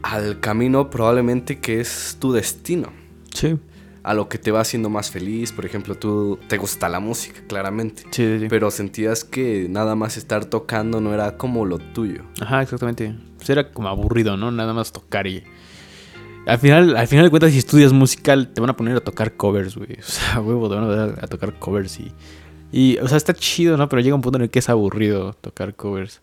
al 0.02 0.38
camino 0.40 0.90
probablemente 0.90 1.58
que 1.58 1.80
es 1.80 2.16
tu 2.20 2.32
destino. 2.32 2.92
Sí. 3.32 3.58
A 4.02 4.12
lo 4.12 4.28
que 4.28 4.36
te 4.36 4.50
va 4.50 4.60
haciendo 4.60 4.90
más 4.90 5.10
feliz. 5.10 5.50
Por 5.50 5.64
ejemplo, 5.64 5.94
tú 5.94 6.38
te 6.46 6.58
gusta 6.58 6.90
la 6.90 7.00
música, 7.00 7.40
claramente. 7.48 8.02
Sí, 8.10 8.38
sí, 8.38 8.46
Pero 8.50 8.70
sentías 8.70 9.24
que 9.24 9.66
nada 9.70 9.94
más 9.94 10.18
estar 10.18 10.44
tocando 10.44 11.00
no 11.00 11.14
era 11.14 11.38
como 11.38 11.64
lo 11.64 11.78
tuyo. 11.78 12.22
Ajá, 12.40 12.62
exactamente. 12.62 13.14
Pues 13.38 13.48
era 13.48 13.72
como 13.72 13.88
aburrido, 13.88 14.36
¿no? 14.36 14.50
Nada 14.50 14.74
más 14.74 14.92
tocar 14.92 15.26
y... 15.26 15.42
Al 16.46 16.58
final, 16.58 16.94
al 16.98 17.08
final 17.08 17.24
de 17.24 17.30
cuentas, 17.30 17.52
si 17.52 17.58
estudias 17.58 17.94
musical, 17.94 18.52
te 18.52 18.60
van 18.60 18.68
a 18.68 18.76
poner 18.76 18.94
a 18.98 19.00
tocar 19.00 19.34
covers, 19.34 19.76
güey. 19.76 19.94
O 19.98 20.02
sea, 20.02 20.40
huevo, 20.40 20.68
te 20.68 20.74
van 20.74 20.84
a, 20.84 21.24
a 21.24 21.26
tocar 21.26 21.58
covers 21.58 21.98
y 21.98 22.12
y, 22.76 22.98
o 22.98 23.06
sea, 23.06 23.16
está 23.16 23.32
chido, 23.32 23.76
¿no? 23.76 23.88
Pero 23.88 24.02
llega 24.02 24.16
un 24.16 24.20
punto 24.20 24.36
en 24.36 24.42
el 24.42 24.50
que 24.50 24.58
es 24.58 24.68
aburrido 24.68 25.34
tocar 25.34 25.76
covers. 25.76 26.20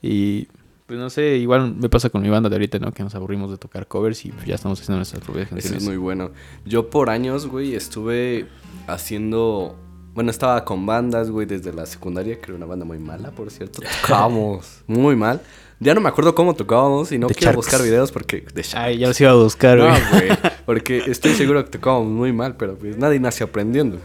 Y, 0.00 0.46
pues 0.86 0.96
no 0.96 1.10
sé, 1.10 1.38
igual 1.38 1.74
me 1.74 1.88
pasa 1.88 2.08
con 2.08 2.22
mi 2.22 2.28
banda 2.28 2.48
de 2.48 2.54
ahorita, 2.54 2.78
¿no? 2.78 2.92
Que 2.92 3.02
nos 3.02 3.16
aburrimos 3.16 3.50
de 3.50 3.56
tocar 3.56 3.88
covers 3.88 4.24
y 4.24 4.32
ya 4.46 4.54
estamos 4.54 4.80
haciendo 4.80 4.98
nuestras 4.98 5.24
propias 5.24 5.48
canciones. 5.48 5.72
Eso 5.72 5.76
es 5.78 5.84
muy 5.88 5.96
bueno. 5.96 6.30
Yo 6.64 6.88
por 6.88 7.10
años, 7.10 7.48
güey, 7.48 7.74
estuve 7.74 8.46
haciendo... 8.86 9.76
Bueno, 10.14 10.30
estaba 10.30 10.64
con 10.64 10.86
bandas, 10.86 11.32
güey, 11.32 11.48
desde 11.48 11.72
la 11.72 11.84
secundaria, 11.84 12.38
que 12.38 12.44
era 12.44 12.54
una 12.54 12.66
banda 12.66 12.84
muy 12.84 13.00
mala, 13.00 13.32
por 13.32 13.50
cierto. 13.50 13.82
Tocábamos 14.02 14.84
muy 14.86 15.16
mal. 15.16 15.40
Ya 15.80 15.94
no 15.94 16.00
me 16.00 16.10
acuerdo 16.10 16.32
cómo 16.32 16.54
tocábamos 16.54 17.10
y 17.10 17.18
no 17.18 17.26
quiero 17.26 17.54
buscar 17.54 17.82
videos 17.82 18.12
porque... 18.12 18.46
Ay, 18.74 18.98
ya 18.98 19.08
los 19.08 19.20
iba 19.20 19.32
a 19.32 19.34
buscar, 19.34 19.78
güey. 19.78 19.90
No, 19.90 20.10
güey. 20.12 20.28
Porque 20.64 21.02
estoy 21.06 21.34
seguro 21.34 21.64
que 21.64 21.70
tocábamos 21.70 22.12
muy 22.12 22.32
mal, 22.32 22.56
pero 22.56 22.76
pues 22.76 22.98
nadie 22.98 23.18
nace 23.18 23.42
aprendiendo. 23.42 23.98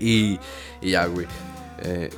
Y, 0.00 0.38
ya, 0.90 1.06
güey. 1.06 1.26
Eh, 1.82 2.10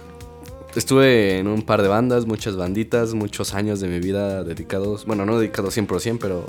estuve 0.75 1.39
en 1.39 1.47
un 1.47 1.63
par 1.63 1.83
de 1.83 1.89
bandas, 1.89 2.27
muchas 2.27 2.57
banditas, 2.57 3.15
muchos 3.15 3.55
años 3.55 3.81
de 3.81 3.89
mi 3.89 3.99
vida 3.99 4.45
dedicados, 4.45 5.07
bueno, 5.07 5.25
no 5.25 5.39
dedicados 5.39 5.77
100%, 5.77 6.19
pero 6.21 6.47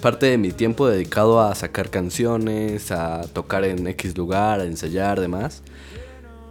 parte 0.00 0.26
de 0.26 0.38
mi 0.38 0.52
tiempo 0.52 0.86
dedicado 0.86 1.40
a 1.40 1.54
sacar 1.54 1.90
canciones, 1.90 2.90
a 2.92 3.22
tocar 3.32 3.64
en 3.64 3.86
X 3.86 4.16
lugar, 4.16 4.60
a 4.60 4.64
ensayar, 4.64 5.20
demás. 5.20 5.62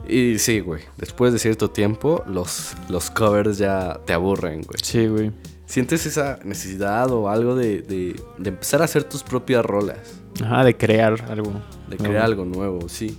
Y 0.08 0.39
sí, 0.39 0.60
güey, 0.60 0.82
después 0.98 1.32
de 1.32 1.39
cierto 1.39 1.70
tiempo, 1.70 2.24
los, 2.28 2.74
los 2.89 3.12
covers 3.12 3.58
ya 3.58 4.00
te 4.06 4.13
aburren, 4.13 4.62
güey. 4.63 4.80
Sí, 4.82 5.08
güey. 5.08 5.32
¿Sientes 5.65 6.06
esa 6.06 6.39
necesidad 6.44 7.10
o 7.12 7.30
algo 7.30 7.56
de, 7.56 7.82
de, 7.82 8.15
empezar 8.44 8.82
a 8.82 8.86
hacer 8.86 9.06
tus 9.06 9.24
propias 9.24 9.63
rolas? 9.63 10.20
Ajá, 10.44 10.65
de 10.65 10.76
crear 10.76 11.24
algo. 11.30 11.54
De 11.88 11.96
crear 11.96 12.26
algo 12.26 12.44
nuevo, 12.44 12.89
sí. 12.89 13.17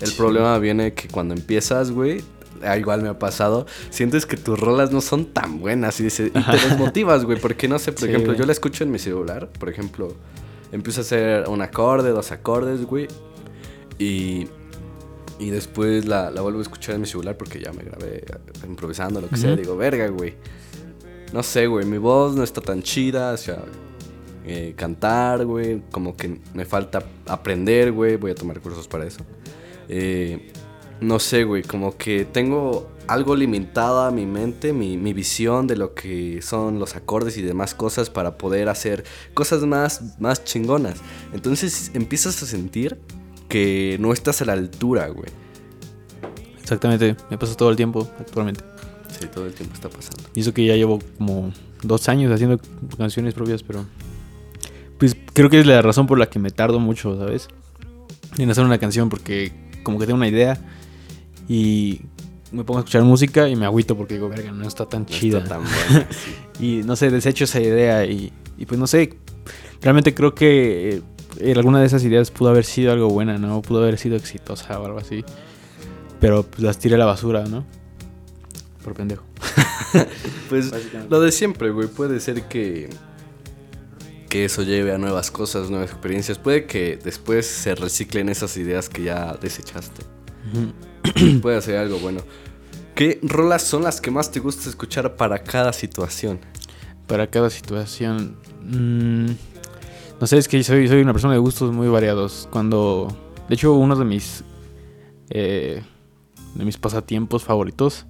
El 0.00 0.12
problema 0.12 0.58
viene 0.58 0.94
que 0.94 1.08
cuando 1.08 1.34
empiezas, 1.34 1.90
güey, 1.90 2.22
ah, 2.62 2.76
igual 2.76 3.02
me 3.02 3.08
ha 3.08 3.18
pasado, 3.18 3.66
sientes 3.90 4.26
que 4.26 4.36
tus 4.36 4.58
rolas 4.58 4.90
no 4.92 5.00
son 5.00 5.26
tan 5.26 5.60
buenas 5.60 6.00
y, 6.00 6.08
te 6.08 6.30
desmotivas, 6.30 7.24
güey, 7.24 7.38
porque 7.38 7.68
no 7.68 7.78
sé, 7.78 7.92
por 7.92 8.08
ejemplo, 8.08 8.34
yo 8.34 8.44
la 8.44 8.52
escucho 8.52 8.84
en 8.84 8.90
mi 8.90 8.98
celular, 8.98 9.48
por 9.58 9.68
ejemplo, 9.68 10.14
empiezo 10.72 11.00
a 11.00 11.02
hacer 11.02 11.48
un 11.48 11.62
acorde, 11.62 12.10
dos 12.10 12.32
acordes, 12.32 12.84
güey, 12.84 13.08
y, 13.98 14.48
y 15.38 15.50
después 15.50 16.06
la, 16.06 16.30
la, 16.30 16.40
vuelvo 16.40 16.58
a 16.58 16.62
escuchar 16.62 16.96
en 16.96 17.02
mi 17.02 17.06
celular 17.06 17.36
porque 17.36 17.60
ya 17.60 17.72
me 17.72 17.84
grabé 17.84 18.24
improvisando, 18.66 19.20
lo 19.20 19.28
que 19.28 19.36
sea, 19.36 19.54
digo, 19.56 19.76
verga, 19.76 20.08
güey. 20.08 20.34
No 21.32 21.42
sé, 21.42 21.66
güey, 21.66 21.84
mi 21.84 21.98
voz 21.98 22.36
no 22.36 22.44
está 22.44 22.60
tan 22.60 22.82
chida, 22.82 23.32
o 23.32 23.36
sea, 23.36 23.64
eh, 24.46 24.74
cantar, 24.76 25.44
güey, 25.46 25.82
como 25.90 26.16
que 26.16 26.38
me 26.52 26.64
falta 26.64 27.02
aprender, 27.26 27.92
güey, 27.92 28.16
voy 28.16 28.32
a 28.32 28.34
tomar 28.34 28.60
cursos 28.60 28.86
para 28.86 29.06
eso. 29.06 29.20
Eh, 29.88 30.52
no 31.00 31.18
sé, 31.18 31.44
güey, 31.44 31.62
como 31.62 31.96
que 31.96 32.24
tengo 32.24 32.88
algo 33.06 33.36
limitada 33.36 34.10
mi 34.10 34.26
mente, 34.26 34.72
mi, 34.72 35.12
visión 35.12 35.66
de 35.66 35.76
lo 35.76 35.94
que 35.94 36.40
son 36.42 36.78
los 36.78 36.96
acordes 36.96 37.36
y 37.36 37.42
demás 37.42 37.74
cosas 37.74 38.10
para 38.10 38.38
poder 38.38 38.68
hacer 38.68 39.04
cosas 39.34 39.62
más, 39.64 40.18
más 40.20 40.44
chingonas. 40.44 41.00
Entonces 41.32 41.90
empiezas 41.94 42.42
a 42.42 42.46
sentir 42.46 42.98
que 43.48 43.96
no 44.00 44.12
estás 44.12 44.40
a 44.42 44.44
la 44.44 44.54
altura, 44.54 45.08
güey. 45.08 45.28
Exactamente, 46.60 47.16
me 47.30 47.36
pasa 47.36 47.54
todo 47.54 47.70
el 47.70 47.76
tiempo 47.76 48.08
actualmente. 48.18 48.64
Sí, 49.18 49.26
todo 49.32 49.46
el 49.46 49.52
tiempo 49.52 49.74
está 49.74 49.88
pasando. 49.88 50.22
Y 50.34 50.40
eso 50.40 50.54
que 50.54 50.64
ya 50.64 50.74
llevo 50.74 50.98
como 51.18 51.52
dos 51.82 52.08
años 52.08 52.32
haciendo 52.32 52.58
canciones 52.96 53.34
propias, 53.34 53.62
pero... 53.62 53.84
Pues 54.98 55.16
creo 55.32 55.50
que 55.50 55.60
es 55.60 55.66
la 55.66 55.82
razón 55.82 56.06
por 56.06 56.18
la 56.18 56.30
que 56.30 56.38
me 56.38 56.50
tardo 56.50 56.80
mucho, 56.80 57.18
¿sabes? 57.18 57.48
En 58.38 58.48
hacer 58.48 58.64
una 58.64 58.78
canción, 58.78 59.08
porque 59.08 59.52
como 59.84 60.00
que 60.00 60.06
tengo 60.06 60.16
una 60.16 60.26
idea 60.26 60.58
y 61.48 62.00
me 62.50 62.64
pongo 62.64 62.78
a 62.78 62.80
escuchar 62.80 63.02
música 63.02 63.48
y 63.48 63.56
me 63.56 63.66
agüito 63.66 63.96
porque 63.96 64.14
digo, 64.14 64.28
verga, 64.28 64.50
no 64.52 64.66
está 64.66 64.86
tan 64.86 65.06
chida. 65.06 65.44
tan 65.44 65.62
buena, 65.62 66.08
y 66.60 66.82
no 66.84 66.96
sé, 66.96 67.10
desecho 67.10 67.44
esa 67.44 67.60
idea 67.60 68.04
y, 68.04 68.32
pues 68.66 68.78
no 68.78 68.86
sé, 68.86 69.14
realmente 69.80 70.14
creo 70.14 70.34
que 70.34 71.02
eh, 71.40 71.52
alguna 71.54 71.80
de 71.80 71.86
esas 71.86 72.02
ideas 72.04 72.30
pudo 72.30 72.50
haber 72.50 72.64
sido 72.64 72.92
algo 72.92 73.08
buena, 73.08 73.38
¿no? 73.38 73.62
Pudo 73.62 73.82
haber 73.82 73.98
sido 73.98 74.16
exitosa 74.16 74.80
o 74.80 74.86
algo 74.86 74.98
así. 74.98 75.24
Pero 76.20 76.44
pues 76.44 76.62
las 76.62 76.78
tiré 76.78 76.94
a 76.94 76.98
la 76.98 77.04
basura, 77.04 77.44
¿no? 77.44 77.64
Por 78.82 78.94
pendejo. 78.94 79.24
pues 80.48 80.72
lo 81.10 81.20
de 81.20 81.32
siempre, 81.32 81.70
güey. 81.70 81.88
Puede 81.88 82.20
ser 82.20 82.44
que 82.44 82.88
que 84.34 84.44
eso 84.46 84.64
lleve 84.64 84.92
a 84.92 84.98
nuevas 84.98 85.30
cosas, 85.30 85.70
nuevas 85.70 85.92
experiencias. 85.92 86.40
Puede 86.40 86.66
que 86.66 86.96
después 86.96 87.46
se 87.46 87.76
reciclen 87.76 88.28
esas 88.28 88.56
ideas 88.56 88.88
que 88.88 89.04
ya 89.04 89.38
desechaste. 89.40 90.02
Puede 91.40 91.62
ser 91.62 91.76
algo 91.76 92.00
bueno. 92.00 92.20
¿Qué 92.96 93.20
rolas 93.22 93.62
son 93.62 93.84
las 93.84 94.00
que 94.00 94.10
más 94.10 94.32
te 94.32 94.40
gusta 94.40 94.68
escuchar 94.68 95.14
para 95.14 95.44
cada 95.44 95.72
situación? 95.72 96.40
Para 97.06 97.28
cada 97.28 97.48
situación. 97.48 98.36
Mm, 98.60 99.26
no 100.20 100.26
sé, 100.26 100.38
es 100.38 100.48
que 100.48 100.64
soy, 100.64 100.88
soy 100.88 101.00
una 101.00 101.12
persona 101.12 101.34
de 101.34 101.38
gustos 101.38 101.70
muy 101.70 101.86
variados. 101.86 102.48
Cuando. 102.50 103.16
De 103.48 103.54
hecho, 103.54 103.72
uno 103.74 103.94
de 103.94 104.04
mis. 104.04 104.42
Eh, 105.30 105.80
de 106.56 106.64
mis 106.64 106.76
pasatiempos 106.76 107.44
favoritos 107.44 108.06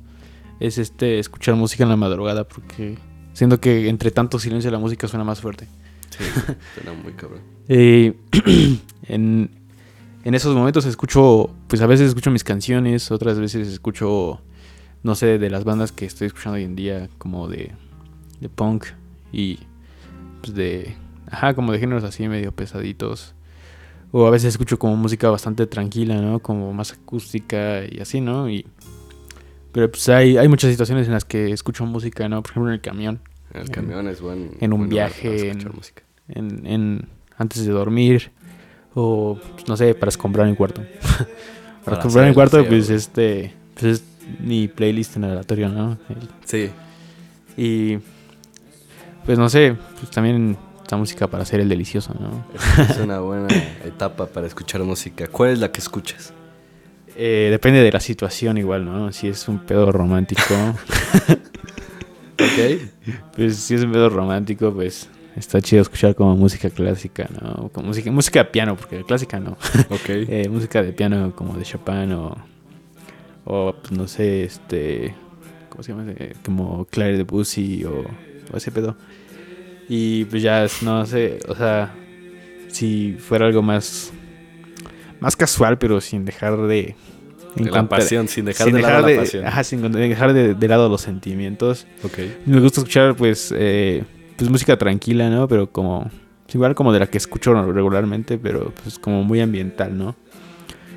es 0.58 0.78
este 0.78 1.18
escuchar 1.18 1.54
música 1.54 1.82
en 1.82 1.90
la 1.90 1.96
madrugada 1.96 2.48
porque 2.48 2.96
siento 3.34 3.60
que 3.60 3.90
entre 3.90 4.10
tanto 4.10 4.38
silencio 4.38 4.70
la 4.70 4.78
música 4.78 5.06
suena 5.06 5.24
más 5.24 5.42
fuerte. 5.42 5.68
Sí, 6.18 6.24
suena 6.74 6.92
muy 7.02 7.12
cabrón. 7.12 7.40
Eh, 7.68 8.12
en, 9.08 9.50
en 10.24 10.34
esos 10.34 10.54
momentos 10.54 10.84
escucho, 10.84 11.50
pues 11.66 11.80
a 11.80 11.86
veces 11.86 12.08
escucho 12.08 12.30
mis 12.30 12.44
canciones, 12.44 13.10
otras 13.10 13.38
veces 13.40 13.68
escucho, 13.68 14.40
no 15.02 15.14
sé, 15.14 15.38
de 15.38 15.48
las 15.50 15.64
bandas 15.64 15.90
que 15.92 16.04
estoy 16.04 16.26
escuchando 16.26 16.56
hoy 16.56 16.64
en 16.64 16.76
día, 16.76 17.08
como 17.16 17.48
de, 17.48 17.72
de 18.40 18.48
punk 18.50 18.84
y 19.32 19.60
pues 20.42 20.54
de, 20.54 20.94
ajá, 21.30 21.54
como 21.54 21.72
de 21.72 21.78
géneros 21.78 22.04
así 22.04 22.28
medio 22.28 22.52
pesaditos. 22.52 23.34
O 24.12 24.26
a 24.26 24.30
veces 24.30 24.50
escucho 24.50 24.78
como 24.78 24.94
música 24.96 25.28
bastante 25.30 25.66
tranquila, 25.66 26.20
¿no? 26.20 26.38
Como 26.38 26.72
más 26.72 26.92
acústica 26.92 27.82
y 27.90 27.98
así, 28.00 28.20
¿no? 28.20 28.48
Y, 28.48 28.64
pero 29.72 29.90
pues 29.90 30.08
hay, 30.08 30.36
hay 30.36 30.46
muchas 30.48 30.70
situaciones 30.70 31.06
en 31.08 31.14
las 31.14 31.24
que 31.24 31.50
escucho 31.50 31.84
música, 31.84 32.28
¿no? 32.28 32.40
Por 32.42 32.50
ejemplo, 32.52 32.68
en 32.70 32.74
el 32.74 32.80
camión. 32.80 33.20
El 33.52 33.70
camión 33.70 34.06
es 34.06 34.20
buen. 34.20 34.52
en 34.60 34.72
un 34.72 34.80
buen 34.80 34.90
viaje, 34.90 35.50
en- 35.50 35.68
música. 35.74 36.03
En, 36.28 36.66
en- 36.66 37.08
antes 37.36 37.64
de 37.64 37.72
dormir 37.72 38.30
o 38.94 39.38
pues, 39.54 39.68
no 39.68 39.76
sé 39.76 39.94
para 39.94 40.12
comprar 40.12 40.46
mi 40.48 40.54
cuarto. 40.56 40.82
Para 41.84 41.96
Para 41.98 42.02
comprar 42.02 42.24
hacer 42.24 42.28
mi 42.30 42.34
cuarto 42.34 42.66
pues 42.66 42.88
este 42.88 43.52
pues 43.74 43.84
es 43.84 44.04
mi 44.40 44.68
playlist 44.68 45.16
en 45.16 45.24
aleatorio 45.24 45.68
no 45.68 45.98
Sí, 46.46 46.70
y 47.58 47.98
pues 49.26 49.38
no 49.38 49.50
sé 49.50 49.76
pues 49.98 50.10
también 50.10 50.56
esta 50.80 50.96
música 50.96 51.26
para 51.28 51.42
hacer 51.42 51.60
el 51.60 51.68
delicioso 51.68 52.14
no 52.18 52.44
es 52.84 52.96
una 52.98 53.20
buena 53.20 53.48
etapa 53.84 54.26
para 54.26 54.46
escuchar 54.46 54.82
música. 54.82 55.26
¿Cuál 55.26 55.50
es 55.50 55.58
la 55.58 55.70
que 55.72 55.80
escuchas? 55.80 56.32
Eh, 57.16 57.48
depende 57.50 57.80
de 57.82 57.92
la 57.92 58.00
situación 58.00 58.56
igual 58.56 58.84
no 58.86 59.12
si 59.12 59.28
es 59.28 59.46
un 59.48 59.58
pedo 59.58 59.92
romántico. 59.92 60.42
Ok. 62.34 62.80
pues 63.36 63.56
si 63.56 63.74
es 63.74 63.84
un 63.84 63.92
pedo 63.92 64.08
romántico 64.08 64.72
pues 64.74 65.08
está 65.36 65.60
chido 65.60 65.82
escuchar 65.82 66.14
como 66.14 66.36
música 66.36 66.70
clásica 66.70 67.28
no 67.40 67.68
como 67.72 67.88
música 67.88 68.10
música 68.12 68.40
de 68.40 68.44
piano 68.46 68.76
porque 68.76 69.02
clásica 69.04 69.40
no 69.40 69.52
Ok. 69.90 70.08
Eh, 70.08 70.48
música 70.48 70.82
de 70.82 70.92
piano 70.92 71.32
como 71.34 71.54
de 71.56 71.64
Chopin 71.64 72.12
o, 72.12 72.36
o 73.44 73.74
pues, 73.80 73.92
no 73.92 74.06
sé, 74.08 74.44
este, 74.44 75.14
¿cómo 75.68 75.82
se 75.82 75.92
llama? 75.92 76.04
Eh, 76.16 76.34
como 76.44 76.84
Claire 76.86 77.18
Debussy 77.18 77.84
o, 77.84 78.04
o 78.52 78.56
ese 78.56 78.70
pedo. 78.70 78.96
Y 79.88 80.24
pues 80.26 80.42
ya, 80.42 80.66
no 80.82 81.04
sé, 81.04 81.38
o 81.48 81.54
sea, 81.54 81.94
si 82.68 83.16
fuera 83.18 83.44
algo 83.46 83.60
más, 83.60 84.12
más 85.20 85.36
casual, 85.36 85.76
pero 85.78 86.00
sin 86.00 86.24
dejar 86.24 86.56
de... 86.62 86.96
De 87.56 87.70
la 87.70 87.86
pasión, 87.88 88.26
sin 88.26 88.46
dejar 88.46 88.66
sin 88.66 88.76
de 88.76 88.82
lado 88.82 89.06
de- 89.06 89.14
la 89.14 89.20
pasión. 89.22 89.46
Ajá, 89.46 89.62
sin 89.62 89.92
dejar 89.92 90.32
de, 90.32 90.54
de 90.54 90.68
lado 90.68 90.88
los 90.88 91.02
sentimientos. 91.02 91.86
Ok. 92.02 92.18
Me 92.46 92.58
gusta 92.60 92.80
escuchar, 92.80 93.14
pues, 93.14 93.54
eh, 93.56 94.02
pues 94.36 94.50
música 94.50 94.76
tranquila, 94.76 95.30
¿no? 95.30 95.48
Pero 95.48 95.70
como, 95.70 96.10
igual 96.52 96.74
como 96.74 96.92
de 96.92 97.00
la 97.00 97.06
que 97.06 97.18
escucho 97.18 97.54
regularmente, 97.72 98.38
pero 98.38 98.72
pues 98.82 98.98
como 98.98 99.24
muy 99.24 99.40
ambiental, 99.40 99.96
¿no? 99.96 100.16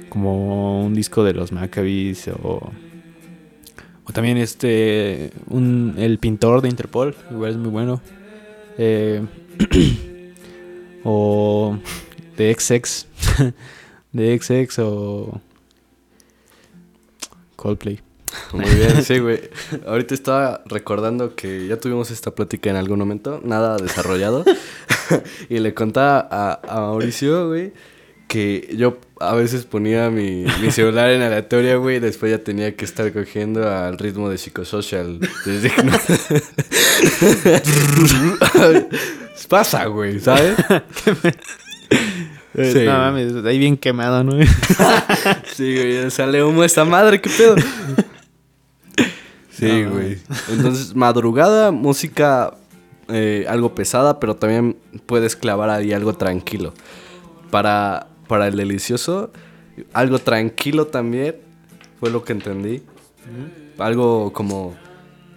Como 0.10 0.86
un 0.86 0.94
disco 0.94 1.24
de 1.24 1.34
los 1.34 1.52
Maccabees 1.52 2.30
o, 2.30 2.72
o 4.04 4.12
también 4.14 4.38
este, 4.38 5.32
un, 5.48 5.96
el 5.98 6.18
pintor 6.18 6.62
de 6.62 6.70
Interpol, 6.70 7.16
igual 7.32 7.52
es 7.52 7.58
muy 7.58 7.70
bueno. 7.70 8.02
Eh, 8.78 9.26
o 11.04 11.78
de 12.38 12.54
XX, 12.54 13.08
de 14.14 14.40
XX 14.40 14.80
o 14.80 15.42
Coldplay. 17.56 18.07
Muy 18.54 18.66
bien, 18.66 19.04
sí, 19.04 19.20
güey. 19.20 19.42
Ahorita 19.86 20.14
estaba 20.14 20.62
recordando 20.66 21.36
que 21.36 21.68
ya 21.68 21.78
tuvimos 21.78 22.12
esta 22.12 22.32
plática 22.32 22.70
en 22.70 22.76
algún 22.76 23.00
momento, 23.00 23.42
nada 23.44 23.78
desarrollado. 23.78 24.44
y 25.50 25.60
le 25.60 25.74
contaba 25.74 26.28
a, 26.30 26.60
a 26.68 26.82
Mauricio, 26.82 27.50
güey, 27.50 27.74
que 28.28 28.74
yo 28.76 28.98
a 29.20 29.36
veces 29.36 29.66
ponía 29.66 30.10
mi, 30.10 30.46
mi 30.62 30.72
celular 30.72 31.12
en 31.12 31.22
aleatoria, 31.22 31.76
güey, 31.78 31.98
y 31.98 32.00
después 32.00 32.32
ya 32.32 32.44
tenía 32.44 32.76
que 32.76 32.86
estar 32.86 33.12
cogiendo 33.12 33.70
al 33.70 33.98
ritmo 33.98 34.30
de 34.30 34.38
psicosocial. 34.38 35.20
Desde 35.46 35.72
Pasa, 39.50 39.86
güey, 39.86 40.20
¿sabes? 40.20 40.58
Sí. 42.58 42.86
No 42.86 42.98
mames, 42.98 43.46
ahí 43.46 43.60
bien 43.60 43.78
quemado, 43.78 44.24
¿no? 44.24 44.34
Sí, 45.54 45.76
güey, 45.76 46.10
sale 46.10 46.44
humo 46.44 46.64
esta 46.64 46.86
madre, 46.86 47.22
¿qué 47.22 47.30
pedo? 47.30 47.56
Sí, 49.58 49.84
güey. 49.86 50.18
Entonces, 50.50 50.96
madrugada, 50.96 51.72
música 51.72 52.54
eh, 53.10 53.46
algo 53.48 53.74
pesada, 53.74 54.20
pero 54.20 54.36
también 54.36 54.78
puedes 55.06 55.36
clavar 55.36 55.70
ahí 55.70 55.94
algo 55.94 56.14
tranquilo. 56.14 56.74
Para, 57.52 58.08
para 58.28 58.48
el 58.48 58.56
delicioso, 58.58 59.32
algo 59.94 60.20
tranquilo 60.20 60.88
también, 60.88 61.36
fue 62.00 62.10
lo 62.10 62.24
que 62.24 62.34
entendí. 62.34 62.84
Algo 63.78 64.32
como 64.34 64.76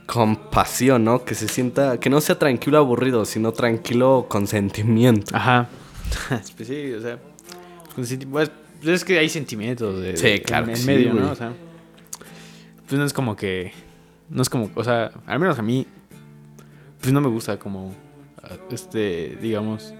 con 0.06 0.36
pasión, 0.50 1.04
¿no? 1.04 1.24
Que 1.24 1.34
se 1.34 1.46
sienta, 1.48 1.98
que 2.00 2.10
no 2.10 2.20
sea 2.20 2.38
tranquilo 2.38 2.78
aburrido, 2.78 3.24
sino 3.24 3.52
tranquilo 3.52 4.26
con 4.28 4.46
sentimiento. 4.46 5.34
Ajá. 5.36 5.68
Pues 6.56 6.68
sí, 6.68 6.92
o 6.92 7.00
sea. 7.00 7.18
pues, 7.94 8.50
es 8.82 9.04
que 9.04 9.18
hay 9.18 9.28
sentimientos 9.28 10.00
de, 10.00 10.16
Sí, 10.16 10.26
de- 10.28 10.42
claro 10.42 10.68
en, 10.68 10.76
sí, 10.76 10.86
medio, 10.86 11.12
güey. 11.12 11.22
¿no? 11.24 11.30
O 11.30 11.34
sea. 11.36 11.52
Pues 12.88 12.98
no 12.98 13.04
es 13.04 13.12
como 13.12 13.36
que. 13.36 13.72
No 14.30 14.42
es 14.42 14.48
como. 14.48 14.70
O 14.74 14.84
sea, 14.84 15.10
al 15.26 15.38
menos 15.40 15.58
a 15.58 15.62
mí. 15.62 15.86
Pues 17.00 17.12
no 17.12 17.20
me 17.20 17.28
gusta 17.28 17.58
como. 17.58 17.92
Este, 18.70 19.36
digamos. 19.42 19.92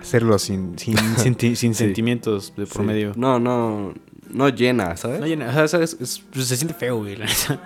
Hacerlo 0.00 0.38
sin, 0.38 0.78
sin, 0.78 0.96
senti- 1.16 1.56
sin 1.56 1.74
Sí. 1.74 1.84
sentimientos 1.84 2.52
de 2.56 2.66
por 2.66 2.82
Sí. 2.82 2.86
medio. 2.86 3.12
No, 3.16 3.38
no, 3.38 3.94
no 4.30 4.48
llena, 4.50 4.96
¿sabes? 4.96 5.20
No 5.20 5.26
llena, 5.26 5.48
o 5.48 5.52
sea, 5.52 5.68
¿sabes? 5.68 5.96
Es- 6.00 6.22
pues, 6.32 6.46
se 6.46 6.56
siente 6.56 6.74
feo, 6.74 6.98
güey, 6.98 7.16
la 7.16 7.26
neta. 7.26 7.60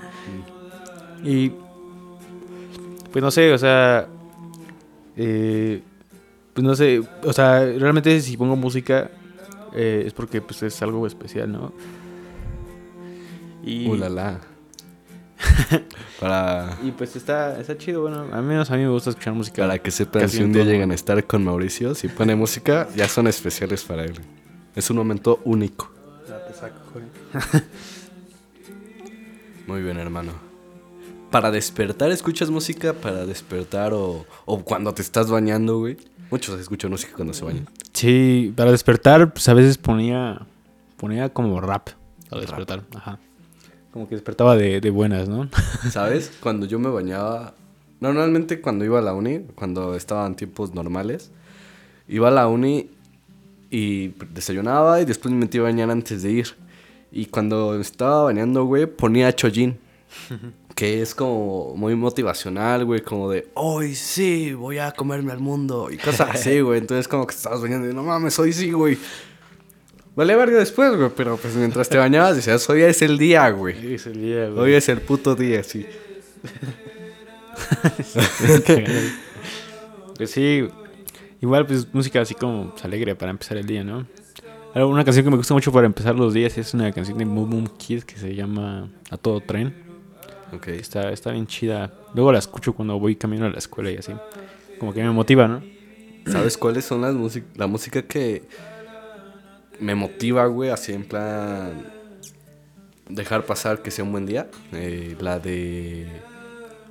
Y. 1.24 1.52
Pues 3.12 3.22
no 3.24 3.30
sé, 3.30 3.52
o 3.52 3.58
sea. 3.58 4.06
eh, 5.16 5.82
pues 6.54 6.64
no 6.64 6.74
sé, 6.76 7.02
o 7.24 7.32
sea, 7.32 7.60
realmente 7.64 8.20
si 8.20 8.36
pongo 8.36 8.54
música. 8.56 9.10
eh, 9.74 10.04
es 10.06 10.12
porque 10.14 10.40
pues 10.40 10.62
es 10.62 10.80
algo 10.82 11.06
especial, 11.06 11.52
¿no? 11.52 11.72
Y, 13.62 13.86
Uh, 13.88 13.96
la, 13.96 14.08
la. 14.08 14.40
para, 16.20 16.78
y 16.82 16.90
pues 16.90 17.14
está, 17.16 17.60
está 17.60 17.76
chido, 17.78 18.02
bueno, 18.02 18.26
al 18.32 18.42
menos 18.42 18.70
a 18.70 18.76
mí 18.76 18.82
me 18.82 18.88
gusta 18.88 19.10
escuchar 19.10 19.34
música. 19.34 19.62
para 19.62 19.78
que 19.78 19.90
sepan 19.90 20.28
si 20.28 20.42
un 20.42 20.52
día 20.52 20.62
todo 20.62 20.72
llegan 20.72 20.90
a 20.90 20.94
estar 20.94 21.24
con 21.26 21.44
Mauricio, 21.44 21.94
si 21.94 22.08
pone 22.08 22.34
música, 22.34 22.88
ya 22.96 23.08
son 23.08 23.26
especiales 23.26 23.84
para 23.84 24.04
él. 24.04 24.14
Es 24.74 24.90
un 24.90 24.96
momento 24.96 25.40
único. 25.44 25.92
Muy 29.66 29.82
bien, 29.82 29.98
hermano. 29.98 30.32
Para 31.30 31.50
despertar, 31.50 32.10
¿escuchas 32.10 32.50
música 32.50 32.94
para 32.94 33.26
despertar 33.26 33.92
o, 33.92 34.24
o 34.46 34.64
cuando 34.64 34.94
te 34.94 35.02
estás 35.02 35.30
bañando, 35.30 35.78
güey? 35.78 35.98
Muchos 36.30 36.58
escuchan 36.58 36.90
música 36.90 37.12
cuando 37.14 37.34
se 37.34 37.44
bañan. 37.44 37.68
Sí, 37.92 38.52
para 38.56 38.70
despertar, 38.70 39.32
pues 39.32 39.48
a 39.48 39.54
veces 39.54 39.78
ponía. 39.78 40.46
Ponía 40.96 41.28
como 41.28 41.60
rap 41.60 41.90
para 42.28 42.40
despertar, 42.40 42.82
ajá. 42.94 43.18
Como 43.92 44.08
que 44.08 44.14
despertaba 44.14 44.56
de, 44.56 44.80
de 44.80 44.90
buenas, 44.90 45.28
¿no? 45.28 45.48
¿Sabes? 45.90 46.32
Cuando 46.40 46.66
yo 46.66 46.78
me 46.78 46.90
bañaba, 46.90 47.54
normalmente 48.00 48.60
cuando 48.60 48.84
iba 48.84 48.98
a 48.98 49.02
la 49.02 49.14
uni, 49.14 49.40
cuando 49.54 49.94
estaban 49.94 50.36
tiempos 50.36 50.74
normales, 50.74 51.30
iba 52.06 52.28
a 52.28 52.30
la 52.30 52.48
uni 52.48 52.90
y 53.70 54.08
desayunaba 54.32 55.00
y 55.00 55.04
después 55.04 55.32
me 55.32 55.40
metía 55.40 55.60
a 55.60 55.64
bañar 55.64 55.90
antes 55.90 56.22
de 56.22 56.30
ir. 56.30 56.48
Y 57.10 57.26
cuando 57.26 57.78
estaba 57.80 58.24
bañando, 58.24 58.64
güey, 58.64 58.86
ponía 58.86 59.34
Chojin. 59.34 59.78
Que 60.78 61.02
es 61.02 61.12
como 61.12 61.74
muy 61.74 61.96
motivacional, 61.96 62.84
güey, 62.84 63.00
como 63.00 63.28
de, 63.28 63.48
hoy 63.54 63.96
sí, 63.96 64.52
voy 64.52 64.78
a 64.78 64.92
comerme 64.92 65.32
al 65.32 65.40
mundo. 65.40 65.90
Y 65.90 65.96
cosas 65.96 66.30
así, 66.34 66.60
güey. 66.60 66.78
Entonces 66.78 67.08
como 67.08 67.26
que 67.26 67.34
estabas 67.34 67.60
bañando 67.60 67.90
y 67.90 67.92
no 67.92 68.04
mames, 68.04 68.38
hoy 68.38 68.52
sí, 68.52 68.70
güey. 68.70 68.96
Vale 70.18 70.34
verga 70.34 70.58
después, 70.58 70.96
güey, 70.96 71.10
pero 71.16 71.36
pues 71.36 71.54
mientras 71.54 71.88
te 71.88 71.96
bañabas 71.96 72.34
decías, 72.34 72.68
hoy 72.68 72.82
es 72.82 73.02
el 73.02 73.18
día, 73.18 73.48
güey. 73.50 73.94
Es 73.94 74.04
el 74.04 74.20
día, 74.20 74.50
Hoy 74.50 74.72
es 74.72 74.88
el 74.88 75.00
puto 75.00 75.36
día, 75.36 75.62
sí. 75.62 75.86
Pues 80.16 80.32
sí, 80.32 80.66
igual 81.40 81.64
pues 81.66 81.94
música 81.94 82.20
así 82.20 82.34
como 82.34 82.72
pues, 82.72 82.84
alegre 82.84 83.14
para 83.14 83.30
empezar 83.30 83.58
el 83.58 83.66
día, 83.66 83.84
¿no? 83.84 84.08
Una 84.74 85.04
canción 85.04 85.24
que 85.24 85.30
me 85.30 85.36
gusta 85.36 85.54
mucho 85.54 85.70
para 85.70 85.86
empezar 85.86 86.16
los 86.16 86.34
días 86.34 86.58
es 86.58 86.74
una 86.74 86.90
canción 86.90 87.16
de 87.16 87.24
Boom 87.24 87.50
Boom 87.50 87.68
Kid 87.78 88.02
que 88.02 88.16
se 88.16 88.34
llama 88.34 88.90
A 89.10 89.16
Todo 89.18 89.40
Tren. 89.40 89.72
Ok. 90.52 90.66
Está, 90.66 91.12
está 91.12 91.30
bien 91.30 91.46
chida. 91.46 91.92
Luego 92.12 92.32
la 92.32 92.40
escucho 92.40 92.72
cuando 92.72 92.98
voy 92.98 93.14
camino 93.14 93.46
a 93.46 93.50
la 93.50 93.58
escuela 93.58 93.92
y 93.92 93.98
así. 93.98 94.12
Como 94.80 94.92
que 94.92 95.00
me 95.00 95.12
motiva, 95.12 95.46
¿no? 95.46 95.62
¿Sabes 96.26 96.58
cuáles 96.58 96.84
son 96.84 97.02
las 97.02 97.14
músicas? 97.14 97.56
La 97.56 97.68
música 97.68 98.02
que 98.02 98.42
me 99.80 99.94
motiva, 99.94 100.46
güey, 100.46 100.70
así 100.70 100.92
en 100.92 101.04
plan. 101.04 101.92
dejar 103.08 103.44
pasar 103.46 103.82
que 103.82 103.90
sea 103.90 104.04
un 104.04 104.12
buen 104.12 104.26
día. 104.26 104.48
Eh, 104.72 105.16
la 105.20 105.38
de 105.38 106.06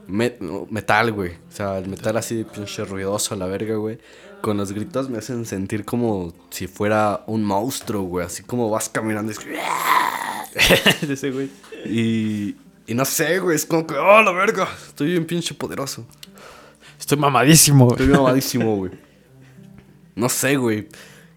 met- 0.07 0.39
metal, 0.69 1.11
güey. 1.11 1.31
O 1.31 1.51
sea, 1.51 1.77
el 1.77 1.87
metal 1.87 2.17
así 2.17 2.43
pinche 2.43 2.83
ruidoso 2.85 3.33
a 3.35 3.37
la 3.37 3.45
verga, 3.45 3.75
güey. 3.75 3.99
Con 4.41 4.57
los 4.57 4.71
gritos 4.71 5.09
me 5.09 5.17
hacen 5.17 5.45
sentir 5.45 5.83
como 5.85 6.33
si 6.49 6.67
fuera 6.67 7.23
un 7.27 7.43
monstruo, 7.43 8.03
güey. 8.03 8.25
Así 8.25 8.43
como 8.43 8.69
vas 8.69 8.89
caminando 8.89 9.31
y 9.31 9.35
ese 11.11 11.31
güey. 11.31 11.49
y, 11.85 12.55
y 12.87 12.93
no 12.93 13.05
sé, 13.05 13.39
güey. 13.39 13.55
Es 13.55 13.65
como 13.65 13.85
que, 13.85 13.95
oh, 13.95 14.21
la 14.21 14.31
verga. 14.31 14.67
Estoy 14.87 15.11
bien 15.11 15.25
pinche 15.25 15.53
poderoso. 15.53 16.05
Estoy 16.99 17.17
mamadísimo. 17.17 17.91
Estoy 17.91 18.07
mamadísimo, 18.07 18.75
güey. 18.77 18.91
No 20.15 20.29
sé, 20.29 20.55
güey. 20.57 20.87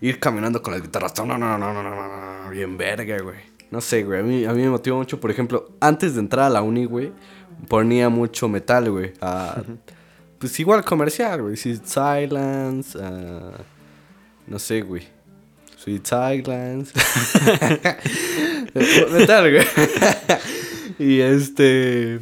Ir 0.00 0.18
caminando 0.18 0.62
con 0.62 0.72
las 0.72 0.82
guitarras. 0.82 1.16
No, 1.18 1.26
no, 1.26 1.38
no, 1.38 1.58
no, 1.58 1.72
no, 1.72 1.82
no, 1.82 2.42
no, 2.44 2.50
Bien 2.50 2.76
verga, 2.76 3.18
güey. 3.20 3.36
No 3.70 3.80
sé, 3.80 4.02
güey. 4.02 4.20
A 4.20 4.22
mí, 4.22 4.44
a 4.44 4.52
mí 4.52 4.62
me 4.62 4.70
motiva 4.70 4.96
mucho. 4.96 5.20
Por 5.20 5.30
ejemplo, 5.30 5.72
antes 5.80 6.14
de 6.14 6.20
entrar 6.20 6.46
a 6.46 6.50
la 6.50 6.62
uni, 6.62 6.86
güey, 6.86 7.12
ponía 7.68 8.08
mucho 8.08 8.48
metal, 8.48 8.90
güey. 8.90 9.12
Pues 10.38 10.58
igual 10.58 10.84
comercial, 10.84 11.42
güey. 11.42 11.56
Sweet 11.56 11.84
Silence. 11.84 12.98
ah, 13.00 13.52
no 14.46 14.58
sé, 14.58 14.80
güey. 14.80 15.06
Sweet 15.76 16.06
Silence. 16.06 16.92
metal, 19.12 19.52
güey. 19.52 19.66
y 20.98 21.20
este. 21.20 22.20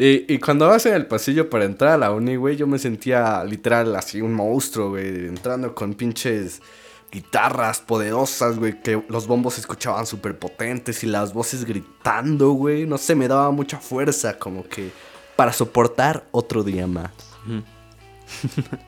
Y, 0.00 0.38
cuando 0.38 0.68
vas 0.68 0.86
en 0.86 0.94
el 0.94 1.06
pasillo 1.06 1.50
para 1.50 1.64
entrar 1.64 1.94
a 1.94 1.98
la 1.98 2.12
uni, 2.12 2.36
güey, 2.36 2.54
yo 2.54 2.68
me 2.68 2.78
sentía 2.78 3.42
literal 3.42 3.96
así 3.96 4.20
un 4.20 4.32
monstruo, 4.32 4.90
güey, 4.90 5.26
entrando 5.26 5.74
con 5.74 5.94
pinches 5.94 6.62
guitarras 7.10 7.80
poderosas, 7.80 8.60
güey, 8.60 8.80
que 8.80 9.02
los 9.08 9.26
bombos 9.26 9.54
se 9.54 9.60
escuchaban 9.62 10.06
súper 10.06 10.38
potentes 10.38 11.02
y 11.02 11.08
las 11.08 11.32
voces 11.34 11.64
gritando, 11.64 12.52
güey, 12.52 12.86
no 12.86 12.96
sé, 12.96 13.16
me 13.16 13.26
daba 13.26 13.50
mucha 13.50 13.78
fuerza, 13.78 14.38
como 14.38 14.62
que 14.68 14.92
para 15.34 15.52
soportar 15.52 16.24
otro 16.30 16.62
día 16.62 16.86
más. 16.86 17.10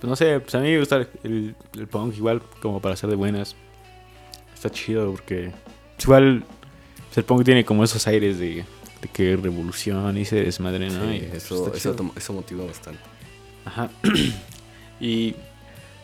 Pues 0.00 0.10
no 0.10 0.16
sé, 0.16 0.38
pues 0.38 0.54
a 0.54 0.58
mí 0.58 0.70
me 0.70 0.80
gusta 0.80 1.08
el, 1.22 1.56
el 1.72 1.86
punk 1.88 2.14
igual 2.14 2.42
como 2.60 2.78
para 2.78 2.92
hacer 2.92 3.08
de 3.08 3.16
buenas. 3.16 3.56
Está 4.52 4.68
chido 4.68 5.10
porque 5.12 5.50
igual 6.02 6.44
el 7.16 7.24
punk 7.24 7.42
tiene 7.42 7.64
como 7.64 7.82
esos 7.82 8.06
aires 8.06 8.38
de, 8.38 8.66
de 9.04 9.10
que 9.10 9.36
revolución 9.36 10.16
y 10.16 10.24
se 10.24 10.36
desmadre, 10.36 10.88
¿no? 10.88 11.04
Sí, 11.10 11.28
Y, 11.32 11.36
eso, 11.36 11.72
eso, 11.74 12.12
eso 12.16 12.32
motiva 12.32 12.64
bastante. 12.64 13.00
Ajá. 13.66 13.90
y 15.00 15.34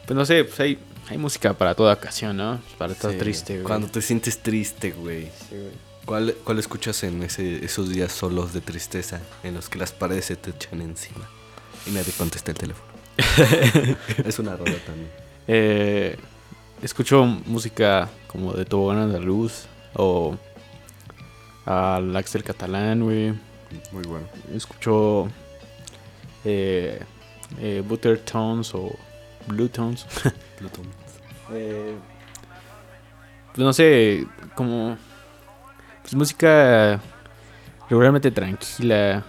pues 0.07 0.17
no 0.17 0.25
sé, 0.27 0.45
pues 0.45 0.61
hay, 0.61 0.79
hay 1.09 1.17
música 1.17 1.55
para 1.55 1.75
toda 1.75 1.95
ocasión, 1.95 2.37
¿no? 2.37 2.61
Para 2.77 2.93
estar 2.93 3.11
Sí, 3.13 3.17
triste, 3.19 3.55
güey. 3.55 3.65
Cuando 3.65 3.89
te 3.89 4.03
sientes 4.03 4.39
triste, 4.39 4.91
güey. 4.91 5.25
Sí, 5.25 5.57
güey. 5.57 5.91
¿Cuál, 6.05 6.35
¿Cuál 6.45 6.59
escuchas 6.59 7.03
en 7.05 7.23
ese, 7.23 7.65
esos 7.65 7.89
días 7.89 8.13
solos 8.13 8.53
de 8.53 8.61
tristeza 8.61 9.21
en 9.45 9.55
los 9.55 9.69
que 9.69 9.79
las 9.79 9.93
paredes 9.93 10.27
se 10.27 10.37
te 10.37 10.51
echan 10.51 10.83
encima 10.83 11.29
y 11.87 11.91
nadie 11.91 12.13
contesta 12.13 12.51
el 12.51 12.59
teléfono? 12.59 12.91
es 14.25 14.39
una 14.39 14.57
rola 14.57 14.77
también. 14.85 15.11
Eh, 15.49 16.17
escucho 16.83 17.25
música 17.25 18.11
como 18.27 18.53
de 18.53 18.65
Tobogán 18.67 18.99
Andaluz 18.99 19.65
o 19.95 20.37
al 21.67 22.17
Axel 22.17 22.43
Catalán, 22.43 23.03
güey. 23.03 23.35
Muy 23.93 24.05
bueno. 24.05 24.27
Escucho 24.55 25.29
eh, 26.45 27.01
eh, 27.59 27.83
Butter 27.87 28.19
Tones 28.21 28.75
o 28.75 28.97
Blue 29.47 29.69
Tones. 29.69 30.07
Plutón. 30.59 30.87
Eh, 31.53 31.95
pues 33.55 33.65
no 33.65 33.73
sé, 33.73 34.27
como 34.55 34.97
pues 36.03 36.15
música 36.15 37.01
regularmente 37.89 38.31
tranquila. 38.31 39.25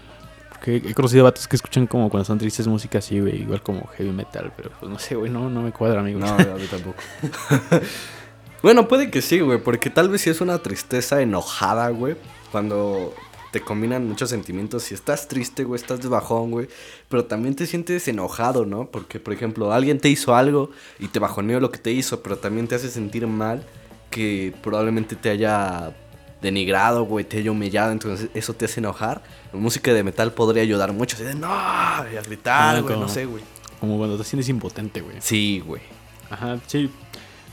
Porque 0.50 0.76
he 0.78 0.94
conocido 0.94 1.24
vatos 1.24 1.48
que 1.48 1.56
escuchan 1.56 1.88
como 1.88 2.10
cuando 2.10 2.26
son 2.26 2.38
tristes 2.38 2.67
música 2.67 3.00
así, 3.00 3.20
güey, 3.20 3.41
igual 3.41 3.63
como 3.63 3.88
heavy 3.98 4.12
metal, 4.12 4.54
pero 4.56 4.70
pues 4.80 4.91
no 4.91 5.00
sé, 5.00 5.15
güey, 5.15 5.32
no, 5.32 5.50
no 5.50 5.63
me 5.63 5.72
cuadra, 5.72 6.02
amigo. 6.02 6.20
No, 6.20 6.28
a 6.28 6.38
mí 6.38 6.67
tampoco. 6.70 7.02
bueno, 8.62 8.88
puede 8.88 9.10
que 9.12 9.21
sí, 9.21 9.39
güey, 9.39 9.62
porque 9.62 9.89
tal 9.89 10.10
vez 10.10 10.21
sí 10.21 10.30
es 10.30 10.41
una 10.41 10.60
tristeza 10.60 11.21
enojada, 11.21 11.89
güey. 11.89 12.15
Cuando 12.52 13.13
te 13.52 13.62
combinan 13.62 14.08
muchos 14.08 14.30
sentimientos. 14.30 14.84
Si 14.84 14.93
estás 14.93 15.28
triste, 15.28 15.63
güey, 15.63 15.80
estás 15.80 16.02
de 16.02 16.08
bajón, 16.08 16.52
güey. 16.52 16.67
Pero 17.10 17.26
también 17.26 17.56
te 17.56 17.67
sientes 17.67 18.08
enojado, 18.08 18.65
¿no? 18.65 18.88
Porque, 18.88 19.19
por 19.19 19.34
ejemplo, 19.34 19.74
alguien 19.74 20.00
te 20.00 20.10
hizo 20.10 20.36
algo 20.36 20.71
y 21.00 21.10
te 21.10 21.19
bajoneó 21.19 21.60
lo 21.60 21.69
que 21.71 21.78
te 21.78 21.91
hizo, 21.91 22.24
pero 22.24 22.38
también 22.38 22.67
te 22.67 22.76
hace 22.76 22.89
sentir 22.89 23.28
mal 23.28 23.65
que 24.10 24.54
probablemente 24.62 25.15
te 25.15 25.30
haya 25.30 25.95
denigrado, 26.41 27.04
güey, 27.04 27.24
te 27.24 27.38
haya 27.38 27.52
humillado, 27.52 27.91
entonces 27.91 28.30
eso 28.34 28.54
te 28.54 28.65
hace 28.65 28.80
enojar. 28.80 29.21
La 29.54 29.60
música 29.60 29.93
de 29.93 30.04
metal 30.04 30.34
podría 30.34 30.63
ayudar 30.63 30.91
mucho, 30.91 31.15
así 31.15 31.24
de 31.24 31.36
no, 31.36 31.47
y 31.47 32.17
a 32.17 32.21
gritar, 32.21 32.82
güey, 32.82 33.00
no 33.00 33.08
sé, 33.08 33.26
güey. 33.26 33.43
Como 33.80 33.97
cuando 33.97 34.17
te 34.17 34.24
sientes 34.24 34.50
impotente, 34.50 35.02
güey. 35.02 35.17
Sí, 35.19 35.62
güey. 35.65 35.82
Ajá, 36.30 36.60
sí. 36.67 36.89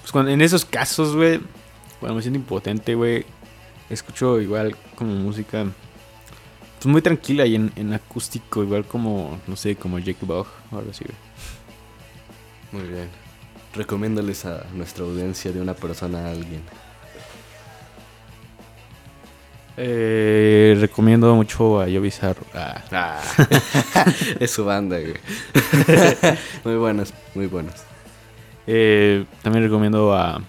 Pues 0.09 0.13
cuando, 0.15 0.31
en 0.31 0.41
esos 0.41 0.65
casos, 0.65 1.15
güey, 1.15 1.39
cuando 2.01 2.15
me 2.15 2.23
siento 2.23 2.39
impotente, 2.39 2.95
güey, 2.95 3.27
escucho 3.91 4.41
igual 4.41 4.75
como 4.95 5.13
música 5.15 5.67
pues 6.77 6.87
muy 6.87 7.03
tranquila 7.03 7.45
y 7.45 7.57
en, 7.57 7.71
en 7.77 7.93
acústico, 7.93 8.63
igual 8.63 8.87
como, 8.87 9.39
no 9.47 9.55
sé, 9.55 9.77
como 9.77 9.99
Jake 9.99 10.25
Bug 10.25 10.47
o 10.71 10.79
algo 10.79 10.93
así, 10.93 11.05
güey. 11.05 11.19
Muy 12.73 12.91
bien. 12.91 13.11
Recomiéndales 13.75 14.47
a 14.47 14.65
nuestra 14.73 15.05
audiencia 15.05 15.53
de 15.53 15.61
una 15.61 15.75
persona 15.75 16.25
a 16.25 16.31
alguien. 16.31 16.63
Eh, 19.77 20.75
recomiendo 20.81 21.35
mucho 21.35 21.83
a 21.83 21.87
Yo 21.87 22.01
Bizarro. 22.01 22.47
Ah, 22.55 23.21
es 24.41 24.51
su 24.51 24.65
banda, 24.65 24.99
güey. 25.01 25.17
muy 26.65 26.77
buenos, 26.77 27.13
muy 27.35 27.47
buenos. 27.47 27.88
Eh, 28.71 29.25
también 29.43 29.65
recomiendo 29.65 30.15
a. 30.15 30.43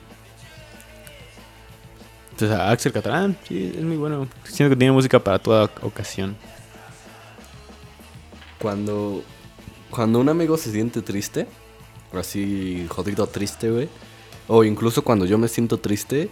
Pues 2.38 2.52
a 2.52 2.70
Axel 2.70 2.92
Catalán, 2.92 3.38
sí, 3.48 3.74
es 3.74 3.82
muy 3.82 3.96
bueno. 3.96 4.28
Siento 4.44 4.76
que 4.76 4.78
tiene 4.78 4.92
música 4.92 5.20
para 5.20 5.40
toda 5.40 5.72
ocasión. 5.82 6.36
Cuando, 8.62 9.24
cuando 9.90 10.20
un 10.20 10.28
amigo 10.28 10.58
se 10.58 10.70
siente 10.70 11.02
triste, 11.02 11.48
o 12.12 12.18
así 12.18 12.86
jodido 12.90 13.26
triste, 13.28 13.72
güey, 13.72 13.88
o 14.48 14.66
incluso 14.66 15.02
cuando 15.02 15.26
yo 15.26 15.38
me 15.38 15.48
siento 15.48 15.78
triste, 15.80 16.30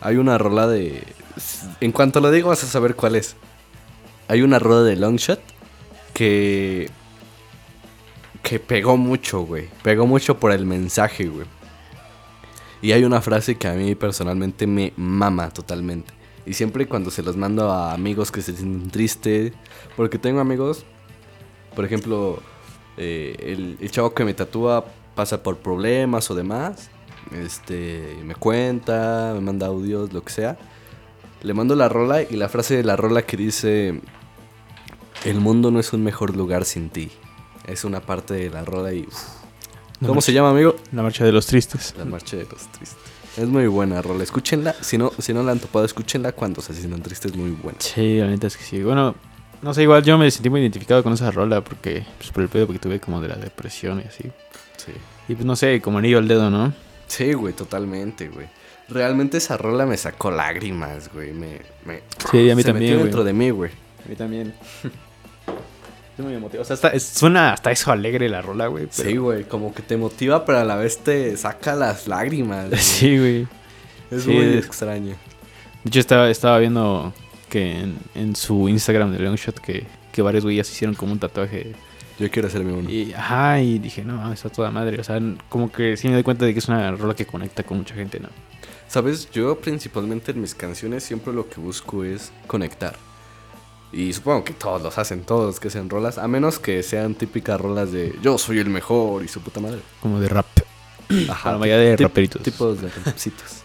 hay 0.00 0.16
una 0.16 0.38
rola 0.38 0.66
de... 0.66 1.02
En 1.82 1.92
cuanto 1.92 2.20
lo 2.20 2.30
digo 2.30 2.48
vas 2.48 2.64
a 2.64 2.66
saber 2.66 2.94
cuál 2.94 3.16
es. 3.16 3.36
Hay 4.28 4.40
una 4.40 4.58
rola 4.58 4.82
de 4.82 4.96
Longshot 4.96 5.40
que... 6.14 6.90
Que 8.42 8.58
pegó 8.58 8.96
mucho, 8.96 9.42
güey. 9.42 9.68
Pegó 9.82 10.06
mucho 10.06 10.38
por 10.38 10.52
el 10.52 10.64
mensaje, 10.64 11.26
güey. 11.26 11.46
Y 12.80 12.92
hay 12.92 13.04
una 13.04 13.20
frase 13.20 13.56
que 13.56 13.68
a 13.68 13.74
mí 13.74 13.94
personalmente 13.94 14.66
me 14.66 14.92
mama 14.96 15.50
totalmente. 15.50 16.12
Y 16.46 16.54
siempre 16.54 16.86
cuando 16.86 17.10
se 17.10 17.22
los 17.22 17.36
mando 17.36 17.70
a 17.70 17.92
amigos 17.92 18.30
que 18.30 18.40
se 18.40 18.56
sienten 18.56 18.90
tristes, 18.90 19.52
porque 19.96 20.18
tengo 20.18 20.40
amigos 20.40 20.84
por 21.78 21.84
ejemplo, 21.84 22.42
eh, 22.96 23.36
el, 23.38 23.78
el 23.80 23.90
chavo 23.92 24.12
que 24.12 24.24
me 24.24 24.34
tatúa 24.34 24.84
pasa 25.14 25.44
por 25.44 25.58
problemas 25.58 26.28
o 26.28 26.34
demás. 26.34 26.90
Este, 27.30 28.18
me 28.24 28.34
cuenta, 28.34 29.30
me 29.32 29.40
manda 29.40 29.68
audios, 29.68 30.12
lo 30.12 30.24
que 30.24 30.32
sea. 30.32 30.58
Le 31.40 31.54
mando 31.54 31.76
la 31.76 31.88
rola 31.88 32.22
y 32.22 32.34
la 32.34 32.48
frase 32.48 32.76
de 32.76 32.82
la 32.82 32.96
rola 32.96 33.22
que 33.22 33.36
dice: 33.36 34.00
El 35.24 35.38
mundo 35.38 35.70
no 35.70 35.78
es 35.78 35.92
un 35.92 36.02
mejor 36.02 36.36
lugar 36.36 36.64
sin 36.64 36.90
ti. 36.90 37.12
Es 37.68 37.84
una 37.84 38.00
parte 38.00 38.34
de 38.34 38.50
la 38.50 38.64
rola 38.64 38.92
y. 38.92 39.02
uf. 39.02 39.14
La 40.00 40.06
¿Cómo 40.08 40.14
marcha- 40.14 40.26
se 40.26 40.32
llama, 40.32 40.50
amigo? 40.50 40.76
La 40.92 41.02
marcha 41.02 41.24
de 41.24 41.32
los 41.32 41.46
tristes. 41.46 41.94
La 41.98 42.04
marcha 42.04 42.36
de 42.36 42.44
los 42.44 42.66
tristes. 42.72 42.96
Es 43.36 43.46
muy 43.46 43.66
buena 43.66 44.00
rola. 44.02 44.24
Escúchenla. 44.24 44.74
Si 44.80 44.96
no, 44.98 45.12
si 45.18 45.32
no 45.32 45.42
la 45.42 45.52
han 45.52 45.58
topado, 45.60 45.84
escúchenla 45.84 46.32
cuando 46.32 46.60
se 46.62 46.72
sientan 46.74 47.02
tristes. 47.02 47.36
Muy 47.36 47.50
buena. 47.50 47.78
Sí, 47.80 48.18
la 48.18 48.26
neta 48.28 48.46
es 48.46 48.56
que 48.56 48.64
sí. 48.64 48.82
Bueno, 48.82 49.14
no 49.62 49.74
sé, 49.74 49.82
igual 49.82 50.02
yo 50.02 50.16
me 50.18 50.30
sentí 50.30 50.50
muy 50.50 50.60
identificado 50.60 51.02
con 51.02 51.12
esa 51.12 51.30
rola 51.30 51.60
porque, 51.62 52.04
pues 52.16 52.30
por 52.30 52.42
el 52.42 52.48
pedo 52.48 52.66
que 52.68 52.78
tuve 52.78 53.00
como 53.00 53.20
de 53.20 53.28
la 53.28 53.36
depresión 53.36 54.00
y 54.04 54.08
así. 54.08 54.24
Sí. 54.76 54.92
Y 55.28 55.34
pues 55.34 55.44
no 55.44 55.56
sé, 55.56 55.80
como 55.80 55.98
anillo 55.98 56.18
al 56.18 56.26
dedo, 56.28 56.48
¿no? 56.50 56.72
Sí, 57.06 57.32
güey, 57.32 57.54
totalmente, 57.54 58.28
güey. 58.28 58.46
Realmente 58.88 59.36
esa 59.38 59.56
rola 59.56 59.84
me 59.84 59.96
sacó 59.96 60.30
lágrimas, 60.30 61.12
güey. 61.12 61.32
Me, 61.32 61.60
me, 61.84 62.02
Sí, 62.30 62.50
a 62.50 62.56
mí 62.56 62.62
se 62.62 62.68
también, 62.68 62.74
metió 62.74 62.94
güey. 62.96 63.02
dentro 63.04 63.24
de 63.24 63.32
mí, 63.32 63.50
güey. 63.50 63.70
A 64.04 64.08
mí 64.08 64.14
también. 64.16 64.54
Estoy 66.18 66.32
muy 66.32 66.34
emotivo. 66.34 66.62
O 66.62 66.66
sea, 66.66 66.74
está- 66.74 66.88
es- 66.88 67.04
suena 67.04 67.52
hasta 67.52 67.70
eso 67.70 67.92
alegre 67.92 68.28
la 68.28 68.42
rola, 68.42 68.66
güey. 68.66 68.88
pero- 68.96 69.08
Sí, 69.08 69.16
güey, 69.18 69.44
como 69.44 69.72
que 69.72 69.82
te 69.82 69.96
motiva, 69.96 70.44
pero 70.44 70.58
a 70.58 70.64
la 70.64 70.74
vez 70.74 70.98
te 70.98 71.36
saca 71.36 71.76
las 71.76 72.08
lágrimas. 72.08 72.68
güey. 72.70 72.80
Sí, 72.80 73.18
güey. 73.18 73.46
Es 74.10 74.24
sí. 74.24 74.30
muy 74.30 74.44
extraño. 74.56 75.14
De 75.84 75.88
hecho, 75.90 76.00
estaba, 76.00 76.28
estaba 76.28 76.58
viendo 76.58 77.12
que 77.48 77.78
en, 77.82 77.98
en 78.16 78.34
su 78.34 78.68
Instagram 78.68 79.12
de 79.12 79.20
Longshot 79.20 79.60
que, 79.60 79.86
que 80.10 80.20
varios 80.20 80.42
güeyes 80.42 80.68
hicieron 80.68 80.96
como 80.96 81.12
un 81.12 81.20
tatuaje 81.20 81.72
Yo 82.18 82.28
quiero 82.32 82.48
hacerme 82.48 82.72
uno. 82.72 82.90
Y, 82.90 83.12
ajá, 83.12 83.60
y 83.60 83.78
dije, 83.78 84.02
no, 84.02 84.32
está 84.32 84.48
toda 84.48 84.72
madre. 84.72 84.98
O 85.00 85.04
sea, 85.04 85.20
como 85.48 85.70
que 85.70 85.96
sí 85.96 86.08
me 86.08 86.14
doy 86.14 86.24
cuenta 86.24 86.44
de 86.46 86.52
que 86.52 86.58
es 86.58 86.66
una 86.66 86.90
rola 86.90 87.14
que 87.14 87.26
conecta 87.26 87.62
con 87.62 87.78
mucha 87.78 87.94
gente, 87.94 88.18
¿no? 88.18 88.28
Sabes, 88.88 89.30
yo 89.30 89.56
principalmente 89.60 90.32
en 90.32 90.40
mis 90.40 90.56
canciones 90.56 91.04
siempre 91.04 91.32
lo 91.32 91.48
que 91.48 91.60
busco 91.60 92.02
es 92.02 92.32
conectar. 92.48 92.96
Y 93.92 94.12
supongo 94.12 94.44
que 94.44 94.52
todos 94.52 94.82
los 94.82 94.98
hacen, 94.98 95.22
todos 95.22 95.60
que 95.60 95.68
hacen 95.68 95.88
rolas, 95.88 96.18
a 96.18 96.28
menos 96.28 96.58
que 96.58 96.82
sean 96.82 97.14
típicas 97.14 97.58
rolas 97.60 97.90
de 97.90 98.14
yo 98.22 98.36
soy 98.36 98.58
el 98.58 98.68
mejor 98.68 99.24
y 99.24 99.28
su 99.28 99.40
puta 99.40 99.60
madre. 99.60 99.80
Como 100.02 100.20
de 100.20 100.28
rap. 100.28 100.46
Ajá, 101.30 101.52
La 101.52 101.58
mayoría 101.58 101.90
de 101.90 101.96
raperitos. 101.96 102.42
Tipos 102.42 102.80
de 102.82 102.90
rapcitos. 103.04 103.62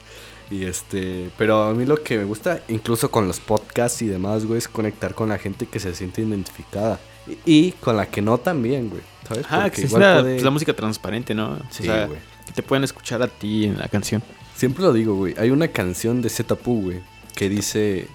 Y 0.50 0.66
este, 0.66 1.30
pero 1.38 1.64
a 1.64 1.74
mí 1.74 1.86
lo 1.86 2.02
que 2.04 2.18
me 2.18 2.24
gusta, 2.26 2.62
incluso 2.70 3.10
con 3.12 3.28
los 3.28 3.40
podcasts 3.40 4.02
y 4.02 4.08
demás, 4.08 4.46
güey, 4.46 4.60
es 4.60 4.68
conectar 4.68 5.14
con 5.16 5.30
la 5.30 5.38
gente 5.38 5.66
que 5.66 5.80
se 5.80 5.94
siente 5.96 6.22
identificada. 6.22 7.00
Y, 7.28 7.38
y 7.68 7.72
con 7.74 7.98
la 7.98 8.06
que 8.06 8.22
no 8.22 8.38
también, 8.38 8.90
güey. 8.90 9.02
¿Sabes? 9.28 9.46
Porque 9.50 9.72
que 9.72 9.82
es 9.88 9.92
la, 9.94 10.20
puede- 10.22 10.34
pues, 10.36 10.44
la 10.44 10.52
música 10.52 10.74
transparente, 10.74 11.34
¿no? 11.34 11.58
Sí, 11.70 11.84
o 11.84 11.86
sea, 11.86 12.06
güey. 12.08 12.20
que 12.46 12.52
te 12.54 12.62
pueden 12.64 12.84
escuchar 12.84 13.22
a 13.24 13.28
ti 13.28 13.66
en 13.66 13.78
la 13.80 13.88
canción. 13.88 14.22
Siempre 14.56 14.84
lo 14.84 14.94
digo, 14.94 15.16
güey. 15.16 15.34
Hay 15.38 15.50
una 15.50 15.70
canción 15.70 16.22
de 16.22 16.30
Zetapu, 16.30 16.82
güey, 16.84 17.02
que 17.36 17.50
dice 17.50 18.08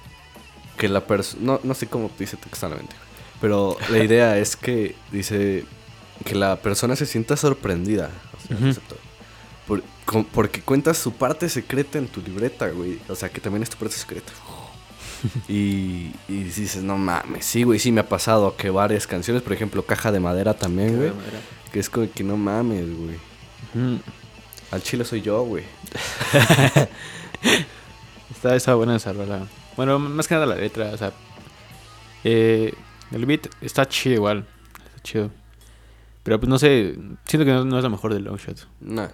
que 0.79 0.89
la 0.89 1.07
persona. 1.07 1.43
No, 1.45 1.61
no 1.63 1.75
sé 1.75 1.87
cómo 1.89 2.11
dice 2.19 2.37
textualmente, 2.39 2.95
pero 3.41 3.77
la 3.91 3.99
idea 3.99 4.39
es 4.45 4.57
que 4.57 4.95
dice 5.13 5.65
que 6.25 6.35
la 6.35 6.57
persona 6.57 6.97
se 6.97 7.05
sienta 7.05 7.37
sorprendida. 7.37 8.11
o 8.37 8.47
sea, 8.49 8.57
Ujú. 8.57 8.67
excepto- 8.69 8.97
por- 9.67 9.83
con- 10.07 10.25
porque 10.25 10.63
cuentas 10.63 10.97
su 10.97 11.13
parte 11.13 11.49
secreta 11.51 11.99
en 11.99 12.09
tu 12.09 12.23
libreta, 12.23 12.69
güey. 12.71 12.99
O 13.09 13.15
sea, 13.15 13.29
que 13.29 13.41
también 13.41 13.63
es 13.63 13.69
tu 13.71 13.77
parte 13.77 13.97
secreta. 13.97 14.33
Y, 15.49 16.13
y 16.29 16.45
dices, 16.45 16.77
no 16.85 16.97
mames, 16.97 17.45
sí, 17.45 17.65
güey, 17.65 17.81
sí 17.81 17.91
me 17.91 18.03
ha 18.03 18.09
pasado 18.09 18.55
que 18.57 18.71
varias 18.71 19.05
canciones, 19.09 19.43
por 19.43 19.53
ejemplo, 19.53 19.85
Caja 19.85 20.13
de 20.13 20.21
Madera 20.21 20.55
también, 20.55 20.97
güey. 20.97 21.11
Que 21.73 21.81
es 21.81 21.91
como 21.91 22.09
que 22.09 22.23
no 22.23 22.37
mames, 22.37 22.87
güey. 22.87 23.17
Al 24.71 24.81
chile 24.81 25.05
soy 25.05 25.21
yo, 25.23 25.43
güey. 25.43 25.65
Está, 28.31 28.55
está 28.55 28.75
buena 28.75 28.97
esa 28.97 29.13
rola. 29.13 29.47
Bueno, 29.79 29.99
más 29.99 30.29
que 30.29 30.35
nada 30.35 30.45
la 30.47 30.57
letra, 30.57 30.91
o 30.93 30.97
sea. 30.99 31.13
eh, 32.25 32.75
el 33.13 33.25
beat 33.25 33.47
está 33.63 33.89
chido 33.89 34.17
igual. 34.17 34.45
Está 34.89 35.03
chido. 35.03 35.31
Pero 36.23 36.39
pues 36.39 36.51
no 36.51 36.59
sé, 36.59 36.99
siento 37.25 37.47
que 37.47 37.53
no, 37.53 37.65
no 37.65 37.79
es 37.79 37.83
la 37.85 37.89
mejor 37.89 38.13
del 38.13 38.25
Longshot. 38.25 38.69
No. 38.81 39.09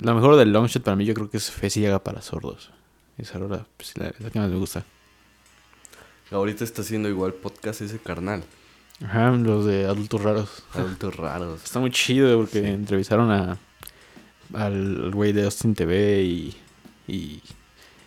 La 0.00 0.14
mejor 0.14 0.36
del 0.36 0.52
Longshot 0.52 0.82
para 0.82 0.96
mí 0.96 1.04
yo 1.04 1.12
creo 1.12 1.28
que 1.28 1.36
es 1.36 1.50
Fe 1.50 1.68
Ciega 1.68 1.98
para 2.02 2.22
sordos. 2.22 2.70
Esa 3.18 3.38
rola 3.38 3.66
pues, 3.76 3.98
la, 3.98 4.10
la 4.20 4.30
que 4.30 4.38
más 4.38 4.48
me 4.48 4.56
gusta. 4.56 4.84
Ahorita 6.30 6.64
está 6.64 6.80
haciendo 6.82 7.08
igual 7.10 7.34
podcast 7.34 7.82
ese 7.82 7.98
carnal. 7.98 8.42
Ajá, 9.04 9.32
los 9.32 9.66
de 9.66 9.84
adultos 9.84 10.22
raros. 10.22 10.62
Adultos 10.72 11.14
raros. 11.16 11.62
Está 11.64 11.80
muy 11.80 11.90
chido 11.90 12.38
porque 12.38 12.60
Sí. 12.60 12.66
entrevistaron 12.66 13.30
a 13.30 13.58
al 14.54 15.04
al 15.04 15.10
güey 15.10 15.32
de 15.32 15.44
Austin 15.44 15.74
TV 15.74 16.22
y, 16.22 16.56
y 17.08 17.42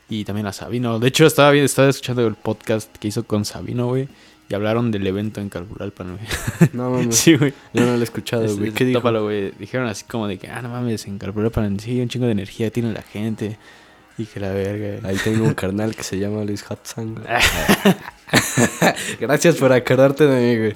y 0.09 0.23
también 0.25 0.47
a 0.47 0.53
Sabino. 0.53 0.99
De 0.99 1.07
hecho, 1.07 1.25
estaba 1.25 1.51
bien, 1.51 1.65
estaba 1.65 1.89
escuchando 1.89 2.25
el 2.27 2.35
podcast 2.35 2.95
que 2.97 3.07
hizo 3.09 3.23
con 3.23 3.43
Sabino, 3.45 3.87
güey, 3.87 4.07
y 4.49 4.53
hablaron 4.55 4.91
del 4.91 5.05
evento 5.05 5.41
en 5.41 5.49
Calpulalpan, 5.49 6.15
güey. 6.17 6.69
No 6.73 6.89
mames. 6.91 7.15
Sí, 7.17 7.35
güey. 7.35 7.53
Yo 7.73 7.85
no 7.85 7.93
lo 7.95 7.99
he 7.99 8.03
escuchado, 8.03 8.45
Es- 8.45 8.57
güey. 8.57 8.71
¿Qué 8.71 8.85
dijo? 8.85 8.99
tópalo, 8.99 9.23
güey. 9.23 9.51
Dijeron 9.59 9.87
así 9.87 10.05
como 10.05 10.27
de 10.27 10.37
que, 10.37 10.47
ah, 10.49 10.61
no 10.61 10.69
mames, 10.69 11.05
en 11.07 11.17
Calpulalpan 11.17 11.79
sí, 11.79 11.99
un 11.99 12.07
chingo 12.09 12.25
de 12.25 12.31
energía 12.31 12.71
tiene 12.71 12.93
la 12.93 13.01
gente. 13.01 13.57
Y 14.19 14.25
que 14.25 14.39
la 14.39 14.51
verga. 14.51 15.07
Ahí 15.07 15.15
tengo 15.23 15.45
un 15.45 15.53
carnal 15.55 15.95
que 15.95 16.01
se 16.01 16.17
llama 16.17 16.43
Luis 16.43 16.65
Hudson. 16.67 17.21
Gracias 19.19 19.55
por 19.57 19.71
acordarte 19.71 20.25
de 20.25 20.41
mí, 20.41 20.57
güey. 20.59 20.75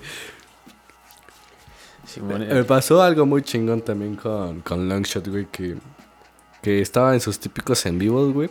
Me 2.50 2.64
pasó 2.66 3.02
algo 3.02 3.26
muy 3.26 3.42
chingón 3.42 3.82
también 3.82 4.16
con, 4.16 4.62
con 4.62 4.88
Longshot, 4.90 5.28
güey, 5.30 5.48
que, 5.52 5.76
que 6.62 6.82
estaba 6.82 7.14
en 7.14 7.22
sus 7.22 7.40
típicos 7.40 7.86
en 7.86 7.98
vivos, 7.98 8.34
güey. 8.34 8.50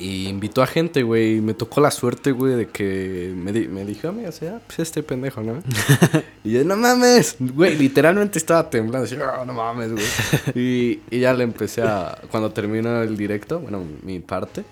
Y 0.00 0.28
invitó 0.28 0.62
a 0.62 0.66
gente, 0.66 1.02
güey. 1.02 1.36
Y 1.36 1.40
me 1.40 1.54
tocó 1.54 1.80
la 1.80 1.90
suerte, 1.90 2.30
güey, 2.32 2.54
de 2.54 2.68
que 2.68 3.32
me, 3.34 3.52
di- 3.52 3.66
me 3.68 3.84
dijo, 3.84 4.08
o 4.26 4.32
sea, 4.32 4.60
pues 4.66 4.78
este 4.80 5.02
pendejo, 5.02 5.42
¿no? 5.42 5.60
y 6.44 6.52
yo, 6.52 6.64
no 6.64 6.76
mames, 6.76 7.36
güey, 7.40 7.76
literalmente 7.76 8.38
estaba 8.38 8.70
temblando. 8.70 9.06
Así, 9.06 9.16
"Ah, 9.20 9.44
no 9.44 9.52
mames, 9.52 9.92
güey. 9.92 10.04
y, 10.54 11.00
y 11.10 11.20
ya 11.20 11.32
le 11.34 11.44
empecé 11.44 11.82
a. 11.82 12.16
Cuando 12.30 12.50
terminó 12.52 13.02
el 13.02 13.16
directo, 13.16 13.58
bueno, 13.60 13.82
mi 14.02 14.20
parte 14.20 14.64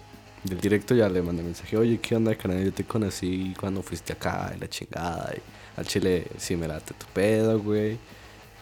del 0.44 0.60
directo, 0.60 0.94
ya 0.94 1.08
le 1.08 1.22
mandé 1.22 1.42
mensaje, 1.42 1.76
oye, 1.76 1.98
¿qué 2.00 2.14
onda, 2.14 2.32
canal? 2.36 2.64
Yo 2.64 2.72
te 2.72 2.84
conocí 2.84 3.52
cuando 3.58 3.82
fuiste 3.82 4.12
acá 4.12 4.52
y 4.56 4.60
la 4.60 4.68
chingada. 4.68 5.32
Y 5.36 5.40
al 5.80 5.86
chile 5.86 6.26
sí 6.38 6.54
me 6.54 6.68
late 6.68 6.94
tu 6.94 7.06
pedo, 7.12 7.58
güey. 7.58 7.98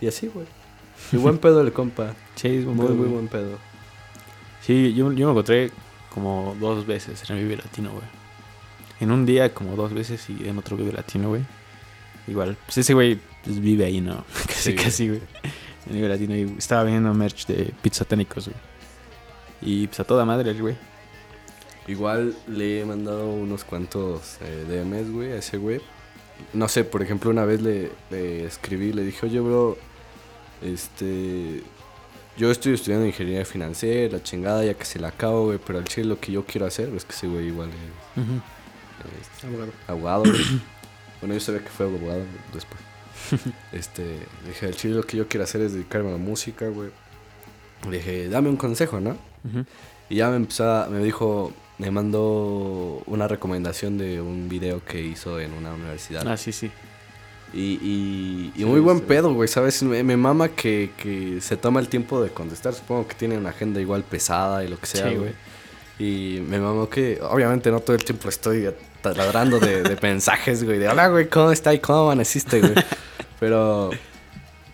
Y 0.01 0.07
así, 0.07 0.29
güey. 0.33 0.47
Y 1.13 1.17
buen 1.19 1.37
pedo 1.45 1.61
el 1.61 1.73
compa. 1.75 2.15
Sí, 2.37 2.49
es 2.49 2.65
un 2.65 2.77
Muy, 2.77 2.87
pedo, 2.87 2.97
muy 2.97 3.09
buen 3.09 3.29
pedo. 3.29 3.59
Sí, 4.63 4.95
yo, 4.95 5.13
yo 5.13 5.27
me 5.27 5.33
encontré 5.33 5.71
como 6.15 6.57
dos 6.61 6.87
veces 6.87 7.29
en 7.29 7.37
el 7.37 7.43
Vive 7.43 7.57
Latino, 7.57 7.91
güey. 7.91 8.05
En 9.01 9.11
un 9.11 9.27
día 9.27 9.53
como 9.53 9.75
dos 9.75 9.93
veces 9.93 10.31
y 10.31 10.49
en 10.49 10.57
otro 10.57 10.77
Vive 10.77 10.93
Latino, 10.93 11.29
güey. 11.29 11.43
Igual, 12.29 12.57
pues 12.65 12.79
ese 12.79 12.95
güey 12.95 13.19
pues, 13.43 13.61
vive 13.61 13.85
ahí, 13.85 14.01
¿no? 14.01 14.25
casi, 14.47 14.71
Sí, 14.71 14.75
casi, 14.77 15.09
güey. 15.09 15.21
En 15.87 15.91
el 15.91 15.97
Vive 15.97 16.09
Latino 16.09 16.37
y 16.37 16.57
estaba 16.57 16.85
viendo 16.85 17.13
merch 17.13 17.47
de 17.47 17.75
pizza 17.83 18.05
técnicos, 18.05 18.47
güey. 18.47 18.57
Y 19.61 19.89
pues 19.89 19.99
a 19.99 20.05
toda 20.05 20.25
madre 20.25 20.53
el 20.53 20.63
güey. 20.63 20.77
Igual 21.89 22.35
le 22.47 22.81
he 22.81 22.85
mandado 22.85 23.29
unos 23.29 23.65
cuantos 23.65 24.39
eh, 24.41 24.65
DMs, 24.69 25.11
güey, 25.11 25.33
a 25.33 25.37
ese 25.37 25.59
güey. 25.59 25.81
No 26.53 26.69
sé, 26.69 26.85
por 26.85 27.03
ejemplo, 27.03 27.31
una 27.31 27.45
vez 27.45 27.61
le, 27.61 27.91
le 28.11 28.45
escribí, 28.45 28.93
le 28.93 29.03
dije, 29.03 29.27
oye, 29.27 29.41
bro, 29.41 29.77
este... 30.63 31.63
Yo 32.37 32.51
estoy 32.51 32.75
estudiando 32.75 33.07
ingeniería 33.07 33.45
financiera, 33.45 34.17
la 34.17 34.23
chingada, 34.23 34.65
ya 34.65 34.75
que 34.75 34.85
se 34.85 34.99
la 34.99 35.09
acabo, 35.09 35.47
güey, 35.47 35.59
pero 35.65 35.79
al 35.79 35.85
chile 35.85 36.09
lo 36.09 36.19
que 36.19 36.33
yo 36.33 36.45
quiero 36.45 36.67
hacer 36.67 36.89
es 36.95 37.05
que 37.05 37.13
ese 37.13 37.29
güey 37.29 37.47
igual 37.47 37.69
es 37.71 38.25
este, 39.21 39.47
abogado. 39.87 40.23
güey. 40.25 40.43
bueno, 41.21 41.35
yo 41.35 41.41
sabía 41.41 41.61
que 41.63 41.69
fue 41.69 41.87
abogado 41.87 42.23
después. 42.53 42.81
este, 43.73 44.03
le 44.43 44.49
dije, 44.49 44.67
al 44.67 44.75
chile 44.75 44.95
lo 44.95 45.03
que 45.05 45.17
yo 45.17 45.29
quiero 45.29 45.45
hacer 45.45 45.61
es 45.61 45.73
dedicarme 45.75 46.09
a 46.09 46.13
la 46.13 46.19
música, 46.19 46.69
güey. 46.69 46.91
Le 47.89 47.99
dije, 47.99 48.29
dame 48.29 48.49
un 48.49 48.57
consejo, 48.57 48.99
¿no? 49.01 49.17
Y 50.09 50.17
ya 50.17 50.31
me 50.31 50.37
empezó, 50.37 50.69
a- 50.71 50.89
me 50.89 50.99
dijo, 51.05 51.53
me 51.79 51.91
mandó 51.91 53.03
una 53.07 53.29
recomendación 53.29 53.99
de 53.99 54.21
un 54.21 54.49
video 54.49 54.85
que 54.85 55.01
hizo 55.03 55.39
en 55.39 55.53
una 55.53 55.73
universidad. 55.75 56.27
Ah, 56.27 56.37
sí, 56.37 56.51
sí. 56.53 56.71
Y, 57.55 57.79
y, 57.81 58.53
y 58.57 58.59
Sí, 58.59 58.65
muy 58.65 58.81
buen 58.81 58.99
sí. 58.99 59.05
pedo, 59.07 59.33
güey, 59.33 59.49
¿sabes? 59.49 59.83
Me, 59.85 60.03
me 60.03 60.17
mama 60.17 60.49
que, 60.49 60.91
que 60.99 61.41
se 61.41 61.57
toma 61.57 61.79
el 61.81 61.89
tiempo 61.89 62.21
de 62.23 62.31
contestar. 62.31 62.75
Supongo 62.75 63.07
que 63.07 63.15
tiene 63.15 63.39
una 63.39 63.51
agenda 63.51 63.81
igual 63.81 64.03
pesada 64.03 64.65
y 64.65 64.69
lo 64.69 64.77
que 64.79 64.87
sea, 64.87 65.09
Sí, 65.09 65.15
güey. 65.15 65.33
Y 65.97 66.41
me 66.41 66.59
mamó 66.59 66.89
que, 66.91 67.21
obviamente, 67.23 67.71
no 67.71 67.79
todo 67.79 67.95
el 67.95 68.05
tiempo 68.05 68.29
estoy 68.29 68.69
taladrando 69.01 69.61
de, 69.61 69.83
de 69.85 69.97
mensajes, 70.03 70.65
güey. 70.65 70.81
De 70.81 70.89
hola, 70.89 71.07
güey, 71.09 71.29
¿cómo 71.29 71.53
está? 71.53 71.73
¿Y 71.73 71.79
cómo 71.79 72.01
amaneciste, 72.03 72.61
güey? 72.61 72.75
Pero, 73.41 73.91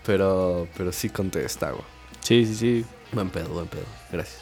pero, 0.05 0.67
pero 0.77 0.91
sí 0.93 1.09
contesta, 1.09 1.71
güey. 1.71 1.83
Sí, 2.21 2.45
sí, 2.45 2.55
sí. 2.55 2.85
Buen 3.11 3.29
pedo, 3.29 3.49
buen 3.49 3.67
pedo. 3.67 3.83
Gracias. 4.11 4.39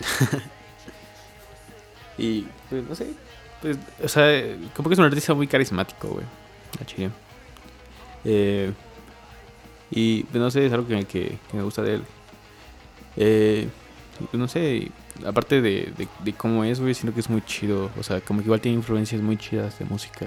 Y 2.18 2.46
pues 2.68 2.84
no 2.88 2.94
sé. 2.94 3.06
Pues, 3.60 3.78
o 4.02 4.08
sea, 4.08 4.42
como 4.74 4.88
que 4.88 4.94
es 4.94 4.98
un 4.98 5.04
artista 5.06 5.34
muy 5.34 5.46
carismático, 5.46 6.08
güey. 6.08 6.26
La 6.78 6.86
chile. 6.86 7.10
Eh, 8.24 8.72
y 9.90 10.22
pues 10.24 10.40
no 10.40 10.50
sé, 10.50 10.66
es 10.66 10.72
algo 10.72 10.86
que, 10.86 11.04
que- 11.04 11.38
que 11.50 11.56
me 11.56 11.62
gusta 11.62 11.82
de 11.82 11.94
él. 11.96 12.04
Eh, 13.16 13.68
pues 14.18 14.34
no 14.34 14.48
sé, 14.48 14.90
aparte 15.26 15.60
de, 15.60 15.92
de, 15.96 16.08
de 16.24 16.32
cómo 16.32 16.64
es, 16.64 16.80
güey, 16.80 16.94
siento 16.94 17.12
que 17.14 17.20
es 17.20 17.28
muy 17.30 17.42
chido. 17.42 17.90
O 17.98 18.02
sea, 18.02 18.20
como 18.20 18.40
que 18.40 18.46
igual 18.46 18.60
tiene 18.60 18.76
influencias 18.78 19.20
muy 19.20 19.36
chidas 19.36 19.78
de 19.78 19.84
música. 19.84 20.26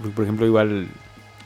Por, 0.00 0.12
por 0.12 0.24
ejemplo, 0.24 0.46
igual 0.46 0.86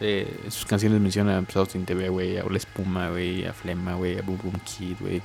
eh, 0.01 0.41
sus 0.49 0.67
canciones 0.67 1.01
menciona 1.01 1.41
pues, 1.43 1.57
a 1.57 1.61
Austin 1.61 1.85
TV, 1.87 2.09
güey, 2.09 2.39
a 2.39 2.45
Ola 2.45 2.59
Espuma, 2.59 3.09
güey, 3.11 3.47
a 3.47 3.53
Flema, 3.53 3.95
güey, 3.95 4.19
a 4.19 4.23
Boom 4.23 4.39
Boom 4.43 4.61
Kid, 4.65 4.97
güey. 5.01 5.23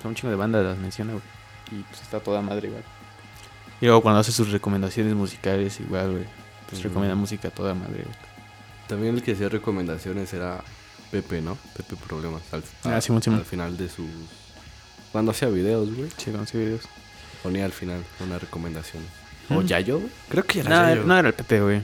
Sea, 0.00 0.08
un 0.08 0.14
chingo 0.14 0.30
de 0.30 0.36
bandas 0.36 0.64
las 0.64 0.78
menciona, 0.78 1.12
güey. 1.12 1.24
Y 1.72 1.82
pues 1.82 2.00
está 2.00 2.20
toda 2.20 2.40
madre, 2.40 2.68
igual. 2.68 2.84
Y 3.80 3.86
luego 3.86 4.00
cuando 4.00 4.20
hace 4.20 4.32
sus 4.32 4.50
recomendaciones 4.50 5.14
musicales, 5.14 5.78
igual, 5.80 6.12
güey. 6.12 6.24
Pues 6.70 6.82
recomienda 6.82 7.14
música 7.16 7.48
a 7.48 7.50
toda 7.50 7.74
madre, 7.74 8.04
güey. 8.04 8.27
También 8.88 9.14
el 9.16 9.22
que 9.22 9.32
hacía 9.32 9.48
recomendaciones 9.48 10.32
era 10.32 10.62
Pepe, 11.10 11.40
¿no? 11.42 11.56
Pepe 11.76 11.96
Problemas. 11.96 12.42
Al, 12.52 12.62
Ah, 12.84 12.94
al- 12.96 13.02
Simón, 13.02 13.22
Simón. 13.22 13.38
al 13.40 13.44
final 13.44 13.76
de 13.76 13.88
sus... 13.88 14.06
Cuando 15.12 15.30
hacía 15.32 15.48
videos, 15.48 15.94
güey, 15.94 16.10
Sí, 16.16 16.30
con 16.30 16.46
sus 16.46 16.60
videos. 16.60 16.82
ponía 17.42 17.64
al 17.64 17.72
final 17.72 18.02
una 18.20 18.38
recomendación. 18.38 19.02
¿O 19.50 19.62
Yayo? 19.62 20.00
Creo 20.28 20.44
que 20.44 20.60
era 20.60 20.68
No, 20.70 20.88
Yayo. 20.88 21.04
no 21.04 21.18
era 21.18 21.28
el 21.28 21.34
Pepe, 21.34 21.60
güey. 21.60 21.82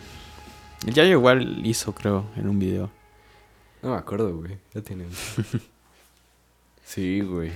El 0.86 0.92
Yayo 0.94 1.12
igual 1.12 1.64
hizo, 1.64 1.94
creo, 1.94 2.26
en 2.36 2.48
un 2.48 2.58
video. 2.58 2.90
No 3.82 3.90
me 3.92 3.96
acuerdo, 3.96 4.34
güey. 4.36 4.58
Ya 4.74 4.80
tiene. 4.82 5.04
sí, 6.84 7.20
güey. 7.20 7.52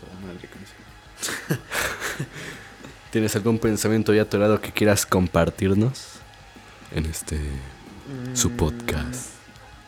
Toda 0.00 0.20
madre 0.20 0.48
eso. 0.48 1.54
¿Tienes 3.12 3.34
algún 3.36 3.58
pensamiento 3.58 4.14
ya 4.14 4.22
atorado 4.22 4.60
que 4.60 4.72
quieras 4.72 5.04
compartirnos? 5.06 6.19
En 6.92 7.06
este... 7.06 7.40
Su 8.34 8.50
podcast. 8.52 9.30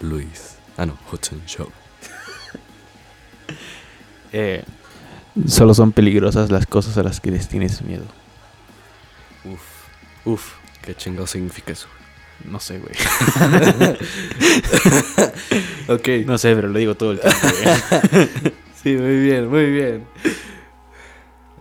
Luis. 0.01 0.57
Ah, 0.77 0.87
no, 0.87 0.99
Hudson 1.11 1.45
Show. 1.47 1.69
Eh, 4.35 4.65
solo 5.47 5.75
son 5.75 5.93
peligrosas 5.93 6.51
las 6.51 6.65
cosas 6.65 6.97
a 6.97 7.03
las 7.03 7.21
que 7.21 7.31
les 7.31 7.49
tienes 7.49 7.83
miedo. 7.83 8.07
Uf. 9.45 9.61
Uf. 10.25 10.55
¿Qué 10.81 10.95
chingo 10.95 11.27
significa 11.27 11.73
eso? 11.73 11.87
No 12.47 12.59
sé, 12.59 12.79
güey. 12.79 12.95
ok. 15.89 16.27
No 16.27 16.39
sé, 16.39 16.55
pero 16.55 16.69
lo 16.69 16.79
digo 16.79 16.95
todo 16.95 17.13
el 17.13 17.21
tiempo, 17.21 17.47
güey. 17.63 18.31
Sí, 18.83 18.97
muy 18.97 19.21
bien, 19.21 19.49
muy 19.49 19.71
bien. 19.71 20.07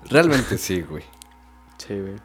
Realmente 0.10 0.58
sí, 0.58 0.82
güey. 0.82 1.04
Sí, 1.78 1.94
güey. 1.94 2.16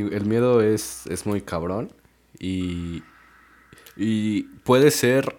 El 0.00 0.26
miedo 0.26 0.60
es, 0.60 1.06
es 1.06 1.24
muy 1.24 1.40
cabrón 1.40 1.90
y, 2.38 3.02
y 3.96 4.42
puede 4.42 4.90
ser 4.90 5.38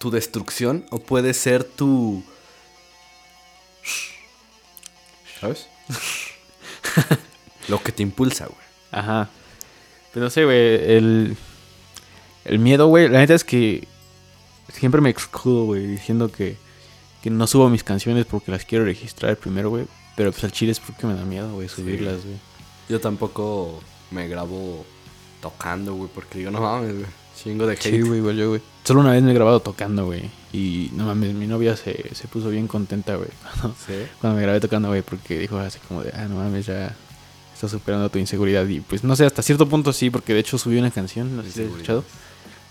tu 0.00 0.10
destrucción 0.10 0.84
o 0.90 0.98
puede 0.98 1.32
ser 1.32 1.62
tu... 1.62 2.24
¿Sabes? 5.40 5.68
Lo 7.68 7.80
que 7.82 7.92
te 7.92 8.02
impulsa, 8.02 8.46
güey. 8.46 8.58
Ajá. 8.90 9.28
Pero 10.12 10.24
no 10.24 10.30
sé, 10.30 10.44
güey. 10.44 10.56
El, 10.56 11.36
el 12.44 12.58
miedo, 12.58 12.88
güey. 12.88 13.08
La 13.08 13.18
neta 13.18 13.34
es 13.34 13.44
que 13.44 13.86
siempre 14.72 15.00
me 15.00 15.10
excludo, 15.10 15.66
güey. 15.66 15.86
Diciendo 15.86 16.32
que, 16.32 16.56
que 17.22 17.30
no 17.30 17.46
subo 17.46 17.68
mis 17.68 17.84
canciones 17.84 18.24
porque 18.26 18.50
las 18.50 18.64
quiero 18.64 18.84
registrar 18.84 19.36
primero, 19.36 19.70
güey. 19.70 19.84
Pero 20.16 20.32
pues 20.32 20.42
al 20.42 20.52
chile 20.52 20.72
es 20.72 20.80
porque 20.80 21.06
me 21.06 21.14
da 21.14 21.24
miedo, 21.24 21.52
güey, 21.52 21.68
subirlas, 21.68 22.24
güey. 22.24 22.38
Yo 22.88 23.00
tampoco 23.00 23.80
me 24.10 24.28
grabo 24.28 24.84
tocando, 25.40 25.94
güey, 25.94 26.10
porque 26.14 26.38
digo, 26.38 26.50
no 26.50 26.60
mames, 26.60 26.92
güey. 26.94 27.06
Chingo 27.42 27.66
de 27.66 27.74
hate. 27.74 27.82
Sí, 27.82 28.00
güey, 28.00 28.18
igual 28.20 28.36
yo, 28.36 28.48
güey. 28.50 28.60
Solo 28.84 29.00
una 29.00 29.12
vez 29.12 29.22
me 29.22 29.30
he 29.32 29.34
grabado 29.34 29.60
tocando, 29.60 30.06
güey. 30.06 30.22
Y 30.52 30.90
no 30.94 31.06
mames, 31.06 31.34
mi 31.34 31.46
novia 31.46 31.76
se, 31.76 32.14
se 32.14 32.28
puso 32.28 32.48
bien 32.50 32.66
contenta, 32.66 33.16
güey. 33.16 33.28
Cuando, 33.60 33.76
Sí. 33.86 33.92
cuando 34.20 34.36
me 34.38 34.42
grabé 34.42 34.60
tocando, 34.60 34.88
güey, 34.88 35.02
porque 35.02 35.38
dijo 35.38 35.58
así 35.58 35.78
como 35.86 36.02
de, 36.02 36.12
ah, 36.14 36.26
no 36.28 36.36
mames, 36.36 36.66
ya 36.66 36.94
estás 37.52 37.70
superando 37.70 38.08
tu 38.08 38.18
inseguridad. 38.18 38.66
Y 38.66 38.80
pues 38.80 39.04
no 39.04 39.14
sé, 39.16 39.26
hasta 39.26 39.42
cierto 39.42 39.68
punto 39.68 39.92
sí, 39.92 40.08
porque 40.10 40.32
de 40.34 40.40
hecho 40.40 40.56
subí 40.58 40.78
una 40.78 40.90
canción, 40.90 41.36
no 41.36 41.42
sé 41.42 41.50
si 41.50 41.60
has 41.62 41.66
escuchado. 41.70 42.04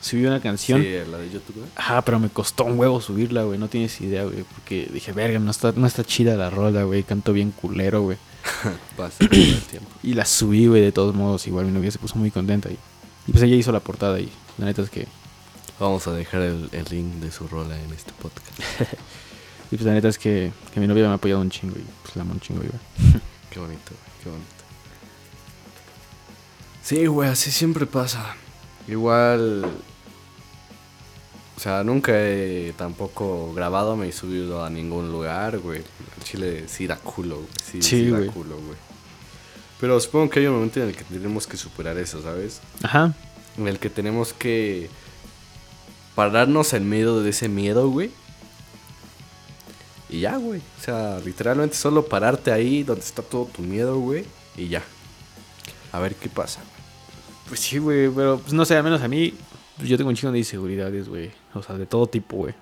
Subí 0.01 0.25
una 0.25 0.39
canción. 0.39 0.81
Sí, 0.81 0.89
la 1.09 1.17
de 1.17 1.29
YouTube, 1.31 1.55
güey. 1.57 1.67
Ajá, 1.75 2.01
pero 2.03 2.19
me 2.19 2.29
costó 2.29 2.63
un 2.65 2.77
huevo 2.77 3.01
subirla, 3.01 3.43
güey. 3.43 3.57
No 3.57 3.67
tienes 3.69 3.99
idea, 4.01 4.23
güey. 4.23 4.43
Porque 4.55 4.87
dije, 4.93 5.11
verga, 5.13 5.39
no 5.39 5.49
está, 5.49 5.73
no 5.75 5.87
está 5.87 6.03
chida 6.03 6.35
la 6.35 6.49
rola, 6.51 6.83
güey. 6.83 7.01
Canto 7.03 7.33
bien 7.33 7.49
culero, 7.51 8.01
güey. 8.03 8.17
Pasa 8.97 9.19
todo 9.19 9.39
el 9.39 9.61
tiempo. 9.61 9.89
Y 10.03 10.13
la 10.13 10.25
subí, 10.25 10.67
güey, 10.67 10.81
de 10.81 10.91
todos 10.91 11.15
modos. 11.15 11.47
Igual 11.47 11.65
mi 11.65 11.71
novia 11.71 11.91
se 11.91 11.99
puso 11.99 12.15
muy 12.15 12.31
contenta. 12.31 12.69
Y, 12.69 12.77
y 13.27 13.31
pues 13.31 13.43
ella 13.43 13.55
hizo 13.55 13.71
la 13.71 13.79
portada 13.79 14.19
y 14.19 14.31
la 14.57 14.65
neta 14.65 14.81
es 14.81 14.89
que... 14.89 15.07
Vamos 15.79 16.07
a 16.07 16.13
dejar 16.13 16.41
el, 16.41 16.69
el 16.71 16.85
link 16.89 17.15
de 17.15 17.31
su 17.31 17.47
rola 17.47 17.79
en 17.79 17.91
este 17.91 18.11
podcast. 18.13 18.59
Y 19.71 19.77
pues 19.77 19.85
la 19.87 19.93
neta 19.93 20.07
es 20.07 20.19
que, 20.19 20.51
que 20.73 20.79
mi 20.79 20.87
novia 20.87 21.05
me 21.05 21.09
ha 21.09 21.13
apoyado 21.15 21.41
un 21.41 21.49
chingo 21.49 21.75
y 21.77 21.83
pues 22.03 22.15
la 22.15 22.21
amo 22.21 22.33
un 22.33 22.39
chingo, 22.39 22.61
güey. 22.61 22.71
Qué 23.49 23.59
bonito, 23.59 23.81
güey, 23.89 24.23
qué 24.23 24.29
bonito. 24.29 24.49
Sí, 26.83 27.05
güey, 27.07 27.29
así 27.29 27.51
siempre 27.51 27.85
pasa. 27.85 28.35
Igual. 28.87 29.65
O 31.55 31.59
sea, 31.59 31.83
nunca 31.83 32.11
he 32.13 32.73
tampoco 32.77 33.53
grabado 33.53 33.95
me 33.95 34.09
he 34.09 34.11
subido 34.11 34.63
a 34.63 34.69
ningún 34.69 35.11
lugar, 35.11 35.59
güey. 35.59 35.81
Chile 36.23 36.65
sí 36.67 36.85
da 36.85 36.97
culo, 36.97 37.37
güey. 37.37 37.47
Sí, 37.63 37.81
Sí, 37.81 38.05
sí 38.05 38.09
da 38.09 38.19
culo, 38.31 38.57
güey. 38.57 38.77
Pero 39.79 39.99
supongo 39.99 40.29
que 40.29 40.39
hay 40.39 40.47
un 40.47 40.55
momento 40.55 40.81
en 40.81 40.89
el 40.89 40.95
que 40.95 41.03
tenemos 41.05 41.47
que 41.47 41.57
superar 41.57 41.97
eso, 41.97 42.21
¿sabes? 42.21 42.61
Ajá. 42.83 43.13
En 43.57 43.67
el 43.67 43.79
que 43.79 43.89
tenemos 43.89 44.33
que 44.33 44.89
pararnos 46.13 46.73
en 46.73 46.89
medio 46.89 47.21
de 47.21 47.29
ese 47.29 47.47
miedo, 47.47 47.89
güey. 47.89 48.11
Y 50.09 50.21
ya, 50.21 50.37
güey. 50.37 50.61
O 50.79 50.83
sea, 50.83 51.19
literalmente 51.19 51.75
solo 51.75 52.05
pararte 52.05 52.51
ahí 52.51 52.83
donde 52.83 53.03
está 53.03 53.21
todo 53.21 53.45
tu 53.45 53.61
miedo, 53.61 53.97
güey. 53.99 54.25
Y 54.57 54.67
ya. 54.67 54.83
A 55.91 55.99
ver 55.99 56.15
qué 56.15 56.29
pasa. 56.29 56.61
Pues 57.47 57.59
sí, 57.59 57.77
güey, 57.77 58.09
pero 58.09 58.39
pues 58.39 58.53
no 58.53 58.65
sé, 58.65 58.75
al 58.75 58.83
menos 58.83 59.01
a 59.01 59.07
mí... 59.07 59.33
pues, 59.77 59.89
yo 59.89 59.97
tengo 59.97 60.09
un 60.09 60.15
chingo 60.15 60.31
de 60.31 60.39
inseguridades, 60.39 61.09
güey. 61.09 61.31
O 61.53 61.61
sea, 61.61 61.77
de 61.77 61.85
todo 61.85 62.07
tipo, 62.07 62.37
güey. 62.37 62.53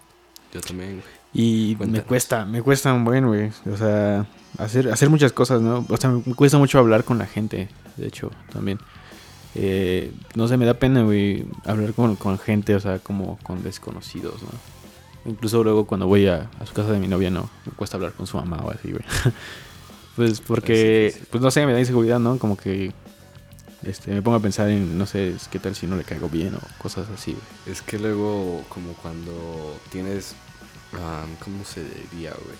Yo 0.53 0.61
también, 0.61 1.01
güey. 1.01 1.23
Y 1.33 1.75
me 1.79 2.01
cuesta, 2.01 2.45
me 2.45 2.61
cuesta 2.61 2.93
un 2.93 3.05
buen, 3.05 3.25
güey. 3.25 3.51
O 3.71 3.75
sea, 3.75 4.27
hacer, 4.57 4.91
hacer 4.91 5.09
muchas 5.09 5.33
cosas, 5.33 5.61
¿no? 5.61 5.85
O 5.89 5.97
sea, 5.97 6.11
me 6.11 6.35
cuesta 6.35 6.57
mucho 6.59 6.77
hablar 6.77 7.03
con 7.03 7.17
la 7.17 7.25
gente, 7.25 7.69
de 7.97 8.07
hecho, 8.07 8.31
también. 8.51 8.77
Eh, 9.55 10.11
no 10.35 10.47
sé, 10.47 10.57
me 10.57 10.65
da 10.65 10.75
pena, 10.75 11.03
güey, 11.03 11.45
hablar 11.65 11.93
con, 11.93 12.15
con 12.15 12.37
gente, 12.37 12.75
o 12.75 12.79
sea, 12.79 12.99
como 12.99 13.37
con 13.43 13.63
desconocidos, 13.63 14.41
¿no? 14.43 15.31
Incluso 15.31 15.63
luego 15.63 15.85
cuando 15.85 16.05
voy 16.05 16.27
a, 16.27 16.49
a 16.59 16.65
su 16.65 16.73
casa 16.73 16.91
de 16.91 16.99
mi 16.99 17.07
novia, 17.07 17.31
no, 17.31 17.49
me 17.65 17.71
cuesta 17.71 17.97
hablar 17.97 18.13
con 18.13 18.27
su 18.27 18.37
mamá 18.37 18.57
o 18.63 18.71
así, 18.71 18.91
güey. 18.91 19.03
pues 20.15 20.39
porque, 20.41 21.11
sí, 21.13 21.19
sí. 21.19 21.25
pues 21.31 21.41
no 21.41 21.49
sé, 21.49 21.65
me 21.65 21.73
da 21.73 21.79
inseguridad, 21.79 22.19
¿no? 22.19 22.37
Como 22.37 22.57
que 22.57 22.91
este, 23.85 24.11
me 24.11 24.21
pongo 24.21 24.37
a 24.37 24.41
pensar 24.41 24.69
en, 24.69 24.97
no 24.97 25.05
sé, 25.05 25.35
qué 25.51 25.59
tal 25.59 25.75
si 25.75 25.87
no 25.87 25.95
le 25.95 26.03
caigo 26.03 26.29
bien 26.29 26.55
o 26.55 26.59
cosas 26.81 27.07
así, 27.09 27.31
güey. 27.33 27.43
Es 27.73 27.81
que 27.81 27.99
luego, 27.99 28.63
como 28.69 28.93
cuando 28.93 29.77
tienes. 29.91 30.35
ah, 30.93 31.25
¿Cómo 31.43 31.63
se 31.65 31.83
diría, 31.83 32.31
güey? 32.31 32.57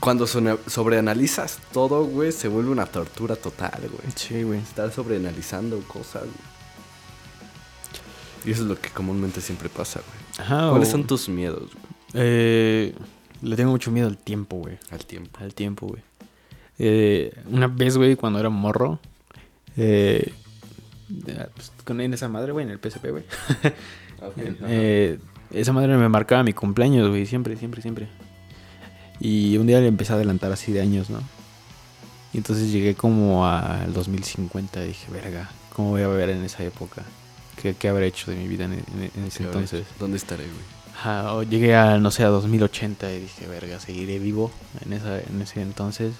Cuando 0.00 0.26
sobreanalizas 0.26 1.58
todo, 1.72 2.04
güey, 2.04 2.32
se 2.32 2.48
vuelve 2.48 2.70
una 2.70 2.86
tortura 2.86 3.36
total, 3.36 3.80
güey. 3.80 4.12
Sí, 4.14 4.42
güey. 4.44 4.60
Estar 4.60 4.90
sobreanalizando 4.92 5.78
cosas, 5.80 6.22
güey. 6.22 6.50
Y 8.46 8.52
eso 8.52 8.62
es 8.62 8.68
lo 8.68 8.80
que 8.80 8.88
comúnmente 8.88 9.42
siempre 9.42 9.68
pasa, 9.68 10.00
güey. 10.00 10.46
Ajá, 10.46 10.70
¿Cuáles 10.70 10.88
o- 10.88 10.92
son 10.92 11.06
tus 11.06 11.28
miedos, 11.28 11.64
güey? 11.74 11.84
Eh, 12.14 12.94
le 13.42 13.56
tengo 13.56 13.72
mucho 13.72 13.90
miedo 13.90 14.08
al 14.08 14.16
tiempo, 14.16 14.56
güey. 14.56 14.78
Al 14.90 15.04
tiempo. 15.04 15.38
Al 15.42 15.52
tiempo, 15.54 15.88
güey. 15.88 16.02
Eh, 16.82 17.32
una 17.50 17.66
vez, 17.66 17.96
güey, 17.98 18.16
cuando 18.16 18.38
era 18.40 18.48
morro, 18.48 18.98
eh, 19.76 20.32
pues, 21.54 21.72
con 21.84 22.00
en 22.00 22.14
esa 22.14 22.28
madre, 22.28 22.52
güey, 22.52 22.64
en 22.64 22.72
el 22.72 22.78
PSP, 22.78 23.10
güey. 23.10 23.24
Eh, 24.66 25.18
esa 25.50 25.72
madre 25.72 25.96
me 25.96 26.08
marcaba 26.08 26.42
mi 26.42 26.52
cumpleaños, 26.52 27.08
güey, 27.08 27.24
siempre, 27.26 27.56
siempre, 27.56 27.80
siempre. 27.82 28.08
Y 29.18 29.56
un 29.56 29.66
día 29.66 29.80
le 29.80 29.86
empecé 29.88 30.12
a 30.12 30.16
adelantar 30.16 30.52
así 30.52 30.72
de 30.72 30.80
años, 30.80 31.08
¿no? 31.10 31.20
Y 32.32 32.36
entonces 32.38 32.70
llegué 32.70 32.94
como 32.94 33.46
al 33.46 33.92
2050 33.92 34.84
y 34.84 34.88
dije, 34.88 35.10
verga, 35.10 35.50
¿cómo 35.74 35.90
voy 35.90 36.02
a 36.02 36.08
ver 36.08 36.30
en 36.30 36.44
esa 36.44 36.62
época? 36.64 37.02
¿Qué, 37.60 37.74
qué 37.74 37.88
habré 37.88 38.06
hecho 38.06 38.30
de 38.30 38.36
mi 38.36 38.46
vida 38.46 38.64
en, 38.66 38.74
en- 38.74 39.10
en 39.16 39.24
ese 39.24 39.38
¿Qué 39.38 39.44
habrá 39.44 39.60
entonces? 39.60 39.86
¿Dónde 39.98 40.16
estaré, 40.18 40.44
güey? 40.44 40.80
Ajá, 40.94 41.32
o 41.34 41.42
llegué 41.42 41.74
a, 41.74 41.96
no 41.98 42.10
sé, 42.10 42.22
a 42.24 42.28
2080 42.28 43.10
y 43.12 43.20
dije, 43.20 43.46
verga, 43.48 43.80
seguiré 43.80 44.18
vivo 44.18 44.50
en, 44.84 44.92
esa, 44.92 45.18
en 45.18 45.40
ese 45.42 45.62
entonces. 45.62 46.12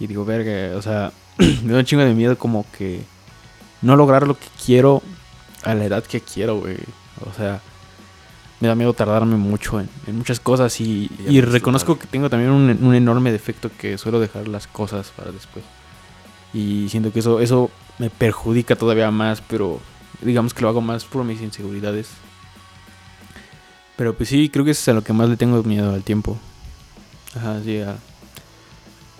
Y 0.00 0.06
digo, 0.06 0.24
verga, 0.24 0.76
o 0.76 0.82
sea, 0.82 1.12
me 1.38 1.72
da 1.72 1.78
un 1.78 1.84
chingo 1.84 2.04
de 2.04 2.14
miedo 2.14 2.36
como 2.38 2.66
que 2.76 3.02
no 3.82 3.96
lograr 3.96 4.26
lo 4.26 4.38
que 4.38 4.46
quiero 4.64 5.02
a 5.62 5.74
la 5.74 5.84
edad 5.84 6.04
que 6.04 6.20
quiero, 6.20 6.58
güey. 6.58 6.76
O 7.24 7.32
sea, 7.32 7.60
me 8.60 8.68
da 8.68 8.74
miedo 8.74 8.92
tardarme 8.92 9.36
mucho 9.36 9.80
en, 9.80 9.88
en 10.06 10.16
muchas 10.16 10.40
cosas 10.40 10.80
y, 10.80 11.10
Y 11.28 11.40
reconozco 11.40 11.98
que 11.98 12.06
tengo 12.06 12.30
también 12.30 12.50
un, 12.50 12.78
un 12.82 12.94
enorme 12.94 13.32
defecto 13.32 13.70
que 13.76 13.98
suelo 13.98 14.20
dejar 14.20 14.48
las 14.48 14.66
cosas 14.66 15.12
para 15.16 15.32
después. 15.32 15.64
Y 16.52 16.88
siento 16.88 17.12
que 17.12 17.18
eso, 17.18 17.40
eso 17.40 17.70
me 17.98 18.10
perjudica 18.10 18.76
todavía 18.76 19.10
más, 19.10 19.40
pero 19.40 19.80
digamos 20.22 20.54
que 20.54 20.62
lo 20.62 20.68
hago 20.68 20.80
más 20.80 21.04
por 21.04 21.24
mis 21.24 21.40
inseguridades. 21.40 22.10
Pero 23.96 24.16
pues 24.16 24.28
sí, 24.28 24.48
creo 24.48 24.64
que 24.64 24.72
eso 24.72 24.82
es 24.82 24.88
a 24.88 24.92
lo 24.92 25.04
que 25.04 25.12
más 25.12 25.28
le 25.28 25.36
tengo 25.36 25.62
miedo 25.62 25.92
al 25.92 26.02
tiempo. 26.02 26.38
Ajá, 27.36 27.60
sí, 27.64 27.80
a, 27.80 27.96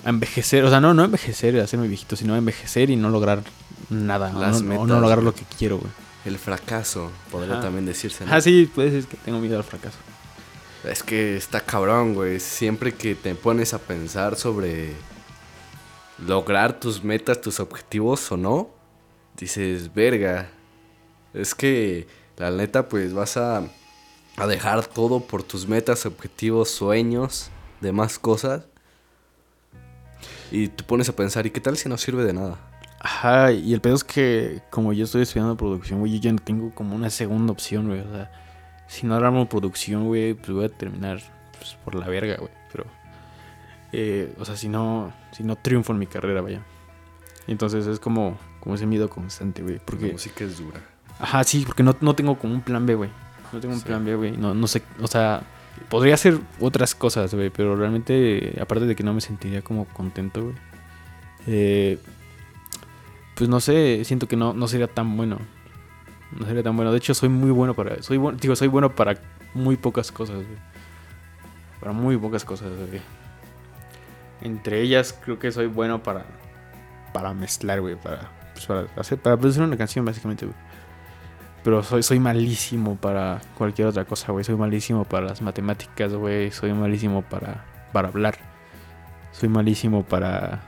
a 0.05 0.11
envejecer. 0.11 0.65
O 0.65 0.71
sea, 0.71 0.81
no, 0.81 0.95
no 0.95 1.05
envejecer, 1.05 1.59
a 1.59 1.65
hacerme 1.65 1.89
viejito, 1.89 2.17
sino 2.17 2.37
envejecer 2.37 2.91
y 2.91 2.97
no 2.97 3.11
lograr 3.11 3.43
nada. 3.91 4.29
o 4.29 4.33
no, 4.33 4.41
o 4.41 4.51
no 4.51 4.61
metas, 4.63 5.01
lograr 5.01 5.23
lo 5.23 5.35
que 5.35 5.45
quiero, 5.59 5.79
güey. 5.79 5.91
El 6.25 6.39
fracaso, 6.39 7.11
podría 7.31 7.55
Ajá. 7.55 7.63
también 7.65 7.85
decirse. 7.87 8.25
¿no? 8.25 8.35
Ah, 8.35 8.41
sí, 8.41 8.71
puede 8.75 8.91
ser 8.91 9.05
que 9.05 9.17
tengo 9.19 9.41
miedo 9.41 9.57
al 9.57 9.65
fracaso. 9.65 9.99
Es 10.85 11.03
que 11.03 11.37
está 11.37 11.61
cabrón, 11.61 12.15
güey. 12.15 12.41
Siempre 12.41 12.93
que 12.95 13.15
te 13.15 13.35
pones 13.35 13.75
a 13.75 13.79
pensar 13.79 14.37
sobre 14.37 14.93
lograr 16.19 16.79
tus 16.79 17.03
metas, 17.03 17.41
tus 17.41 17.61
objetivos 17.61 18.31
o 18.33 18.37
no, 18.37 18.71
dices, 19.37 19.93
verga. 19.95 20.51
Es 21.33 21.55
que 21.55 22.07
la 22.37 22.51
neta, 22.51 22.89
pues 22.89 23.13
vas 23.13 23.37
a, 23.37 23.63
a 24.37 24.47
dejar 24.47 24.87
todo 24.87 25.21
por 25.21 25.43
tus 25.43 25.67
metas, 25.67 26.07
objetivos, 26.07 26.71
sueños, 26.71 27.51
demás 27.81 28.19
cosas. 28.19 28.65
Y 30.51 30.69
te 30.69 30.85
pones 30.85 31.09
a 31.09 31.17
pensar, 31.17 31.47
¿y 31.47 31.51
qué 31.51 31.61
tal 31.61 31.77
si 31.77 31.89
no 31.89 31.97
sirve 31.97 32.25
de 32.25 32.33
nada? 32.33 32.57
Ajá, 33.01 33.53
y 33.53 33.75
el 33.75 33.81
pedo 33.81 33.95
es 33.95 34.05
que 34.05 34.63
como 34.71 34.93
yo 34.93 35.05
estoy 35.05 35.23
estudiando 35.23 35.57
producción, 35.57 36.01
güey, 36.01 36.13
yo 36.13 36.19
ya 36.21 36.33
no 36.33 36.39
tengo 36.39 36.71
como 36.75 36.95
una 36.97 37.11
segunda 37.11 37.53
opción, 37.53 37.89
güey. 37.89 38.01
O 38.01 38.11
sea, 38.11 38.31
si 38.89 39.07
no 39.07 39.15
armo 39.15 39.49
producción, 39.49 40.07
güey, 40.07 40.35
pues 40.35 40.51
voy 40.53 40.65
a 40.65 40.69
terminar 40.69 41.21
pues, 41.59 41.77
por 41.85 41.95
la 41.97 42.07
verga, 42.09 42.37
güey. 42.37 42.51
Pero, 42.73 42.85
eh, 43.93 44.35
o 44.39 44.45
sea, 44.45 44.57
si 44.57 44.69
no, 44.69 45.13
si 45.33 45.43
no 45.45 45.57
triunfo 45.57 45.93
en 45.93 45.99
mi 45.99 46.07
carrera, 46.07 46.41
vaya. 46.41 46.63
Entonces 47.47 47.87
es 47.87 48.01
como, 48.01 48.39
como 48.61 48.75
ese 48.75 48.87
miedo 48.87 49.11
constante, 49.11 49.63
güey. 49.63 49.81
Porque, 49.85 50.07
La 50.07 50.13
música 50.13 50.45
es 50.45 50.57
dura. 50.59 50.81
ajá, 51.19 51.45
sí, 51.45 51.65
porque 51.67 51.83
no, 51.83 51.95
no 52.01 52.15
tengo 52.15 52.39
como 52.39 52.55
un 52.55 52.63
plan 52.63 52.87
B, 52.87 52.95
güey. 52.95 53.11
No 53.53 53.61
tengo 53.61 53.75
un 53.75 53.81
Sí. 53.81 53.87
plan 53.87 54.03
B, 54.05 54.15
güey. 54.15 54.37
No, 54.37 54.55
no 54.55 54.67
sé, 54.67 54.83
o 55.03 55.07
sea, 55.07 55.43
podría 55.89 56.15
hacer 56.15 56.39
otras 56.61 56.95
cosas, 56.95 57.35
güey. 57.35 57.51
Pero 57.51 57.77
realmente, 57.77 58.57
aparte 58.61 58.87
de 58.87 58.97
que 58.97 59.03
no 59.03 59.15
me 59.15 59.21
sentiría 59.21 59.63
como 59.63 59.87
contento, 59.87 60.43
güey. 60.43 60.55
eh, 61.47 61.99
pues 63.35 63.51
no 63.51 63.61
sé, 63.61 64.05
siento 64.05 64.29
que 64.29 64.37
no, 64.37 64.55
no 64.55 64.69
sería 64.69 64.87
tan 64.87 65.17
bueno. 65.17 65.39
No 66.39 66.47
sería 66.47 66.63
tan 66.63 66.77
bueno. 66.77 66.93
De 66.93 66.99
hecho, 66.99 67.15
soy 67.15 67.29
muy 67.29 67.51
bueno 67.51 67.75
para. 67.75 68.03
Soy 68.03 68.17
bueno, 68.17 68.39
digo, 68.41 68.57
soy 68.57 68.69
bueno 68.69 68.95
para 68.95 69.19
muy 69.55 69.77
pocas 69.77 70.13
cosas, 70.13 70.37
güey. 70.37 70.59
Para 71.81 71.93
muy 71.93 72.17
pocas 72.17 72.45
cosas, 72.45 72.71
güey. 72.89 73.01
Entre 74.41 74.81
ellas, 74.81 75.19
creo 75.25 75.39
que 75.39 75.51
soy 75.53 75.67
bueno 75.67 76.03
para. 76.03 76.27
Para 77.13 77.35
mezclar, 77.35 77.81
güey. 77.81 77.97
Para, 77.97 78.31
pues, 78.53 78.67
para 78.67 78.87
hacer. 78.97 79.19
Para 79.19 79.37
producir 79.37 79.63
una 79.63 79.77
canción, 79.77 80.05
básicamente, 80.05 80.47
güey. 80.47 80.57
Pero 81.65 81.83
soy, 81.83 82.03
soy 82.03 82.21
malísimo 82.21 82.97
para 82.97 83.41
cualquier 83.57 83.89
otra 83.89 84.05
cosa, 84.05 84.33
güey. 84.33 84.45
Soy 84.45 84.55
malísimo 84.55 85.05
para 85.05 85.29
las 85.29 85.41
matemáticas, 85.41 86.13
güey. 86.13 86.51
Soy 86.51 86.75
malísimo 86.75 87.23
para, 87.23 87.65
para 87.91 88.09
hablar. 88.09 88.37
Soy 89.33 89.49
malísimo 89.49 90.05
para, 90.05 90.61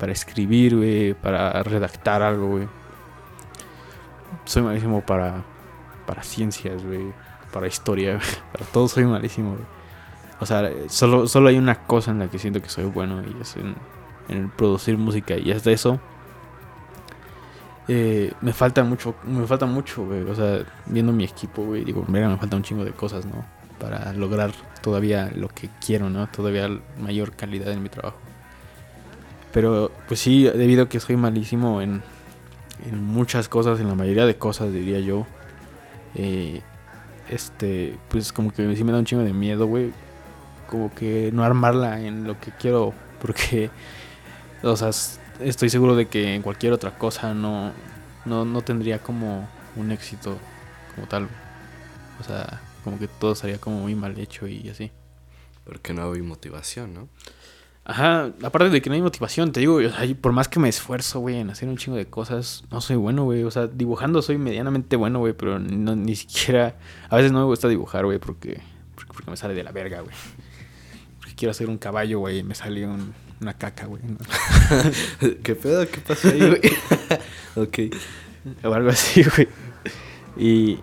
para 0.00 0.10
escribir, 0.10 0.76
güey. 0.76 1.14
Para 1.14 1.62
redactar 1.62 2.20
algo, 2.22 2.48
güey. 2.48 2.68
Soy 4.44 4.62
malísimo 4.62 5.02
para, 5.02 5.44
para 6.04 6.24
ciencias, 6.24 6.84
güey. 6.84 7.12
Para 7.52 7.68
historia, 7.68 8.14
güey. 8.16 8.28
Para 8.52 8.64
todo 8.66 8.88
soy 8.88 9.04
malísimo, 9.04 9.52
güey. 9.52 9.66
O 10.40 10.46
sea, 10.46 10.68
solo, 10.88 11.28
solo 11.28 11.48
hay 11.48 11.58
una 11.58 11.86
cosa 11.86 12.10
en 12.10 12.18
la 12.18 12.28
que 12.28 12.40
siento 12.40 12.60
que 12.60 12.70
soy 12.70 12.86
bueno 12.86 13.22
y 13.22 13.40
es 13.40 13.56
en, 13.56 13.76
en 14.28 14.50
producir 14.50 14.98
música. 14.98 15.36
Y 15.36 15.52
hasta 15.52 15.70
eso 15.70 16.00
eh, 17.92 18.32
me 18.40 18.52
falta 18.52 18.84
mucho, 18.84 19.16
me 19.24 19.46
falta 19.46 19.66
mucho, 19.66 20.04
güey. 20.06 20.22
O 20.22 20.34
sea, 20.34 20.64
viendo 20.86 21.12
mi 21.12 21.24
equipo, 21.24 21.64
güey, 21.64 21.84
digo, 21.84 22.04
mira, 22.08 22.28
me 22.28 22.38
falta 22.38 22.56
un 22.56 22.62
chingo 22.62 22.84
de 22.84 22.94
cosas, 22.94 23.26
¿no? 23.26 23.50
Para 23.78 24.12
lograr 24.14 24.52
todavía 24.82 25.30
lo 25.34 25.48
que 25.48 25.70
quiero, 25.84 26.10
¿no? 26.10 26.28
Todavía 26.30 26.68
mayor 26.96 27.34
calidad 27.36 27.72
en 27.72 27.82
mi 27.82 27.88
trabajo. 27.90 28.22
Pero, 29.52 30.04
pues 30.06 30.20
sí, 30.20 30.44
debido 30.44 30.84
a 30.84 30.88
que 30.88 31.00
soy 31.00 31.16
malísimo 31.16 31.82
en, 31.82 32.04
en 32.78 33.04
muchas 33.04 33.48
cosas, 33.48 33.80
en 33.80 33.88
la 33.88 33.96
mayoría 33.96 34.26
de 34.26 34.38
cosas, 34.38 34.72
diría 34.72 35.00
yo. 35.00 35.28
eh, 36.14 36.64
este, 37.28 38.00
pues 38.08 38.32
como 38.32 38.52
que 38.52 38.76
sí 38.76 38.84
me 38.84 38.92
da 38.92 38.98
un 39.00 39.06
chingo 39.06 39.22
de 39.24 39.34
miedo, 39.34 39.66
güey. 39.66 39.94
Como 40.66 40.94
que 40.94 41.30
no 41.32 41.44
armarla 41.44 42.00
en 42.02 42.26
lo 42.26 42.40
que 42.40 42.52
quiero, 42.52 42.94
porque, 43.20 43.72
o 44.62 44.76
sea, 44.76 44.90
estoy 45.42 45.70
seguro 45.70 45.96
de 45.96 46.06
que 46.08 46.34
en 46.34 46.42
cualquier 46.42 46.72
otra 46.72 46.96
cosa 46.98 47.34
no, 47.34 47.72
no, 48.24 48.44
no 48.44 48.62
tendría 48.62 48.98
como 49.00 49.48
un 49.76 49.92
éxito 49.92 50.38
como 50.94 51.06
tal. 51.06 51.28
O 52.20 52.24
sea, 52.24 52.60
como 52.84 52.98
que 52.98 53.08
todo 53.08 53.32
estaría 53.32 53.58
como 53.58 53.80
muy 53.80 53.94
mal 53.94 54.18
hecho 54.18 54.46
y 54.46 54.68
así. 54.68 54.90
Porque 55.64 55.92
no 55.92 56.12
hay 56.12 56.22
motivación, 56.22 56.94
¿no? 56.94 57.08
Ajá, 57.84 58.30
aparte 58.42 58.68
de 58.70 58.82
que 58.82 58.90
no 58.90 58.94
hay 58.94 59.02
motivación, 59.02 59.52
te 59.52 59.60
digo, 59.60 59.76
o 59.76 59.88
sea, 59.90 60.04
y 60.04 60.14
por 60.14 60.32
más 60.32 60.48
que 60.48 60.60
me 60.60 60.68
esfuerzo, 60.68 61.20
güey, 61.20 61.36
en 61.38 61.50
hacer 61.50 61.68
un 61.68 61.76
chingo 61.76 61.96
de 61.96 62.06
cosas, 62.06 62.64
no 62.70 62.80
soy 62.80 62.96
bueno, 62.96 63.24
güey. 63.24 63.42
O 63.44 63.50
sea, 63.50 63.66
dibujando 63.66 64.22
soy 64.22 64.38
medianamente 64.38 64.96
bueno, 64.96 65.18
güey, 65.18 65.32
pero 65.32 65.58
no, 65.58 65.96
ni 65.96 66.14
siquiera... 66.14 66.76
A 67.08 67.16
veces 67.16 67.32
no 67.32 67.38
me 67.40 67.46
gusta 67.46 67.68
dibujar, 67.68 68.04
güey, 68.04 68.18
porque, 68.18 68.60
porque, 68.94 69.12
porque 69.12 69.30
me 69.30 69.36
sale 69.36 69.54
de 69.54 69.64
la 69.64 69.72
verga, 69.72 70.02
güey. 70.02 70.14
Porque 71.18 71.34
quiero 71.34 71.50
hacer 71.50 71.68
un 71.68 71.78
caballo, 71.78 72.18
güey, 72.20 72.38
y 72.38 72.42
me 72.42 72.54
sale 72.54 72.86
un- 72.86 73.14
una 73.40 73.54
caca, 73.54 73.86
güey. 73.86 74.02
¿no? 74.02 74.18
¿Qué 75.42 75.54
pedo? 75.54 75.88
¿Qué 75.88 76.00
pasó 76.00 76.28
ahí, 76.28 76.38
güey? 76.38 76.60
ok. 77.56 77.96
O 78.64 78.72
algo 78.72 78.90
así, 78.90 79.22
güey. 79.36 79.48
Y, 80.36 80.78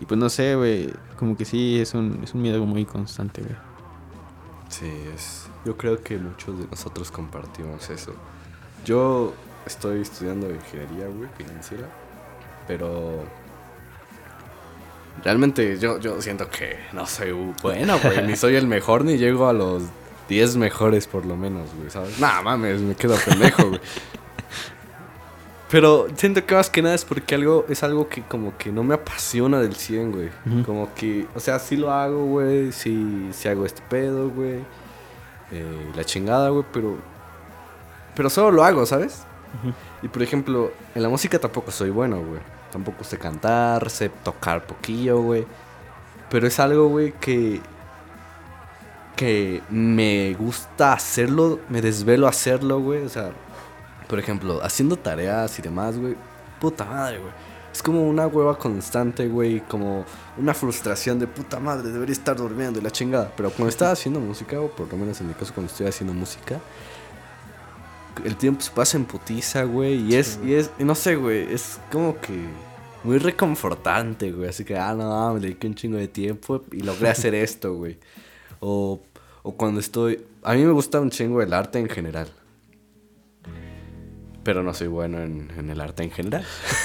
y 0.00 0.04
pues 0.06 0.18
no 0.18 0.28
sé, 0.28 0.54
güey, 0.56 0.92
como 1.18 1.36
que 1.36 1.44
sí, 1.44 1.80
es 1.80 1.94
un, 1.94 2.20
es 2.22 2.34
un 2.34 2.42
miedo 2.42 2.64
muy 2.64 2.84
constante, 2.84 3.42
güey. 3.42 3.54
Sí, 4.68 4.90
es. 5.14 5.46
Yo 5.64 5.76
creo 5.76 6.02
que 6.02 6.18
muchos 6.18 6.58
de 6.58 6.66
nosotros 6.66 7.10
compartimos 7.10 7.88
eso. 7.90 8.14
Yo 8.84 9.32
estoy 9.64 10.02
estudiando 10.02 10.50
ingeniería, 10.50 11.06
güey, 11.06 11.28
financiera. 11.36 11.88
Pero. 12.66 13.24
Realmente 15.22 15.78
yo, 15.78 16.00
yo 16.00 16.20
siento 16.20 16.50
que 16.50 16.76
no 16.92 17.06
soy 17.06 17.30
bueno, 17.62 17.98
güey. 18.02 18.26
ni 18.26 18.36
soy 18.36 18.56
el 18.56 18.66
mejor, 18.66 19.04
ni 19.04 19.16
llego 19.16 19.48
a 19.48 19.52
los 19.52 19.84
10 20.28 20.56
mejores 20.56 21.06
por 21.06 21.26
lo 21.26 21.36
menos, 21.36 21.70
güey, 21.76 21.90
¿sabes? 21.90 22.18
Nah, 22.18 22.42
mames, 22.42 22.80
me 22.80 22.94
quedo 22.94 23.16
pendejo, 23.24 23.68
güey. 23.68 23.80
Pero 25.70 26.06
siento 26.16 26.44
que 26.46 26.54
más 26.54 26.70
que 26.70 26.82
nada 26.82 26.94
es 26.94 27.04
porque 27.04 27.34
algo 27.34 27.64
es 27.68 27.82
algo 27.82 28.08
que 28.08 28.22
como 28.22 28.56
que 28.56 28.70
no 28.70 28.84
me 28.84 28.94
apasiona 28.94 29.58
del 29.60 29.74
100, 29.74 30.12
güey. 30.12 30.30
Como 30.64 30.94
que, 30.94 31.26
o 31.34 31.40
sea, 31.40 31.58
sí 31.58 31.76
lo 31.76 31.90
hago, 31.90 32.26
güey. 32.26 32.70
Sí, 32.70 33.30
sí 33.32 33.48
hago 33.48 33.66
este 33.66 33.82
pedo, 33.88 34.30
güey. 34.30 34.60
eh, 35.50 35.90
la 35.96 36.04
chingada, 36.04 36.50
güey, 36.50 36.64
pero... 36.72 36.96
Pero 38.14 38.30
solo 38.30 38.52
lo 38.52 38.62
hago, 38.64 38.86
¿sabes? 38.86 39.24
Y 40.02 40.08
por 40.08 40.22
ejemplo, 40.22 40.70
en 40.94 41.02
la 41.02 41.08
música 41.08 41.38
tampoco 41.40 41.72
soy 41.72 41.90
bueno, 41.90 42.18
güey. 42.18 42.40
Tampoco 42.70 43.02
sé 43.02 43.18
cantar, 43.18 43.90
sé 43.90 44.08
tocar 44.08 44.66
poquillo, 44.66 45.20
güey. 45.22 45.44
Pero 46.30 46.46
es 46.46 46.60
algo, 46.60 46.88
güey, 46.88 47.12
que... 47.20 47.60
Que 49.16 49.62
me 49.70 50.34
gusta 50.34 50.92
hacerlo, 50.92 51.60
me 51.68 51.80
desvelo 51.80 52.26
hacerlo, 52.26 52.80
güey. 52.80 53.04
O 53.04 53.08
sea, 53.08 53.32
por 54.08 54.18
ejemplo, 54.18 54.60
haciendo 54.62 54.96
tareas 54.96 55.58
y 55.58 55.62
demás, 55.62 55.96
güey. 55.98 56.16
Puta 56.60 56.84
madre, 56.84 57.18
güey. 57.18 57.32
Es 57.72 57.82
como 57.82 58.08
una 58.08 58.26
hueva 58.26 58.56
constante, 58.56 59.26
güey. 59.26 59.60
Como 59.60 60.04
una 60.36 60.54
frustración 60.54 61.18
de 61.18 61.26
puta 61.26 61.58
madre, 61.58 61.90
debería 61.90 62.12
estar 62.12 62.36
durmiendo 62.36 62.78
y 62.78 62.82
la 62.82 62.90
chingada. 62.90 63.32
Pero 63.36 63.50
cuando 63.50 63.68
estaba 63.68 63.92
haciendo 63.92 64.20
música, 64.20 64.60
o 64.60 64.68
por 64.68 64.90
lo 64.90 64.96
menos 64.96 65.20
en 65.20 65.28
mi 65.28 65.34
caso 65.34 65.52
cuando 65.52 65.70
estoy 65.70 65.86
haciendo 65.86 66.14
música, 66.14 66.60
el 68.24 68.36
tiempo 68.36 68.60
se 68.60 68.70
pasa 68.70 68.96
en 68.96 69.04
putiza, 69.04 69.64
güey. 69.64 69.94
Y 69.94 70.14
es, 70.14 70.38
y 70.44 70.54
es, 70.54 70.70
y 70.78 70.84
no 70.84 70.94
sé, 70.94 71.16
güey. 71.16 71.52
Es 71.52 71.80
como 71.90 72.20
que 72.20 72.32
muy 73.02 73.18
reconfortante, 73.18 74.32
güey. 74.32 74.48
Así 74.48 74.64
que, 74.64 74.76
ah, 74.76 74.94
no, 74.94 75.34
me 75.34 75.40
dediqué 75.40 75.66
un 75.66 75.74
chingo 75.74 75.98
de 75.98 76.08
tiempo 76.08 76.62
y 76.72 76.80
logré 76.80 77.08
hacer 77.10 77.34
esto, 77.34 77.74
güey. 77.74 77.98
O, 78.66 79.02
o 79.42 79.52
cuando 79.56 79.78
estoy. 79.78 80.24
A 80.42 80.54
mí 80.54 80.64
me 80.64 80.72
gusta 80.72 80.98
un 80.98 81.10
chingo 81.10 81.42
el 81.42 81.52
arte 81.52 81.78
en 81.78 81.88
general. 81.88 82.28
Pero 84.42 84.62
no 84.62 84.72
soy 84.72 84.88
bueno 84.88 85.22
en, 85.22 85.50
en 85.58 85.68
el 85.68 85.80
arte 85.82 86.02
en 86.02 86.10
general. 86.10 86.44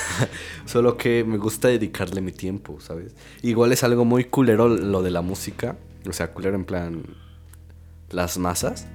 Solo 0.65 0.97
que 0.97 1.23
me 1.23 1.37
gusta 1.37 1.69
dedicarle 1.69 2.19
mi 2.19 2.33
tiempo, 2.33 2.81
¿sabes? 2.81 3.15
Igual 3.41 3.71
es 3.71 3.83
algo 3.83 4.03
muy 4.03 4.25
culero 4.25 4.67
lo 4.67 5.01
de 5.01 5.11
la 5.11 5.21
música. 5.21 5.77
O 6.05 6.11
sea, 6.11 6.33
culero 6.33 6.55
en 6.55 6.65
plan. 6.65 7.03
Las 8.09 8.37
masas. 8.37 8.85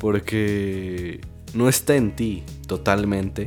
Porque 0.00 1.22
no 1.54 1.70
está 1.70 1.96
en 1.96 2.14
ti 2.14 2.42
totalmente 2.66 3.46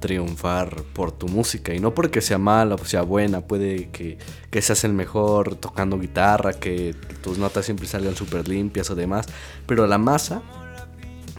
triunfar 0.00 0.82
por 0.92 1.12
tu 1.12 1.28
música. 1.28 1.74
Y 1.74 1.80
no 1.80 1.94
porque 1.94 2.20
sea 2.20 2.38
mala 2.38 2.74
o 2.74 2.84
sea 2.84 3.02
buena. 3.02 3.40
Puede 3.40 3.88
que, 3.90 4.18
que 4.50 4.62
seas 4.62 4.84
el 4.84 4.92
mejor 4.92 5.56
tocando 5.56 5.98
guitarra, 5.98 6.52
que 6.52 6.94
tus 7.22 7.38
notas 7.38 7.64
siempre 7.64 7.86
salgan 7.86 8.14
súper 8.14 8.48
limpias 8.48 8.90
o 8.90 8.94
demás. 8.94 9.26
Pero 9.66 9.86
la 9.86 9.98
masa 9.98 10.42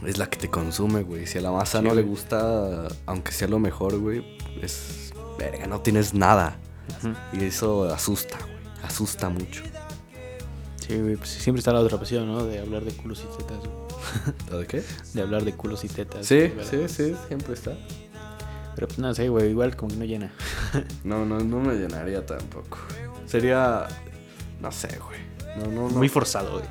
es 0.06 0.18
la 0.18 0.28
que 0.28 0.38
te 0.38 0.48
consume, 0.48 1.02
güey. 1.02 1.26
Si 1.26 1.38
a 1.38 1.40
la 1.40 1.50
masa 1.50 1.80
Sí, 1.80 1.84
no 1.84 1.94
le 1.94 2.02
gusta, 2.02 2.88
aunque 3.06 3.32
sea 3.32 3.48
lo 3.48 3.58
mejor, 3.58 3.98
güey, 3.98 4.38
es... 4.62 5.12
Verga, 5.38 5.68
no 5.68 5.80
tienes 5.80 6.14
nada. 6.14 6.56
Y 7.32 7.44
eso 7.44 7.84
asusta, 7.92 8.38
güey. 8.40 8.58
Asusta 8.82 9.28
mucho. 9.28 9.62
Sí, 10.84 10.98
güey, 11.00 11.16
pues 11.16 11.28
siempre 11.28 11.60
está 11.60 11.72
la 11.72 11.80
otra 11.80 11.96
opción, 11.96 12.26
¿no? 12.26 12.44
De 12.44 12.58
hablar 12.58 12.84
de 12.84 12.92
culos 12.92 13.22
y 13.24 13.36
tetas, 13.36 13.58
güey. 13.58 13.70
¿Lo 14.50 14.58
de 14.58 14.66
qué? 14.66 14.82
De 15.14 15.22
hablar 15.22 15.44
de 15.44 15.52
culos 15.52 15.84
y 15.84 15.88
tetas. 15.88 16.26
Sí, 16.26 16.52
sí, 16.68 16.88
sí, 16.88 17.14
siempre 17.28 17.54
está. 17.54 17.76
Pero 18.78 18.86
pues 18.86 19.00
no 19.00 19.12
sé, 19.12 19.28
güey, 19.28 19.50
igual 19.50 19.74
como 19.74 19.90
que 19.90 19.96
no 19.96 20.04
llena. 20.04 20.30
No, 21.02 21.26
no, 21.26 21.40
no 21.40 21.58
me 21.58 21.74
llenaría 21.74 22.24
tampoco. 22.24 22.78
Sería. 23.26 23.88
No 24.60 24.70
sé, 24.70 24.86
güey. 25.04 25.18
No, 25.56 25.64
no, 25.66 25.90
no. 25.90 25.98
Muy 25.98 26.08
forzado, 26.08 26.52
güey. 26.52 26.64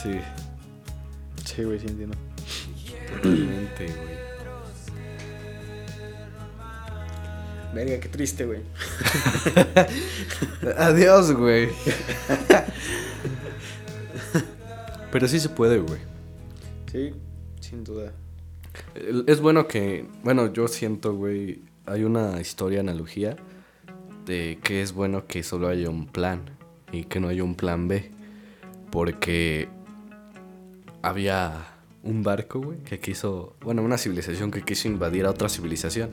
Sí, 0.00 0.20
Sí, 1.44 1.64
güey, 1.64 1.80
sí 1.80 1.88
entiendo. 1.88 2.16
totalmente, 3.12 3.86
güey. 3.86 4.16
Verga, 7.74 7.98
qué 7.98 8.08
triste, 8.08 8.46
güey. 8.46 8.60
Adiós, 10.78 11.32
güey. 11.32 11.70
Pero 15.10 15.26
sí 15.26 15.40
se 15.40 15.48
puede, 15.48 15.80
güey. 15.80 15.98
Sí, 16.92 17.12
sin 17.60 17.82
duda. 17.82 18.12
Es 19.26 19.40
bueno 19.40 19.66
que. 19.66 20.06
Bueno, 20.22 20.52
yo 20.52 20.68
siento, 20.68 21.14
güey. 21.14 21.62
Hay 21.86 22.04
una 22.04 22.40
historia, 22.40 22.80
analogía. 22.80 23.36
De 24.24 24.58
que 24.62 24.82
es 24.82 24.92
bueno 24.92 25.26
que 25.26 25.42
solo 25.42 25.68
haya 25.68 25.90
un 25.90 26.06
plan. 26.06 26.42
Y 26.92 27.04
que 27.04 27.20
no 27.20 27.28
haya 27.28 27.44
un 27.44 27.54
plan 27.54 27.88
B. 27.88 28.10
Porque. 28.90 29.68
Había 31.02 31.76
un 32.06 32.22
barco, 32.22 32.60
güey, 32.60 32.78
que 32.78 32.98
quiso, 32.98 33.54
bueno, 33.60 33.82
una 33.82 33.98
civilización 33.98 34.50
que 34.50 34.62
quiso 34.62 34.88
invadir 34.88 35.26
a 35.26 35.30
otra 35.30 35.48
civilización. 35.48 36.10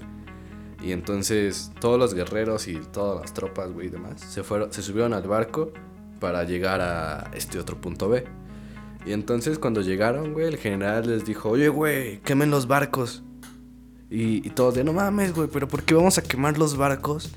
Y 0.83 0.91
entonces 0.91 1.71
todos 1.79 1.97
los 1.97 2.13
guerreros 2.13 2.67
y 2.67 2.75
todas 2.75 3.21
las 3.21 3.33
tropas, 3.33 3.71
güey, 3.71 3.87
y 3.87 3.89
demás, 3.89 4.19
se, 4.19 4.43
fueron, 4.43 4.73
se 4.73 4.81
subieron 4.81 5.13
al 5.13 5.23
barco 5.23 5.71
para 6.19 6.43
llegar 6.43 6.81
a 6.81 7.31
este 7.33 7.59
otro 7.59 7.79
punto 7.79 8.09
B. 8.09 8.25
Y 9.05 9.13
entonces 9.13 9.59
cuando 9.59 9.81
llegaron, 9.81 10.33
güey, 10.33 10.47
el 10.47 10.57
general 10.57 11.07
les 11.07 11.25
dijo, 11.25 11.49
oye, 11.49 11.69
güey, 11.69 12.19
quemen 12.21 12.49
los 12.49 12.67
barcos. 12.67 13.23
Y, 14.09 14.47
y 14.47 14.49
todos 14.51 14.75
de, 14.75 14.83
no 14.83 14.93
mames, 14.93 15.33
güey, 15.33 15.49
pero 15.51 15.67
¿por 15.67 15.83
qué 15.83 15.93
vamos 15.93 16.17
a 16.17 16.21
quemar 16.21 16.57
los 16.57 16.77
barcos? 16.77 17.31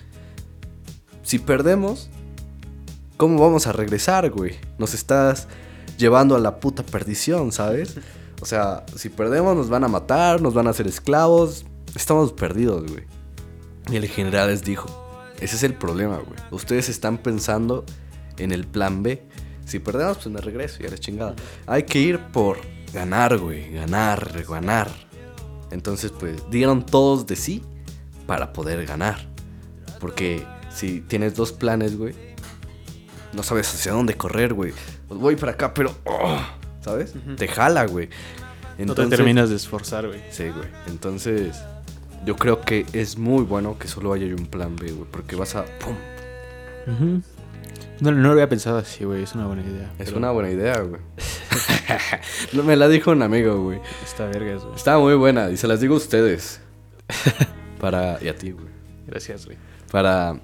Si 1.22 1.38
perdemos, 1.38 2.08
¿cómo 3.16 3.40
vamos 3.40 3.66
a 3.66 3.72
regresar, 3.72 4.30
güey? 4.30 4.56
Nos 4.78 4.94
estás 4.94 5.48
llevando 5.98 6.36
a 6.36 6.38
la 6.38 6.60
puta 6.60 6.82
perdición, 6.84 7.52
¿sabes? 7.52 7.96
O 8.40 8.46
sea, 8.46 8.84
si 8.94 9.08
perdemos 9.08 9.56
nos 9.56 9.68
van 9.68 9.84
a 9.84 9.88
matar, 9.88 10.40
nos 10.40 10.54
van 10.54 10.66
a 10.66 10.70
hacer 10.70 10.86
esclavos. 10.86 11.64
Estamos 11.94 12.32
perdidos, 12.32 12.90
güey. 12.90 13.04
Y 13.90 13.96
el 13.96 14.06
general 14.06 14.48
les 14.48 14.62
dijo, 14.62 14.88
ese 15.40 15.56
es 15.56 15.62
el 15.62 15.74
problema, 15.74 16.16
güey. 16.16 16.38
Ustedes 16.50 16.88
están 16.88 17.18
pensando 17.18 17.84
en 18.36 18.52
el 18.52 18.66
plan 18.66 19.02
B. 19.02 19.26
Si 19.66 19.80
perdemos, 19.80 20.18
pues 20.18 20.28
me 20.28 20.40
regreso 20.40 20.82
y 20.82 20.86
a 20.86 20.90
la 20.90 20.98
chingada. 20.98 21.34
Hay 21.66 21.82
que 21.82 21.98
ir 21.98 22.20
por 22.20 22.58
ganar, 22.92 23.36
güey. 23.36 23.72
Ganar, 23.72 24.44
ganar. 24.48 24.90
Entonces, 25.72 26.12
pues, 26.12 26.48
dieron 26.50 26.86
todos 26.86 27.26
de 27.26 27.34
sí 27.34 27.62
para 28.26 28.52
poder 28.52 28.86
ganar. 28.86 29.18
Porque 30.00 30.46
si 30.72 31.00
tienes 31.00 31.34
dos 31.34 31.52
planes, 31.52 31.98
güey, 31.98 32.14
no 33.32 33.42
sabes 33.42 33.74
hacia 33.74 33.92
dónde 33.92 34.14
correr, 34.16 34.54
güey. 34.54 34.72
Pues 35.08 35.20
voy 35.20 35.34
para 35.36 35.52
acá, 35.52 35.74
pero... 35.74 35.94
oh, 36.04 36.40
¿Sabes? 36.80 37.14
Te 37.36 37.48
jala, 37.48 37.86
güey. 37.86 38.08
no 38.78 38.94
te 38.94 39.06
terminas 39.06 39.50
de 39.50 39.56
esforzar, 39.56 40.06
güey. 40.06 40.20
Sí, 40.30 40.44
güey. 40.44 40.68
Entonces, 40.86 41.56
yo 42.24 42.36
creo 42.36 42.60
que 42.60 42.86
es 42.92 43.18
muy 43.18 43.42
bueno 43.42 43.76
que 43.76 43.88
solo 43.88 44.12
haya 44.12 44.26
un 44.26 44.46
plan 44.46 44.76
B, 44.76 44.92
güey. 44.92 45.10
Porque 45.10 45.34
vas 45.34 45.56
a... 45.56 45.64
¡Pum! 45.64 45.96
Ujú. 46.86 47.22
No, 48.00 48.10
no 48.10 48.22
lo 48.22 48.32
había 48.32 48.48
pensado 48.48 48.78
así, 48.78 49.04
güey. 49.04 49.22
Es 49.22 49.34
una 49.34 49.46
buena 49.46 49.62
idea. 49.62 49.90
Es 49.98 50.06
pero 50.06 50.18
una 50.18 50.30
buena 50.30 50.50
idea, 50.50 50.80
güey. 50.80 51.00
Me 52.64 52.76
la 52.76 52.88
dijo 52.88 53.10
un 53.10 53.22
amigo, 53.22 53.62
güey. 53.62 53.80
Está 54.04 54.26
vergas, 54.26 54.62
güey. 54.62 54.76
Estaba 54.76 54.98
muy 54.98 55.14
buena 55.14 55.50
y 55.50 55.56
se 55.56 55.66
las 55.66 55.80
digo 55.80 55.94
a 55.94 55.98
ustedes. 55.98 56.60
Para... 57.80 58.18
Y 58.22 58.28
a 58.28 58.36
ti, 58.36 58.50
güey. 58.50 58.66
Gracias, 59.06 59.46
güey. 59.46 59.56
Para... 59.90 60.38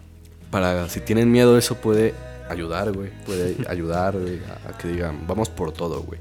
Para... 0.51 0.89
Si 0.89 1.01
tienen 1.01 1.31
miedo, 1.31 1.59
eso 1.59 1.77
puede 1.77 2.15
ayudar, 2.49 2.93
güey. 2.93 3.11
Puede 3.27 3.57
ayudar, 3.69 4.19
güey, 4.19 4.41
a, 4.45 4.71
a 4.71 4.79
que 4.79 4.89
digan, 4.89 5.27
vamos 5.27 5.49
por 5.49 5.73
todo, 5.73 6.03
güey. 6.03 6.21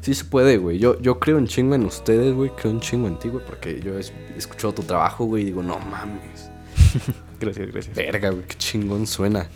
Sí 0.00 0.14
se 0.14 0.24
puede, 0.24 0.56
güey. 0.56 0.78
Yo, 0.78 0.98
yo 1.00 1.20
creo 1.20 1.36
un 1.36 1.46
chingo 1.46 1.74
en 1.74 1.84
ustedes, 1.84 2.34
güey. 2.34 2.50
Creo 2.50 2.72
un 2.72 2.80
chingo 2.80 3.06
en 3.06 3.18
ti, 3.18 3.28
güey. 3.28 3.44
Porque 3.44 3.80
yo 3.80 3.98
he 3.98 4.02
escuchado 4.36 4.72
tu 4.72 4.82
trabajo, 4.82 5.26
güey. 5.26 5.42
Y 5.42 5.46
digo, 5.46 5.62
no 5.62 5.78
mames. 5.78 6.50
Gracias, 7.40 7.70
gracias. 7.70 7.96
Verga, 7.96 8.30
güey. 8.30 8.44
Qué 8.44 8.56
chingón 8.56 9.06
suena. 9.06 9.48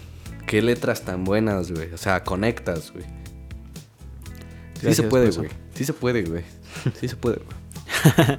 Qué 0.47 0.63
letras 0.63 1.03
tan 1.05 1.25
buenas, 1.25 1.73
güey. 1.73 1.93
O 1.93 1.97
sea, 1.99 2.23
conectas, 2.25 2.93
güey. 2.93 3.05
Sí 4.81 4.95
se 4.95 5.03
puede, 5.05 5.31
güey. 5.31 5.49
Sí 5.75 5.85
se 5.85 5.93
puede, 5.93 6.23
güey. 6.25 6.45
Sí 7.01 7.09
se 7.09 7.17
puede, 7.17 7.37
güey. 7.37 8.39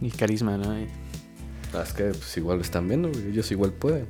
Y 0.00 0.10
carisma, 0.10 0.56
¿no? 0.56 0.68
Ah, 1.72 1.82
Es 1.84 1.92
que 1.92 2.02
pues 2.06 2.36
igual 2.36 2.56
lo 2.56 2.64
están 2.64 2.88
viendo, 2.88 3.08
güey. 3.08 3.28
Ellos 3.28 3.48
igual 3.52 3.72
pueden. 3.72 4.08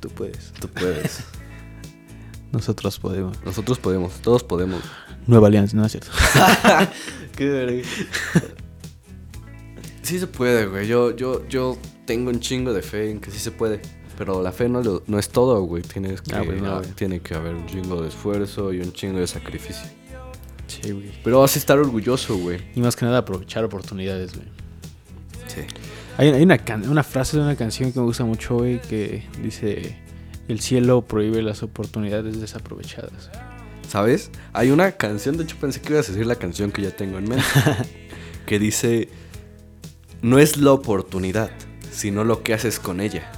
Tú 0.00 0.08
puedes. 0.08 0.52
Tú 0.58 0.66
puedes. 0.68 1.24
Nosotros 2.52 2.98
podemos. 2.98 3.36
Nosotros 3.44 3.78
podemos. 3.78 4.14
Todos 4.22 4.42
podemos. 4.42 4.82
Nueva 5.26 5.48
Alianza, 5.48 5.76
¿no 5.76 5.84
es 5.84 5.92
cierto? 5.92 6.10
Qué 7.36 7.48
verga. 7.50 7.86
Sí 10.00 10.18
se 10.18 10.26
puede, 10.26 10.66
güey. 10.66 10.86
Yo, 10.86 11.14
yo, 11.14 11.46
yo 11.48 11.76
tengo 12.06 12.30
un 12.30 12.40
chingo 12.40 12.72
de 12.72 12.80
fe 12.82 13.10
en 13.10 13.20
que 13.20 13.30
sí 13.30 13.38
se 13.38 13.50
puede. 13.50 13.82
Pero 14.18 14.42
la 14.42 14.52
fe 14.52 14.68
no, 14.68 14.82
lo- 14.82 15.02
no 15.06 15.18
es 15.18 15.28
todo, 15.30 15.60
güey. 15.62 15.82
Tienes 15.82 16.20
que, 16.22 16.34
Ah, 16.34 16.42
pues 16.44 16.60
no, 16.60 16.78
güey. 16.78 16.90
tiene 16.92 17.20
que 17.20 17.34
haber 17.34 17.54
un 17.54 17.66
chingo 17.66 18.02
de 18.02 18.08
esfuerzo 18.08 18.72
y 18.72 18.80
un 18.80 18.92
chingo 18.92 19.18
de 19.18 19.26
sacrificio. 19.26 19.84
Sí, 20.66 20.92
güey. 20.92 21.10
Pero 21.24 21.40
vas 21.40 21.56
a 21.56 21.58
estar 21.58 21.78
orgulloso, 21.78 22.36
güey. 22.36 22.60
Y 22.74 22.80
más 22.80 22.94
que 22.96 23.04
nada 23.04 23.18
aprovechar 23.18 23.64
oportunidades, 23.64 24.34
güey. 24.34 24.46
Sí. 25.48 25.60
Hay, 26.18 26.28
hay 26.28 26.42
una, 26.42 26.58
can- 26.58 26.88
una 26.88 27.02
frase 27.02 27.36
de 27.36 27.42
una 27.42 27.56
canción 27.56 27.92
que 27.92 27.98
me 28.00 28.04
gusta 28.06 28.24
mucho, 28.24 28.56
güey, 28.56 28.80
que 28.82 29.24
dice: 29.42 29.96
El 30.48 30.60
cielo 30.60 31.02
prohíbe 31.02 31.42
las 31.42 31.62
oportunidades 31.62 32.40
desaprovechadas. 32.40 33.30
¿Sabes? 33.88 34.30
Hay 34.52 34.70
una 34.70 34.92
canción, 34.92 35.36
de 35.36 35.44
hecho 35.44 35.56
pensé 35.60 35.80
que 35.80 35.92
ibas 35.92 36.08
a 36.08 36.12
decir 36.12 36.26
la 36.26 36.36
canción 36.36 36.70
que 36.70 36.82
ya 36.82 36.90
tengo 36.90 37.18
en 37.18 37.28
mente. 37.28 37.44
que 38.46 38.58
dice: 38.58 39.08
No 40.22 40.38
es 40.38 40.56
la 40.58 40.72
oportunidad, 40.72 41.50
sino 41.90 42.24
lo 42.24 42.42
que 42.42 42.54
haces 42.54 42.78
con 42.78 43.00
ella. 43.00 43.30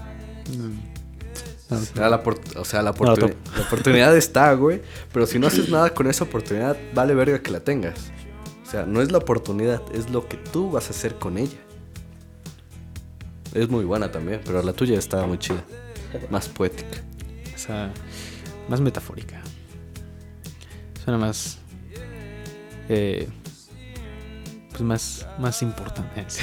O 1.70 1.76
sea, 1.78 2.08
la, 2.08 2.22
por- 2.22 2.40
o 2.56 2.64
sea, 2.64 2.82
la, 2.82 2.90
No, 2.92 2.96
oportuni- 2.96 3.30
top. 3.30 3.56
la 3.56 3.62
oportunidad 3.62 4.16
está, 4.16 4.52
güey. 4.54 4.82
Pero 5.12 5.26
si 5.26 5.38
no 5.38 5.46
haces 5.46 5.68
nada 5.70 5.90
con 5.94 6.06
esa 6.08 6.24
oportunidad, 6.24 6.76
vale 6.94 7.14
verga 7.14 7.40
que 7.42 7.50
la 7.50 7.60
tengas. 7.60 8.10
O 8.66 8.70
sea, 8.70 8.84
no 8.86 9.00
es 9.02 9.10
la 9.10 9.18
oportunidad, 9.18 9.82
es 9.94 10.10
lo 10.10 10.28
que 10.28 10.36
tú 10.36 10.70
vas 10.70 10.88
a 10.88 10.90
hacer 10.90 11.16
con 11.16 11.38
ella. 11.38 11.56
Es 13.54 13.68
muy 13.68 13.84
buena 13.84 14.10
también, 14.10 14.40
pero 14.44 14.62
la 14.62 14.72
tuya 14.72 14.98
está 14.98 15.26
muy 15.26 15.38
chida. 15.38 15.62
Más 16.30 16.48
poética. 16.48 16.98
O 17.54 17.58
sea, 17.58 17.92
más 18.68 18.80
metafórica. 18.80 19.40
Suena 21.04 21.18
más. 21.18 21.58
Eh, 22.88 23.28
pues 24.74 24.82
más, 24.82 25.26
más 25.38 25.62
importante. 25.62 26.26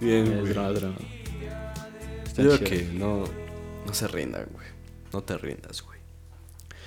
Bien, 0.00 0.26
Es 0.26 0.40
güey. 0.40 0.52
es. 0.52 0.94
Está 2.26 2.42
Yo 2.42 2.50
creo 2.50 2.58
chido. 2.58 2.68
que 2.70 2.82
no, 2.98 3.24
no 3.86 3.94
se 3.94 4.06
rindan, 4.08 4.46
güey. 4.52 4.66
No 5.12 5.22
te 5.22 5.38
rindas, 5.38 5.82
güey. 5.82 5.98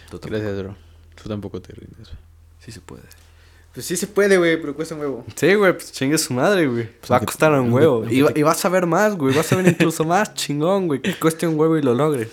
Tú 0.10 0.20
tampoco. 0.20 0.30
Gracias, 0.44 0.60
bro. 0.64 0.76
Tú 1.22 1.30
tampoco 1.30 1.62
te 1.62 1.74
rindes, 1.74 2.08
güey. 2.08 2.20
Sí 2.60 2.72
se 2.72 2.82
puede. 2.82 3.04
Pues 3.74 3.86
sí 3.86 3.96
se 3.98 4.08
puede, 4.08 4.38
güey, 4.38 4.60
pero 4.60 4.76
cuesta 4.76 4.96
un 4.96 5.02
huevo. 5.02 5.26
Sí, 5.36 5.54
güey, 5.56 5.74
pues 5.74 5.92
chingue 5.92 6.18
su 6.18 6.34
madre, 6.34 6.68
güey. 6.68 6.90
Pues 7.00 7.12
va 7.12 7.18
a 7.18 7.22
costar 7.22 7.52
un 7.54 7.72
huevo. 7.72 8.06
Y, 8.10 8.20
y 8.40 8.44
vas 8.44 8.64
a 8.66 8.70
ver 8.70 8.86
más, 8.86 9.16
güey. 9.16 9.36
Vas 9.36 9.52
a 9.52 9.56
ver 9.56 9.68
incluso 9.68 10.04
más 10.04 10.34
chingón, 10.34 10.88
güey. 10.88 11.02
Que 11.02 11.18
cueste 11.18 11.48
un 11.48 11.60
huevo 11.60 11.78
y 11.78 11.82
lo 11.82 11.94
logres. 11.94 12.30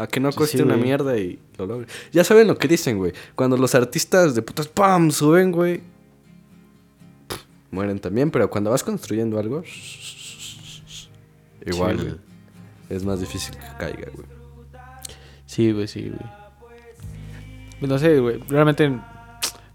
A 0.00 0.06
que 0.06 0.18
no 0.18 0.32
cueste 0.32 0.56
sí, 0.56 0.62
una 0.62 0.78
mierda 0.78 1.18
y 1.18 1.38
lo 1.58 1.66
logres. 1.66 1.92
Ya 2.10 2.24
saben 2.24 2.46
lo 2.46 2.56
que 2.56 2.66
dicen, 2.66 2.96
güey. 2.96 3.12
Cuando 3.34 3.58
los 3.58 3.74
artistas 3.74 4.34
de 4.34 4.40
putas, 4.40 4.66
¡pam! 4.66 5.10
suben, 5.10 5.52
güey. 5.52 5.82
Mueren 7.70 7.98
también, 7.98 8.30
pero 8.30 8.48
cuando 8.48 8.70
vas 8.70 8.82
construyendo 8.82 9.38
algo, 9.38 9.62
igual, 11.66 11.98
Sí, 11.98 12.04
güey. 12.06 12.16
Es 12.88 13.04
más 13.04 13.20
difícil 13.20 13.54
que 13.54 13.66
caiga, 13.78 14.10
güey. 14.14 14.26
Sí, 15.44 15.70
güey, 15.70 15.86
sí, 15.86 16.08
güey. 16.08 16.32
Pues 17.78 17.90
no 17.90 17.98
sé, 17.98 18.20
güey. 18.20 18.38
Realmente 18.48 18.98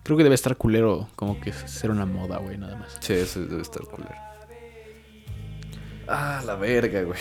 creo 0.02 0.18
que 0.18 0.24
debe 0.24 0.34
estar 0.34 0.58
culero 0.58 1.08
como 1.16 1.40
que 1.40 1.54
ser 1.54 1.92
una 1.92 2.08
moda, 2.08 2.40
güey, 2.40 2.58
nada 2.58 2.78
más. 2.78 2.98
Sí, 3.00 3.14
eso 3.14 3.46
debe 3.46 3.62
estar 3.62 3.84
culero. 3.84 4.16
Ah, 6.08 6.42
la 6.44 6.56
verga, 6.56 7.04
güey. 7.04 7.20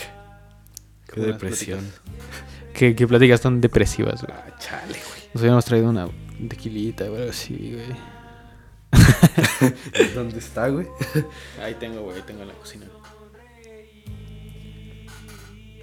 Qué 1.12 1.20
depresión. 1.20 1.86
¿Qué, 2.74 2.94
qué 2.96 3.06
pláticas 3.06 3.40
tan 3.40 3.60
depresivas, 3.60 4.22
güey? 4.22 4.36
Ah, 4.36 4.56
chale, 4.58 4.94
güey. 4.94 5.22
Nos 5.32 5.42
habíamos 5.42 5.64
traído 5.64 5.88
una 5.88 6.08
tequilita, 6.48 7.06
güey, 7.06 7.28
así, 7.28 7.72
güey. 7.72 8.14
¿Dónde 10.14 10.38
está, 10.38 10.68
güey? 10.68 10.86
Ahí 11.62 11.74
tengo, 11.74 12.02
güey, 12.02 12.16
ahí 12.16 12.22
tengo 12.26 12.42
en 12.42 12.48
la 12.48 12.54
cocina. 12.54 12.86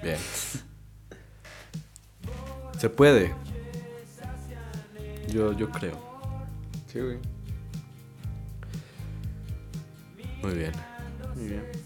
Bien. 0.03 0.17
Se 2.77 2.89
puede. 2.89 3.33
Yo, 5.27 5.53
yo 5.53 5.69
creo. 5.69 5.97
Sí, 6.91 6.99
güey. 6.99 7.19
Muy 10.41 10.55
bien. 10.55 10.71
Muy 11.35 11.47
bien. 11.47 11.80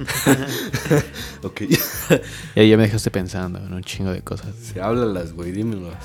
Ok. 1.42 1.62
Y 2.54 2.60
ahí 2.60 2.70
ya 2.70 2.76
me 2.76 2.84
dejaste 2.84 3.10
pensando 3.10 3.58
en 3.58 3.72
un 3.72 3.82
chingo 3.82 4.12
de 4.12 4.22
cosas. 4.22 4.54
Sí, 4.60 4.78
háblalas, 4.78 5.32
güey, 5.32 5.52
dímelas. 5.52 6.04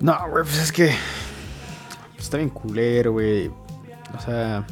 No, 0.00 0.16
güey, 0.30 0.44
pues 0.44 0.58
es 0.58 0.72
que. 0.72 0.86
pues 2.12 2.24
está 2.24 2.36
bien 2.36 2.50
culero, 2.50 3.12
güey. 3.12 3.48
O 3.48 4.20
sea. 4.24 4.66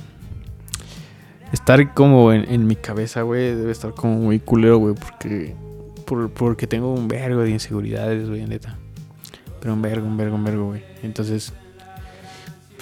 Estar 1.53 1.95
como 1.95 2.33
en, 2.33 2.51
en 2.51 2.67
mi 2.67 2.75
cabeza, 2.75 3.23
güey, 3.23 3.55
debe 3.55 3.71
estar 3.71 3.95
como 3.95 4.17
muy 4.17 4.41
culero, 4.41 4.79
güey, 4.79 4.95
porque. 4.95 5.55
Por, 6.05 6.31
porque 6.31 6.67
tengo 6.67 6.93
un 6.93 7.09
vergo 7.09 7.43
de 7.43 7.51
inseguridades, 7.51 8.29
güey, 8.29 8.47
neta. 8.47 8.77
Pero 9.61 9.73
un 9.73 9.81
vergo, 9.81 10.07
un 10.07 10.17
vergo, 10.17 10.37
un 10.37 10.45
vergo, 10.45 10.67
güey. 10.67 10.85
Entonces. 11.03 11.53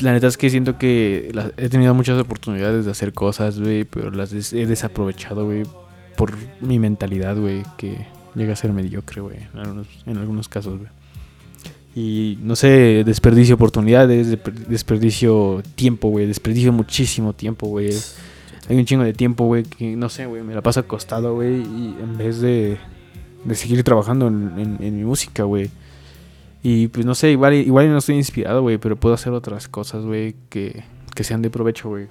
La 0.02 0.12
neta 0.12 0.26
es 0.26 0.36
que 0.36 0.50
siento 0.50 0.78
que 0.78 1.32
he 1.56 1.68
tenido 1.68 1.94
muchas 1.94 2.20
oportunidades 2.20 2.84
de 2.84 2.90
hacer 2.90 3.12
cosas, 3.12 3.58
güey, 3.60 3.84
pero 3.84 4.10
las 4.10 4.32
he 4.52 4.66
desaprovechado, 4.66 5.46
güey, 5.46 5.62
por 6.16 6.32
mi 6.60 6.78
mentalidad, 6.78 7.36
güey, 7.36 7.62
que 7.78 8.06
llega 8.34 8.52
a 8.52 8.56
ser 8.56 8.72
mediocre, 8.72 9.20
güey, 9.20 9.36
en 9.52 9.60
algunos, 9.60 9.86
en 10.06 10.16
algunos 10.16 10.48
casos, 10.48 10.78
güey. 10.78 10.90
Y 11.94 12.38
no 12.42 12.56
sé, 12.56 13.02
desperdicio 13.04 13.56
oportunidades, 13.56 14.38
desperdicio 14.66 15.62
tiempo, 15.74 16.08
güey. 16.08 16.26
Desperdicio 16.26 16.72
muchísimo 16.72 17.34
tiempo, 17.34 17.66
güey. 17.66 17.90
Hay 18.68 18.76
un 18.76 18.84
chingo 18.86 19.04
de 19.04 19.12
tiempo, 19.12 19.44
güey, 19.44 19.64
que 19.64 19.94
no 19.96 20.08
sé, 20.08 20.26
güey, 20.26 20.42
me 20.42 20.54
la 20.54 20.62
paso 20.62 20.80
acostado, 20.80 21.34
güey. 21.34 21.60
Y 21.60 21.96
en 22.00 22.16
vez 22.16 22.40
de, 22.40 22.78
de 23.44 23.54
seguir 23.54 23.82
trabajando 23.84 24.28
en, 24.28 24.78
mi 24.80 25.04
música, 25.04 25.44
güey. 25.44 25.70
Y 26.62 26.88
pues 26.88 27.04
no 27.04 27.14
sé, 27.14 27.32
igual, 27.32 27.54
igual 27.54 27.90
no 27.90 27.98
estoy 27.98 28.16
inspirado, 28.16 28.62
güey, 28.62 28.78
pero 28.78 28.96
puedo 28.96 29.14
hacer 29.14 29.32
otras 29.32 29.68
cosas, 29.68 30.04
güey, 30.04 30.36
que, 30.48 30.84
que 31.14 31.24
sean 31.24 31.42
de 31.42 31.50
provecho, 31.50 31.88
güey. 31.88 32.08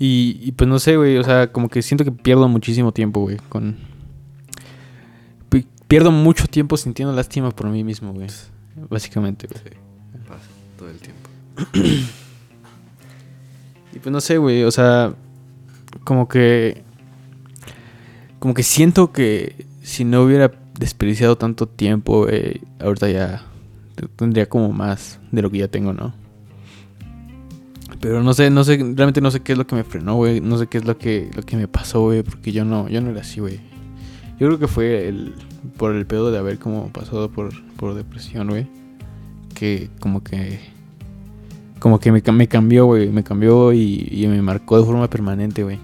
Y, 0.00 0.38
y, 0.42 0.52
pues 0.52 0.68
no 0.68 0.78
sé, 0.78 0.96
güey, 0.96 1.16
o 1.16 1.24
sea, 1.24 1.52
como 1.52 1.68
que 1.68 1.82
siento 1.82 2.04
que 2.04 2.12
pierdo 2.12 2.48
muchísimo 2.48 2.92
tiempo, 2.92 3.20
güey, 3.20 3.36
con, 3.48 3.76
pierdo 5.88 6.12
mucho 6.12 6.46
tiempo 6.46 6.76
sintiendo 6.76 7.14
lástima 7.14 7.50
por 7.50 7.68
mí 7.68 7.82
mismo, 7.82 8.12
güey. 8.12 8.28
Básicamente, 8.88 9.48
güey. 9.48 9.62
pasa 10.28 10.46
todo 10.78 10.90
el 10.90 10.98
tiempo. 10.98 11.28
y 13.94 13.98
pues 13.98 14.12
no 14.12 14.20
sé, 14.20 14.38
güey, 14.38 14.62
o 14.62 14.70
sea, 14.70 15.14
como 16.04 16.28
que 16.28 16.84
como 18.38 18.54
que 18.54 18.62
siento 18.62 19.10
que 19.10 19.66
si 19.82 20.04
no 20.04 20.22
hubiera 20.22 20.52
desperdiciado 20.78 21.36
tanto 21.36 21.66
tiempo, 21.66 22.26
ahorita 22.80 23.10
ya 23.10 23.42
tendría 24.16 24.48
como 24.48 24.72
más 24.72 25.20
de 25.32 25.42
lo 25.42 25.50
que 25.50 25.58
ya 25.58 25.68
tengo, 25.68 25.92
¿no? 25.92 26.14
Pero 28.00 28.22
no 28.22 28.32
sé, 28.32 28.50
no 28.50 28.62
sé, 28.64 28.76
realmente 28.76 29.20
no 29.20 29.30
sé 29.30 29.40
qué 29.40 29.52
es 29.52 29.58
lo 29.58 29.66
que 29.66 29.74
me 29.74 29.82
frenó, 29.82 30.14
güey. 30.16 30.40
No 30.40 30.56
sé 30.58 30.66
qué 30.68 30.78
es 30.78 30.84
lo 30.84 30.98
que, 30.98 31.30
lo 31.34 31.42
que 31.42 31.56
me 31.56 31.66
pasó, 31.66 32.02
güey. 32.02 32.22
Porque 32.22 32.52
yo 32.52 32.64
no, 32.64 32.88
yo 32.88 33.00
no 33.00 33.10
era 33.10 33.22
así, 33.22 33.40
güey. 33.40 33.60
Yo 34.38 34.46
creo 34.46 34.58
que 34.58 34.68
fue 34.68 35.08
el, 35.08 35.34
por 35.76 35.94
el 35.94 36.06
pedo 36.06 36.30
de 36.30 36.38
haber 36.38 36.58
como 36.58 36.92
pasado 36.92 37.30
por, 37.30 37.50
por 37.74 37.94
depresión, 37.94 38.48
güey. 38.48 38.66
Que 39.54 39.90
como 40.00 40.22
que... 40.22 40.60
Como 41.80 41.98
que 41.98 42.12
me, 42.12 42.22
me 42.32 42.48
cambió, 42.48 42.86
güey. 42.86 43.08
Me 43.08 43.24
cambió 43.24 43.72
y, 43.72 44.08
y, 44.10 44.26
me 44.28 44.42
marcó 44.42 44.78
de 44.78 44.84
forma 44.84 45.08
permanente, 45.08 45.64
güey. 45.64 45.78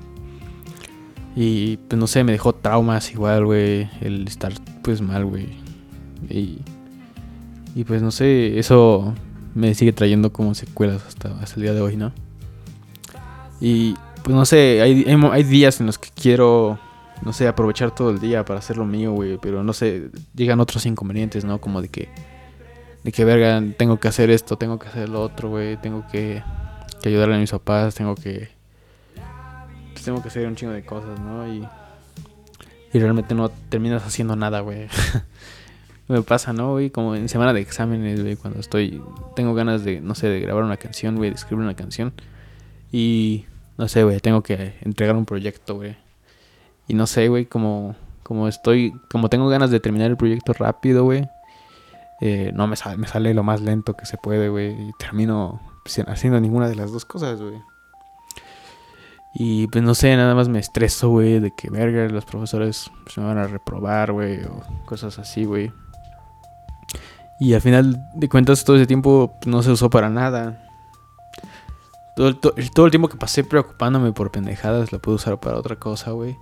Y 1.36 1.78
pues 1.78 1.98
no 1.98 2.06
sé, 2.06 2.22
me 2.24 2.32
dejó 2.32 2.52
traumas 2.52 3.10
igual, 3.12 3.44
güey. 3.44 3.88
El 4.00 4.26
estar 4.26 4.52
pues 4.82 5.00
mal, 5.00 5.24
güey. 5.24 5.48
Y, 6.28 6.58
y 7.74 7.84
pues 7.84 8.02
no 8.02 8.10
sé, 8.10 8.58
eso 8.58 9.14
me 9.54 9.74
sigue 9.74 9.92
trayendo 9.92 10.32
como 10.32 10.54
secuelas 10.54 11.02
hasta, 11.06 11.30
hasta 11.40 11.56
el 11.56 11.62
día 11.62 11.74
de 11.74 11.80
hoy, 11.80 11.96
¿no? 11.96 12.12
Y 13.60 13.94
pues 14.22 14.34
no 14.34 14.44
sé, 14.44 14.80
hay, 14.82 15.04
hay, 15.06 15.42
días 15.42 15.80
en 15.80 15.86
los 15.86 15.98
que 15.98 16.08
quiero 16.14 16.78
no 17.22 17.32
sé, 17.32 17.48
aprovechar 17.48 17.94
todo 17.94 18.10
el 18.10 18.20
día 18.20 18.44
para 18.44 18.58
hacer 18.58 18.76
lo 18.76 18.84
mío, 18.84 19.12
güey. 19.12 19.38
Pero 19.38 19.62
no 19.62 19.72
sé, 19.72 20.10
llegan 20.34 20.60
otros 20.60 20.86
inconvenientes, 20.86 21.44
¿no? 21.44 21.60
Como 21.60 21.80
de 21.80 21.88
que, 21.88 22.08
de 23.02 23.12
que, 23.12 23.24
verga, 23.24 23.62
tengo 23.76 23.98
que 23.98 24.08
hacer 24.08 24.30
esto, 24.30 24.56
tengo 24.56 24.78
que 24.78 24.88
hacer 24.88 25.08
lo 25.08 25.22
otro, 25.22 25.48
güey. 25.48 25.76
Tengo 25.80 26.04
que, 26.10 26.42
que 27.02 27.08
ayudarle 27.08 27.36
a 27.36 27.38
mis 27.38 27.50
papás, 27.50 27.94
tengo 27.94 28.14
que, 28.14 28.50
pues, 30.04 30.16
tengo 30.16 30.22
que 30.22 30.28
hacer 30.28 30.46
un 30.46 30.56
chingo 30.56 30.72
de 30.72 30.84
cosas, 30.84 31.18
¿no? 31.20 31.46
Y, 31.48 31.66
y 32.92 32.98
realmente 32.98 33.34
no 33.34 33.48
terminas 33.48 34.04
haciendo 34.04 34.36
nada, 34.36 34.60
güey. 34.60 34.88
Me 36.08 36.22
pasa, 36.22 36.52
¿no, 36.52 36.72
güey? 36.72 36.90
Como 36.90 37.14
en 37.14 37.28
semana 37.28 37.52
de 37.52 37.60
exámenes, 37.60 38.20
güey, 38.22 38.36
cuando 38.36 38.60
estoy, 38.60 39.02
tengo 39.34 39.54
ganas 39.54 39.84
de, 39.84 40.00
no 40.00 40.14
sé, 40.14 40.28
de 40.28 40.40
grabar 40.40 40.64
una 40.64 40.76
canción, 40.76 41.16
güey, 41.16 41.30
de 41.30 41.36
escribir 41.36 41.64
una 41.64 41.74
canción. 41.74 42.12
Y, 42.92 43.46
no 43.78 43.88
sé, 43.88 44.04
güey, 44.04 44.20
tengo 44.20 44.42
que 44.42 44.74
entregar 44.82 45.16
un 45.16 45.24
proyecto, 45.24 45.76
güey 45.76 45.96
y 46.86 46.94
no 46.94 47.06
sé, 47.06 47.28
güey, 47.28 47.46
como, 47.46 47.96
como 48.22 48.48
estoy, 48.48 48.92
como 49.10 49.28
tengo 49.28 49.48
ganas 49.48 49.70
de 49.70 49.80
terminar 49.80 50.10
el 50.10 50.16
proyecto 50.16 50.52
rápido, 50.52 51.04
güey. 51.04 51.28
Eh, 52.20 52.52
no 52.54 52.66
me 52.66 52.76
sale, 52.76 52.96
me 52.96 53.06
sale 53.06 53.34
lo 53.34 53.42
más 53.42 53.60
lento 53.60 53.94
que 53.94 54.06
se 54.06 54.16
puede, 54.18 54.48
güey. 54.48 54.72
Y 54.72 54.92
termino 54.98 55.60
haciendo 56.06 56.40
ninguna 56.40 56.68
de 56.68 56.76
las 56.76 56.92
dos 56.92 57.04
cosas, 57.04 57.40
güey. 57.40 57.56
Y 59.36 59.66
pues 59.66 59.82
no 59.82 59.94
sé, 59.94 60.16
nada 60.16 60.34
más 60.36 60.48
me 60.48 60.60
estreso, 60.60 61.08
güey, 61.10 61.40
de 61.40 61.50
que 61.50 61.68
verga, 61.68 62.08
los 62.08 62.24
profesores 62.24 62.90
se 63.06 63.20
me 63.20 63.26
van 63.26 63.38
a 63.38 63.48
reprobar, 63.48 64.12
güey, 64.12 64.44
o 64.44 64.62
cosas 64.86 65.18
así, 65.18 65.44
güey. 65.44 65.72
Y 67.40 67.54
al 67.54 67.60
final 67.60 68.00
de 68.14 68.28
cuentas 68.28 68.64
todo 68.64 68.76
ese 68.76 68.86
tiempo 68.86 69.36
no 69.44 69.62
se 69.64 69.72
usó 69.72 69.90
para 69.90 70.08
nada. 70.08 70.60
Todo 72.14 72.28
el, 72.28 72.38
todo 72.38 72.86
el 72.86 72.90
tiempo 72.92 73.08
que 73.08 73.16
pasé 73.16 73.42
preocupándome 73.42 74.12
por 74.12 74.30
pendejadas 74.30 74.92
lo 74.92 75.00
pude 75.00 75.16
usar 75.16 75.40
para 75.40 75.58
otra 75.58 75.76
cosa, 75.76 76.12
güey. 76.12 76.36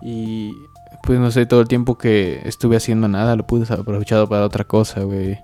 Y 0.00 0.54
pues 1.02 1.20
no 1.20 1.30
sé, 1.30 1.44
todo 1.44 1.60
el 1.60 1.68
tiempo 1.68 1.98
que 1.98 2.40
estuve 2.44 2.76
haciendo 2.76 3.08
nada 3.08 3.36
lo 3.36 3.46
pude 3.46 3.66
haber 3.66 3.80
aprovechado 3.80 4.26
para 4.26 4.46
otra 4.46 4.64
cosa, 4.64 5.02
güey. 5.02 5.38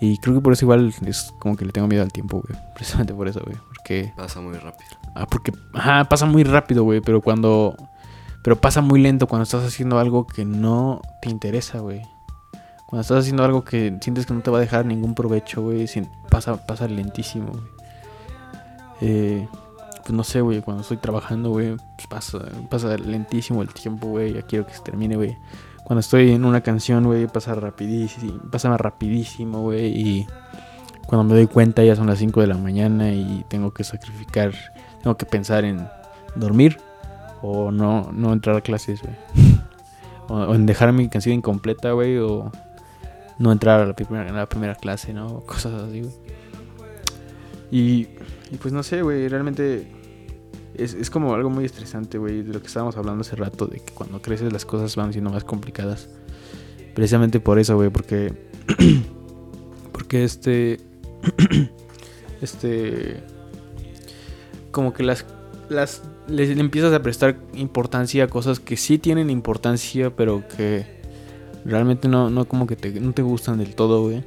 Y 0.00 0.18
creo 0.18 0.34
que 0.34 0.40
por 0.40 0.52
eso 0.52 0.64
igual 0.64 0.92
es 1.06 1.32
como 1.38 1.56
que 1.56 1.64
le 1.64 1.70
tengo 1.70 1.86
miedo 1.86 2.02
al 2.02 2.12
tiempo, 2.12 2.42
güey. 2.42 2.60
Precisamente 2.74 3.14
por 3.14 3.28
eso, 3.28 3.40
güey. 3.44 3.56
Porque... 3.68 4.12
Pasa 4.16 4.40
muy 4.40 4.58
rápido. 4.58 5.03
Ah, 5.14 5.26
porque... 5.26 5.52
Ajá, 5.72 6.04
pasa 6.04 6.26
muy 6.26 6.44
rápido, 6.44 6.84
güey. 6.84 7.00
Pero 7.00 7.20
cuando... 7.20 7.76
Pero 8.42 8.60
pasa 8.60 8.82
muy 8.82 9.00
lento 9.00 9.26
cuando 9.26 9.44
estás 9.44 9.64
haciendo 9.64 9.98
algo 9.98 10.26
que 10.26 10.44
no 10.44 11.00
te 11.22 11.30
interesa, 11.30 11.78
güey. 11.78 12.02
Cuando 12.86 13.00
estás 13.00 13.20
haciendo 13.20 13.42
algo 13.42 13.64
que 13.64 13.96
sientes 14.00 14.26
que 14.26 14.34
no 14.34 14.40
te 14.40 14.50
va 14.50 14.58
a 14.58 14.60
dejar 14.60 14.84
ningún 14.84 15.14
provecho, 15.14 15.62
güey. 15.62 15.86
Pasa, 16.30 16.66
pasa 16.66 16.86
lentísimo, 16.86 17.52
güey. 17.52 17.74
Eh, 19.00 19.48
pues 20.04 20.12
no 20.12 20.22
sé, 20.22 20.42
güey, 20.42 20.60
cuando 20.60 20.82
estoy 20.82 20.98
trabajando, 20.98 21.50
güey, 21.50 21.76
pues 21.96 22.06
pasa, 22.08 22.38
pasa 22.68 22.96
lentísimo 22.98 23.62
el 23.62 23.68
tiempo, 23.68 24.08
güey, 24.08 24.34
ya 24.34 24.42
quiero 24.42 24.66
que 24.66 24.74
se 24.74 24.82
termine, 24.82 25.16
güey. 25.16 25.36
Cuando 25.82 26.00
estoy 26.00 26.32
en 26.32 26.44
una 26.44 26.60
canción, 26.60 27.04
güey, 27.04 27.26
pasa 27.26 27.54
rapidísimo, 27.54 28.38
pasa 28.50 28.76
rapidísimo, 28.76 29.62
güey, 29.62 29.86
y 29.86 30.26
cuando 31.06 31.24
me 31.24 31.34
doy 31.34 31.46
cuenta 31.46 31.82
ya 31.84 31.96
son 31.96 32.06
las 32.06 32.18
5 32.18 32.40
de 32.42 32.46
la 32.46 32.58
mañana 32.58 33.12
y 33.12 33.44
tengo 33.48 33.72
que 33.72 33.82
sacrificar, 33.82 34.52
tengo 35.04 35.18
que 35.18 35.26
pensar 35.26 35.66
en 35.66 35.86
dormir 36.34 36.78
o 37.42 37.70
no, 37.70 38.10
no 38.10 38.32
entrar 38.32 38.56
a 38.56 38.62
clases, 38.62 39.02
güey. 39.02 39.14
o, 40.28 40.54
en 40.54 40.64
dejar 40.64 40.94
mi 40.94 41.10
canción 41.10 41.34
incompleta, 41.34 41.92
güey, 41.92 42.16
o 42.16 42.50
no 43.38 43.52
entrar 43.52 43.82
a 43.82 43.86
la 43.86 43.94
primera, 43.94 44.74
clase, 44.76 45.12
¿no? 45.12 45.40
Cosas 45.46 45.74
así, 45.74 46.00
güey. 46.00 46.14
Y, 47.70 48.08
y 48.50 48.56
pues 48.58 48.72
no 48.72 48.82
sé, 48.82 49.02
güey, 49.02 49.28
realmente 49.28 49.86
es, 50.74 51.10
como 51.10 51.34
algo 51.34 51.50
muy 51.50 51.66
estresante, 51.66 52.16
güey, 52.16 52.42
de 52.42 52.54
lo 52.54 52.60
que 52.60 52.68
estábamos 52.68 52.96
hablando 52.96 53.20
hace 53.20 53.36
rato, 53.36 53.66
de 53.66 53.80
que 53.80 53.92
cuando 53.92 54.22
creces 54.22 54.54
las 54.54 54.64
cosas 54.64 54.96
van 54.96 55.12
siendo 55.12 55.30
más 55.30 55.44
complicadas. 55.44 56.08
Precisamente 56.94 57.40
por 57.40 57.58
eso, 57.58 57.76
güey, 57.76 57.90
porque... 57.90 58.32
porque 59.92 60.24
este... 60.24 60.80
este... 62.40 63.33
Como 64.74 64.92
que 64.92 65.04
las... 65.04 65.24
las 65.68 66.02
le, 66.26 66.50
empiezas 66.52 66.92
a 66.92 67.00
prestar 67.02 67.36
importancia 67.54 68.24
a 68.24 68.26
cosas 68.28 68.58
que 68.58 68.76
sí 68.76 68.98
tienen 68.98 69.30
importancia, 69.30 70.10
pero 70.10 70.42
que 70.56 70.84
realmente 71.64 72.08
no, 72.08 72.28
no 72.28 72.46
como 72.46 72.66
que 72.66 72.76
te, 72.76 73.00
no 73.00 73.12
te 73.12 73.22
gustan 73.22 73.58
del 73.58 73.74
todo, 73.74 74.02
güey. 74.02 74.24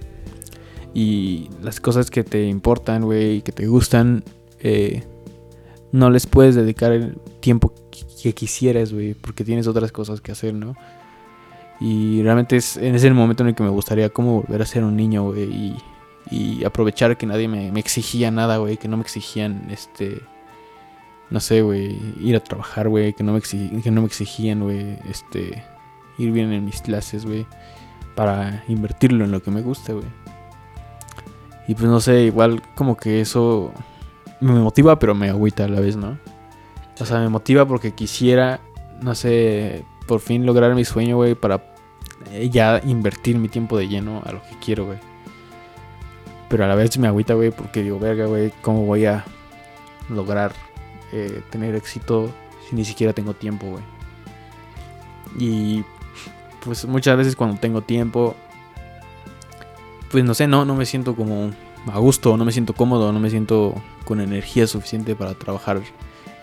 Y 0.94 1.50
las 1.62 1.80
cosas 1.80 2.10
que 2.10 2.24
te 2.24 2.48
importan, 2.48 3.04
güey, 3.04 3.42
que 3.42 3.52
te 3.52 3.68
gustan, 3.68 4.24
eh, 4.60 5.04
no 5.92 6.10
les 6.10 6.26
puedes 6.26 6.56
dedicar 6.56 6.92
el 6.92 7.18
tiempo 7.40 7.74
que 8.22 8.34
quisieras, 8.34 8.94
güey, 8.94 9.14
porque 9.14 9.44
tienes 9.44 9.68
otras 9.68 9.92
cosas 9.92 10.22
que 10.22 10.32
hacer, 10.32 10.54
¿no? 10.54 10.76
Y 11.80 12.24
realmente 12.24 12.56
es 12.56 12.78
en 12.78 12.96
ese 12.96 13.12
momento 13.12 13.44
en 13.44 13.50
el 13.50 13.56
que 13.56 13.64
me 13.64 13.70
gustaría 13.70 14.10
como 14.10 14.42
volver 14.42 14.62
a 14.62 14.66
ser 14.66 14.84
un 14.84 14.96
niño, 14.96 15.32
güey, 15.32 15.44
y, 15.44 15.78
y, 16.32 16.64
aprovechar 16.66 17.18
que 17.18 17.26
nadie 17.26 17.48
me, 17.48 17.68
exigía 17.80 18.32
nada, 18.32 18.58
güey, 18.58 18.78
que 18.78 18.88
no 18.88 18.98
me 18.98 19.04
exigían, 19.04 19.68
este, 19.70 20.22
no 21.30 21.40
sé, 21.40 21.62
güey, 21.62 22.00
ir 22.20 22.36
a 22.36 22.40
trabajar, 22.40 22.90
güey, 22.90 23.14
que, 23.14 23.24
no 23.24 23.34
me 23.34 23.42
que 23.42 23.92
no 23.92 24.02
me 24.02 24.08
exigían, 24.08 24.62
güey, 24.62 24.98
este, 25.10 25.64
ir 26.18 26.32
bien 26.32 26.52
en 26.54 26.66
mis 26.66 26.82
clases, 26.82 27.26
güey, 27.26 27.46
para 28.16 28.64
invertirlo 28.68 29.26
en 29.26 29.32
lo 29.32 29.42
que 29.42 29.52
me 29.52 29.62
gusta, 29.62 29.94
güey. 29.94 30.06
Y 31.68 31.76
pues 31.76 31.90
no 31.90 32.00
sé, 32.00 32.24
igual 32.24 32.62
como 32.76 32.96
que 32.96 33.20
eso 33.20 33.74
me 34.40 34.54
motiva, 34.54 35.00
pero 35.00 35.14
me 35.16 35.30
agüita 35.30 35.66
a 35.66 35.68
la 35.68 35.82
vez, 35.82 35.98
¿no? 35.98 36.18
O 37.00 37.06
sea, 37.06 37.20
me 37.20 37.30
motiva 37.30 37.66
porque 37.66 37.94
quisiera, 37.94 38.62
no 39.02 39.14
sé, 39.14 39.84
por 40.08 40.22
fin 40.22 40.46
lograr 40.46 40.74
mi 40.76 40.86
sueño, 40.86 41.18
güey, 41.18 41.36
para 41.36 41.76
eh, 42.32 42.50
ya 42.50 42.82
invertir 42.86 43.38
mi 43.38 43.50
tiempo 43.50 43.78
de 43.78 43.90
lleno 43.90 44.22
a 44.26 44.32
lo 44.32 44.42
que 44.44 44.58
quiero, 44.64 44.86
güey. 44.86 44.98
Pero 46.48 46.64
a 46.64 46.68
la 46.68 46.76
vez 46.76 46.98
me 46.98 47.08
agüita, 47.08 47.34
güey, 47.34 47.52
porque 47.52 47.84
digo, 47.84 48.00
verga, 48.00 48.26
güey, 48.26 48.54
¿cómo 48.62 48.86
voy 48.86 49.06
a 49.06 49.26
lograr 50.10 50.54
eh, 51.12 51.42
tener 51.50 51.76
éxito 51.76 52.32
si 52.68 52.76
ni 52.76 52.86
siquiera 52.86 53.14
tengo 53.14 53.34
tiempo, 53.34 53.68
güey? 53.68 53.84
Y 55.38 55.84
pues 56.64 56.86
muchas 56.86 57.18
veces 57.18 57.36
cuando 57.36 57.60
tengo 57.60 57.82
tiempo, 57.82 58.36
pues 60.12 60.24
no 60.24 60.34
sé, 60.34 60.48
no, 60.48 60.66
no 60.66 60.76
me 60.76 60.86
siento 60.86 61.16
como 61.16 61.52
a 61.92 62.00
gusto, 62.00 62.36
no 62.38 62.46
me 62.46 62.52
siento 62.52 62.74
cómodo, 62.74 63.12
no 63.12 63.20
me 63.20 63.30
siento 63.30 63.76
con 64.06 64.20
energía 64.20 64.68
suficiente 64.68 65.16
para 65.16 65.34
trabajar 65.34 65.82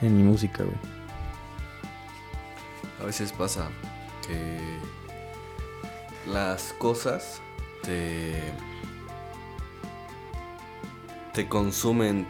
en 0.01 0.17
mi 0.17 0.23
música, 0.23 0.65
güey. 0.65 0.77
A 3.03 3.07
veces 3.07 3.33
pasa 3.33 3.69
que 4.27 4.59
las 6.31 6.73
cosas 6.79 7.43
te, 7.83 8.41
te 11.35 11.47
consumen 11.49 12.27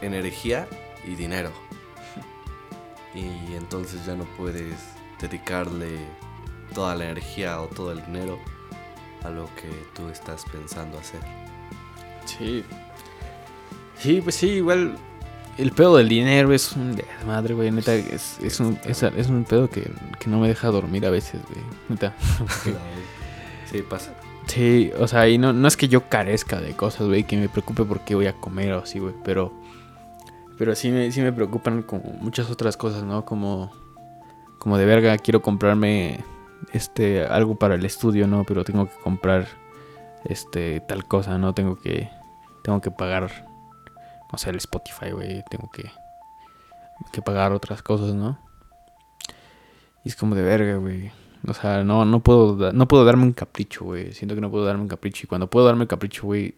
energía 0.00 0.66
y 1.04 1.14
dinero. 1.14 1.50
Y 3.14 3.54
entonces 3.54 4.04
ya 4.06 4.14
no 4.14 4.24
puedes 4.36 4.74
dedicarle 5.20 5.98
toda 6.74 6.94
la 6.94 7.04
energía 7.04 7.60
o 7.60 7.66
todo 7.66 7.92
el 7.92 8.04
dinero 8.06 8.38
a 9.22 9.30
lo 9.30 9.46
que 9.56 9.68
tú 9.94 10.08
estás 10.08 10.44
pensando 10.50 10.98
hacer. 10.98 11.20
Sí. 12.24 12.64
Sí, 13.98 14.20
pues 14.20 14.34
sí, 14.34 14.48
igual 14.48 14.96
el 15.58 15.72
pedo 15.72 15.98
del 15.98 16.08
dinero 16.08 16.52
es 16.52 16.72
un 16.72 17.00
madre, 17.26 17.54
güey. 17.54 17.70
Neta, 17.70 17.94
es, 17.94 18.38
es, 18.42 18.58
un, 18.60 18.78
es, 18.84 19.02
es 19.02 19.28
un 19.28 19.44
pedo 19.44 19.68
que, 19.68 19.90
que, 20.18 20.30
no 20.30 20.38
me 20.38 20.48
deja 20.48 20.68
dormir 20.68 21.04
a 21.04 21.10
veces, 21.10 21.40
güey. 21.42 21.64
Neta. 21.88 22.14
sí, 23.70 23.82
pasa. 23.82 24.14
Sí, 24.46 24.90
o 24.98 25.06
sea, 25.06 25.28
y 25.28 25.38
no, 25.38 25.52
no 25.52 25.68
es 25.68 25.76
que 25.76 25.88
yo 25.88 26.08
carezca 26.08 26.60
de 26.60 26.72
cosas, 26.72 27.06
güey, 27.06 27.24
que 27.24 27.36
me 27.36 27.48
preocupe 27.48 27.84
por 27.84 28.00
qué 28.00 28.14
voy 28.14 28.26
a 28.26 28.32
comer 28.32 28.72
o 28.72 28.78
así, 28.78 28.98
güey. 28.98 29.14
Pero, 29.24 29.52
pero 30.58 30.74
sí 30.74 30.90
me, 30.90 31.10
sí 31.12 31.20
me 31.20 31.32
preocupan 31.32 31.82
como 31.82 32.04
muchas 32.20 32.50
otras 32.50 32.76
cosas, 32.76 33.04
¿no? 33.04 33.24
Como, 33.24 33.70
como 34.58 34.78
de 34.78 34.86
verga, 34.86 35.16
quiero 35.18 35.42
comprarme 35.42 36.24
este 36.72 37.24
algo 37.24 37.56
para 37.56 37.74
el 37.74 37.84
estudio, 37.84 38.26
¿no? 38.26 38.44
Pero 38.44 38.64
tengo 38.64 38.88
que 38.88 38.96
comprar 39.02 39.48
este 40.24 40.80
tal 40.80 41.04
cosa, 41.06 41.38
¿no? 41.38 41.54
Tengo 41.54 41.76
que 41.76 42.10
tengo 42.62 42.80
que 42.80 42.90
pagar 42.90 43.30
no 44.32 44.38
sé, 44.38 44.50
el 44.50 44.56
Spotify, 44.56 45.10
güey, 45.10 45.44
tengo 45.50 45.70
que 45.70 45.90
que 47.12 47.20
pagar 47.20 47.52
otras 47.52 47.82
cosas, 47.82 48.14
¿no? 48.14 48.38
Y 50.04 50.08
es 50.08 50.16
como 50.16 50.34
de 50.34 50.42
verga, 50.42 50.76
güey. 50.76 51.10
O 51.46 51.54
sea, 51.54 51.82
no, 51.82 52.04
no 52.04 52.20
puedo 52.20 52.72
no 52.72 52.88
puedo 52.88 53.04
darme 53.04 53.24
un 53.24 53.32
capricho, 53.32 53.84
güey. 53.84 54.12
Siento 54.12 54.34
que 54.34 54.40
no 54.40 54.50
puedo 54.50 54.64
darme 54.64 54.82
un 54.82 54.88
capricho 54.88 55.22
y 55.24 55.26
cuando 55.26 55.50
puedo 55.50 55.66
darme 55.66 55.82
el 55.82 55.88
capricho, 55.88 56.22
güey, 56.26 56.54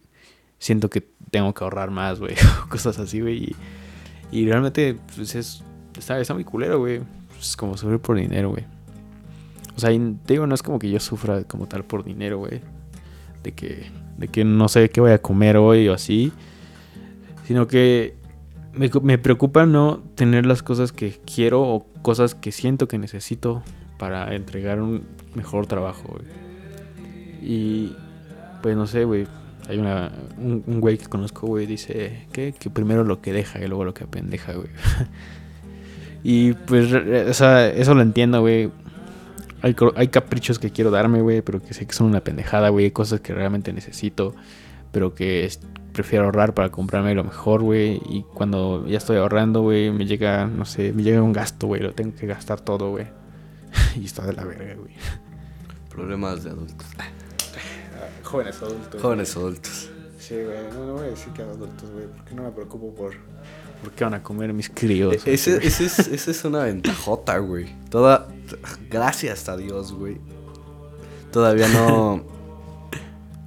siento 0.58 0.90
que 0.90 1.00
tengo 1.30 1.54
que 1.54 1.64
ahorrar 1.64 1.90
más, 1.90 2.20
güey, 2.20 2.34
cosas 2.68 2.98
así, 2.98 3.20
güey. 3.20 3.44
Y, 3.44 3.56
y, 4.34 4.46
realmente 4.46 4.96
pues 5.14 5.34
es 5.34 5.62
está, 5.98 6.18
está 6.18 6.34
muy 6.34 6.44
culero, 6.44 6.78
güey. 6.80 7.00
Es 7.38 7.56
como 7.56 7.76
sufrir 7.76 8.00
por 8.00 8.16
dinero, 8.16 8.50
güey. 8.50 8.64
O 9.76 9.80
sea, 9.80 9.90
te 9.90 10.34
digo, 10.34 10.46
no 10.46 10.54
es 10.54 10.62
como 10.62 10.78
que 10.78 10.90
yo 10.90 11.00
sufra 11.00 11.44
como 11.44 11.66
tal 11.66 11.84
por 11.84 12.04
dinero, 12.04 12.38
güey. 12.38 12.60
De 13.42 13.52
que, 13.52 13.90
de 14.16 14.28
que 14.28 14.44
no 14.44 14.68
sé 14.68 14.88
qué 14.90 15.00
voy 15.00 15.12
a 15.12 15.20
comer 15.20 15.56
hoy 15.56 15.88
o 15.88 15.94
así. 15.94 16.32
Sino 17.46 17.66
que 17.66 18.14
me, 18.72 18.90
me 19.02 19.18
preocupa 19.18 19.66
no 19.66 19.98
tener 20.14 20.46
las 20.46 20.62
cosas 20.62 20.92
que 20.92 21.20
quiero 21.24 21.62
o 21.62 21.86
cosas 22.02 22.34
que 22.34 22.52
siento 22.52 22.88
que 22.88 22.98
necesito 22.98 23.62
para 23.98 24.34
entregar 24.34 24.80
un 24.80 25.04
mejor 25.34 25.66
trabajo, 25.66 26.08
güey. 26.08 26.24
Y 27.42 27.96
pues 28.62 28.76
no 28.76 28.86
sé, 28.86 29.04
güey. 29.04 29.26
Hay 29.68 29.78
una, 29.78 30.12
un, 30.36 30.80
güey 30.80 30.98
que 30.98 31.06
conozco, 31.06 31.46
güey, 31.46 31.66
dice 31.66 32.26
que, 32.32 32.52
que 32.52 32.70
primero 32.70 33.04
lo 33.04 33.20
que 33.20 33.32
deja 33.32 33.58
y 33.60 33.66
luego 33.66 33.84
lo 33.84 33.94
que 33.94 34.04
apendeja, 34.04 34.52
güey. 34.52 34.68
y 36.22 36.52
pues, 36.52 36.92
o 36.92 37.34
sea, 37.34 37.68
eso 37.68 37.94
lo 37.94 38.02
entiendo, 38.02 38.40
güey. 38.40 38.70
Hay, 39.62 39.74
hay, 39.96 40.08
caprichos 40.08 40.58
que 40.58 40.70
quiero 40.70 40.90
darme, 40.90 41.22
güey, 41.22 41.40
pero 41.40 41.62
que 41.62 41.72
sé 41.72 41.86
que 41.86 41.94
son 41.94 42.08
una 42.08 42.20
pendejada, 42.20 42.68
güey. 42.68 42.86
Hay 42.86 42.90
cosas 42.90 43.20
que 43.20 43.32
realmente 43.32 43.72
necesito, 43.72 44.34
pero 44.92 45.14
que 45.14 45.46
es, 45.46 45.60
prefiero 45.94 46.26
ahorrar 46.26 46.52
para 46.52 46.68
comprarme 46.68 47.14
lo 47.14 47.24
mejor, 47.24 47.62
güey. 47.62 48.02
Y 48.06 48.24
cuando 48.34 48.86
ya 48.86 48.98
estoy 48.98 49.16
ahorrando, 49.16 49.62
güey, 49.62 49.90
me 49.90 50.04
llega, 50.04 50.46
no 50.46 50.66
sé, 50.66 50.92
me 50.92 51.02
llega 51.02 51.22
un 51.22 51.32
gasto, 51.32 51.66
güey. 51.68 51.80
Lo 51.80 51.94
tengo 51.94 52.14
que 52.14 52.26
gastar 52.26 52.60
todo, 52.60 52.90
güey. 52.90 53.06
y 53.96 54.04
está 54.04 54.26
de 54.26 54.34
la 54.34 54.44
verga, 54.44 54.74
güey. 54.74 54.92
Problemas 55.88 56.44
de 56.44 56.50
adultos. 56.50 56.86
Jóvenes 58.34 58.62
adultos. 58.62 59.00
Jóvenes 59.00 59.36
adultos. 59.36 59.90
Sí, 60.18 60.34
güey. 60.34 60.58
No, 60.72 60.86
no 60.86 60.92
voy 60.94 61.06
a 61.06 61.10
decir 61.10 61.32
que 61.32 61.42
adultos, 61.42 61.88
güey, 61.90 62.06
porque 62.08 62.34
no 62.34 62.42
me 62.42 62.50
preocupo 62.50 62.92
por 62.92 63.14
por 63.84 63.92
qué 63.92 64.04
van 64.04 64.14
a 64.14 64.22
comer 64.22 64.52
mis 64.52 64.70
críos. 64.70 65.14
Ese, 65.26 65.64
ese, 65.64 65.84
es, 65.84 65.98
ese 65.98 66.30
es 66.30 66.44
una 66.44 66.64
ventajota, 66.64 67.38
güey. 67.38 67.66
Toda. 67.90 68.26
Gracias 68.90 69.48
a 69.48 69.56
Dios, 69.56 69.92
güey. 69.92 70.18
Todavía 71.30 71.68
no. 71.68 72.24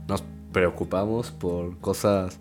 Nos 0.07 0.23
preocupamos 0.53 1.31
por 1.31 1.77
cosas. 1.79 2.39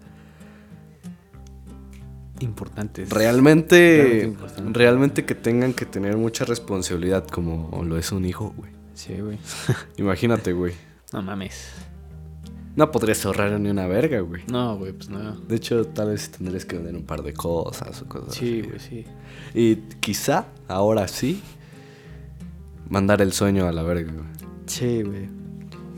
Importantes. 2.38 3.10
Realmente. 3.10 4.36
Realmente 4.70 5.24
que 5.24 5.34
tengan 5.34 5.72
que 5.72 5.86
tener 5.86 6.16
mucha 6.16 6.44
responsabilidad, 6.44 7.26
como 7.26 7.82
lo 7.82 7.98
es 7.98 8.12
un 8.12 8.24
hijo, 8.24 8.54
güey. 8.56 8.70
Sí, 8.94 9.14
güey. 9.14 9.38
Imagínate, 9.96 10.52
güey. 10.52 10.74
No 11.12 11.22
mames. 11.22 11.72
No 12.76 12.90
podrías 12.90 13.24
ahorrar 13.24 13.58
ni 13.58 13.70
una 13.70 13.86
verga, 13.86 14.20
güey. 14.20 14.42
No, 14.52 14.76
güey, 14.76 14.92
pues 14.92 15.08
no. 15.08 15.32
De 15.32 15.56
hecho, 15.56 15.86
tal 15.86 16.10
vez 16.10 16.30
tendrías 16.30 16.66
que 16.66 16.76
vender 16.76 16.94
un 16.94 17.04
par 17.04 17.22
de 17.22 17.32
cosas 17.32 18.02
o 18.02 18.06
cosas 18.06 18.34
sí, 18.34 18.60
güey, 18.60 18.78
sí. 18.78 19.06
Y 19.54 19.76
quizá, 20.00 20.48
ahora 20.68 21.08
sí, 21.08 21.42
mandar 22.90 23.22
el 23.22 23.32
sueño 23.32 23.66
a 23.66 23.72
la 23.72 23.82
verga, 23.82 24.12
güey. 24.12 24.26
Sí, 24.66 25.02
güey. 25.02 25.26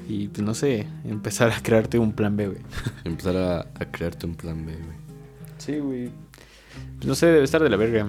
Y 0.08 0.28
pues 0.28 0.42
no 0.42 0.54
sé, 0.54 0.86
empezar 1.04 1.50
a 1.50 1.60
crearte 1.60 1.98
un 1.98 2.12
plan 2.12 2.36
B, 2.36 2.46
güey. 2.46 2.60
empezar 3.04 3.36
a, 3.36 3.60
a, 3.60 3.90
crearte 3.90 4.26
un 4.26 4.36
plan 4.36 4.64
B, 4.64 4.72
güey. 4.72 4.96
Sí, 5.58 5.78
güey. 5.80 6.10
Pues 6.98 7.06
no 7.06 7.16
sé, 7.16 7.26
debe 7.26 7.42
estar 7.42 7.60
de 7.60 7.70
la 7.70 7.76
verga. 7.76 8.08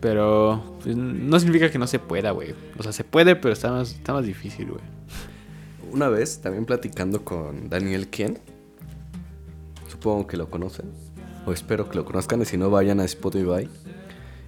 Pero 0.00 0.78
pues, 0.82 0.96
no 0.96 1.38
significa 1.38 1.70
que 1.70 1.78
no 1.78 1.86
se 1.86 1.98
pueda, 1.98 2.30
güey. 2.30 2.54
O 2.78 2.82
sea, 2.82 2.92
se 2.92 3.04
puede, 3.04 3.36
pero 3.36 3.52
está 3.52 3.70
más, 3.70 3.92
está 3.92 4.14
más 4.14 4.24
difícil, 4.24 4.70
güey 4.70 4.96
una 5.92 6.08
vez, 6.08 6.40
también 6.40 6.64
platicando 6.64 7.24
con 7.24 7.68
Daniel 7.68 8.08
Kien, 8.08 8.38
supongo 9.88 10.26
que 10.26 10.36
lo 10.36 10.50
conocen, 10.50 10.86
o 11.46 11.52
espero 11.52 11.88
que 11.88 11.96
lo 11.96 12.04
conozcan, 12.04 12.42
y 12.42 12.44
si 12.44 12.56
no 12.56 12.70
vayan 12.70 13.00
a 13.00 13.04
Spotify 13.04 13.68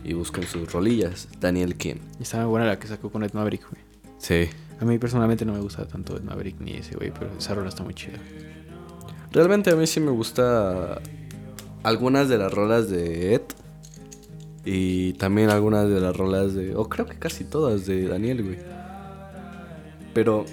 y 0.05 0.13
busquen 0.13 0.45
sus 0.45 0.73
rolillas, 0.73 1.29
Daniel 1.41 1.77
Kien. 1.77 2.01
Y 2.19 2.23
estaba 2.23 2.47
buena 2.47 2.67
la 2.67 2.79
que 2.79 2.87
sacó 2.87 3.11
con 3.11 3.23
Ed 3.25 3.33
Maverick, 3.33 3.69
güey. 3.71 3.83
Sí. 4.19 4.49
A 4.81 4.85
mí 4.85 4.99
personalmente 4.99 5.45
no 5.45 5.53
me 5.53 5.61
gusta 5.61 5.87
tanto 5.87 6.17
Ed 6.17 6.23
Maverick 6.23 6.61
ni 6.61 6.73
ese, 6.73 6.95
güey, 6.97 7.13
pero 7.13 7.31
esa 7.37 7.55
rola 7.55 7.69
está 7.69 7.83
muy 7.83 7.95
chida. 7.95 8.19
Realmente 9.33 9.71
a 9.71 9.77
mí 9.77 9.87
sí 9.87 10.01
me 10.01 10.11
gusta 10.11 11.01
algunas 11.83 12.29
de 12.29 12.39
las 12.39 12.53
rolas 12.53 12.89
de 12.89 13.35
Ed. 13.35 13.43
Y 14.65 15.15
también 15.15 15.49
algunas 15.49 15.89
de 15.89 15.99
las 15.99 16.15
rolas 16.15 16.53
de... 16.53 16.77
O 16.77 16.91
creo 16.91 17.07
que 17.07 17.19
casi 17.19 17.45
todas 17.45 17.87
de 17.87 18.07
Daniel, 18.07 18.43
güey. 18.43 18.59
Pero 20.13 20.45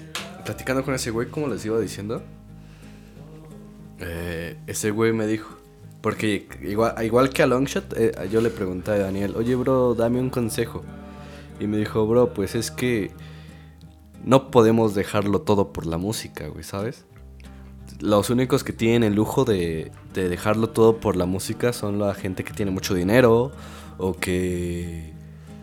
platicando 0.46 0.82
con 0.84 0.94
ese 0.94 1.10
güey, 1.10 1.28
como 1.28 1.48
les 1.48 1.64
iba 1.66 1.78
diciendo, 1.78 2.22
eh, 3.98 4.56
ese 4.66 4.90
güey 4.90 5.12
me 5.12 5.26
dijo, 5.26 5.58
porque 6.00 6.48
igual, 6.62 6.94
igual 7.04 7.30
que 7.30 7.42
a 7.42 7.46
Longshot, 7.46 7.94
eh, 7.96 8.12
yo 8.30 8.40
le 8.40 8.48
pregunté 8.50 8.92
a 8.92 8.98
Daniel, 8.98 9.34
oye 9.36 9.54
bro, 9.56 9.94
dame 9.94 10.20
un 10.20 10.30
consejo. 10.30 10.82
Y 11.58 11.66
me 11.66 11.78
dijo, 11.78 12.06
bro, 12.06 12.32
pues 12.32 12.54
es 12.54 12.70
que 12.70 13.10
no 14.24 14.50
podemos 14.50 14.94
dejarlo 14.94 15.40
todo 15.40 15.72
por 15.72 15.86
la 15.86 15.98
música, 15.98 16.48
güey, 16.48 16.64
¿sabes? 16.64 17.06
Los 17.98 18.30
únicos 18.30 18.62
que 18.62 18.72
tienen 18.72 19.04
el 19.04 19.14
lujo 19.14 19.44
de, 19.44 19.90
de 20.14 20.28
dejarlo 20.28 20.68
todo 20.68 20.98
por 20.98 21.16
la 21.16 21.26
música 21.26 21.72
son 21.72 21.98
la 21.98 22.14
gente 22.14 22.44
que 22.44 22.52
tiene 22.52 22.70
mucho 22.70 22.94
dinero 22.94 23.52
o 23.98 24.14
que 24.14 25.14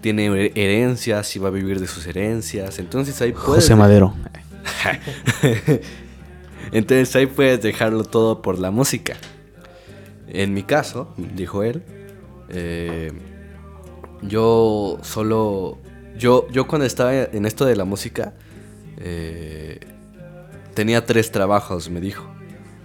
tiene 0.02 0.52
herencias 0.56 1.36
y 1.36 1.40
va 1.40 1.48
a 1.48 1.52
vivir 1.52 1.80
de 1.80 1.88
sus 1.88 2.06
herencias. 2.08 2.80
Entonces 2.80 3.22
ahí 3.22 3.32
puedes... 3.32 3.64
José 3.64 3.76
Madero. 3.76 4.14
Entonces 6.72 7.16
ahí 7.16 7.26
puedes 7.26 7.62
dejarlo 7.62 8.04
todo 8.04 8.42
por 8.42 8.60
la 8.60 8.72
música. 8.72 9.16
En 10.28 10.54
mi 10.54 10.64
caso, 10.64 11.14
dijo 11.18 11.64
él, 11.64 11.84
eh, 12.50 13.12
yo 14.22 15.00
solo, 15.02 15.78
yo, 16.18 16.48
yo 16.50 16.68
cuando 16.68 16.86
estaba 16.86 17.14
en 17.14 17.46
esto 17.46 17.66
de 17.66 17.76
la 17.76 17.86
música, 17.86 18.34
eh, 18.98 19.80
tenía 20.74 21.06
tres 21.06 21.32
trabajos, 21.32 21.90
me 21.90 22.02
dijo. 22.02 22.34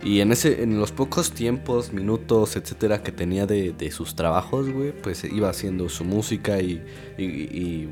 Y 0.02 0.20
en 0.20 0.30
ese, 0.30 0.62
en 0.62 0.78
los 0.78 0.92
pocos 0.92 1.32
tiempos, 1.32 1.92
minutos, 1.92 2.56
etcétera, 2.56 3.02
que 3.02 3.10
tenía 3.10 3.46
de, 3.46 3.90
sus 3.90 4.14
trabajos, 4.14 4.70
güey, 4.70 4.92
pues 4.92 5.24
iba 5.24 5.50
haciendo 5.50 5.88
su 5.88 6.04
música 6.04 6.60
y, 6.60 6.82
y, 7.18 7.88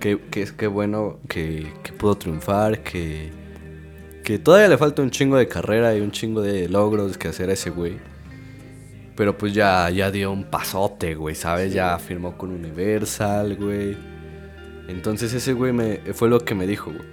qué, 0.00 0.18
qué, 0.30 0.48
qué 0.56 0.66
bueno 0.66 1.20
que, 1.28 1.72
que, 1.84 1.92
pudo 1.92 2.16
triunfar, 2.16 2.82
que, 2.82 3.30
que 4.24 4.38
todavía 4.38 4.68
le 4.68 4.78
falta 4.78 5.02
un 5.02 5.10
chingo 5.10 5.36
de 5.36 5.46
carrera 5.46 5.94
y 5.94 6.00
un 6.00 6.10
chingo 6.10 6.40
de 6.40 6.68
logros 6.68 7.16
que 7.18 7.28
hacer 7.28 7.50
a 7.50 7.52
ese 7.52 7.70
güey. 7.70 7.98
Pero 9.14 9.36
pues 9.36 9.52
ya, 9.52 9.90
ya 9.90 10.10
dio 10.10 10.32
un 10.32 10.44
pasote, 10.44 11.14
güey, 11.14 11.34
¿sabes? 11.34 11.74
Ya 11.74 11.98
firmó 11.98 12.38
con 12.38 12.50
Universal, 12.50 13.54
güey. 13.56 13.96
Entonces 14.88 15.34
ese 15.34 15.52
güey 15.52 15.72
me, 15.72 15.98
fue 16.14 16.30
lo 16.30 16.40
que 16.40 16.54
me 16.54 16.66
dijo, 16.66 16.90
güey. 16.90 17.04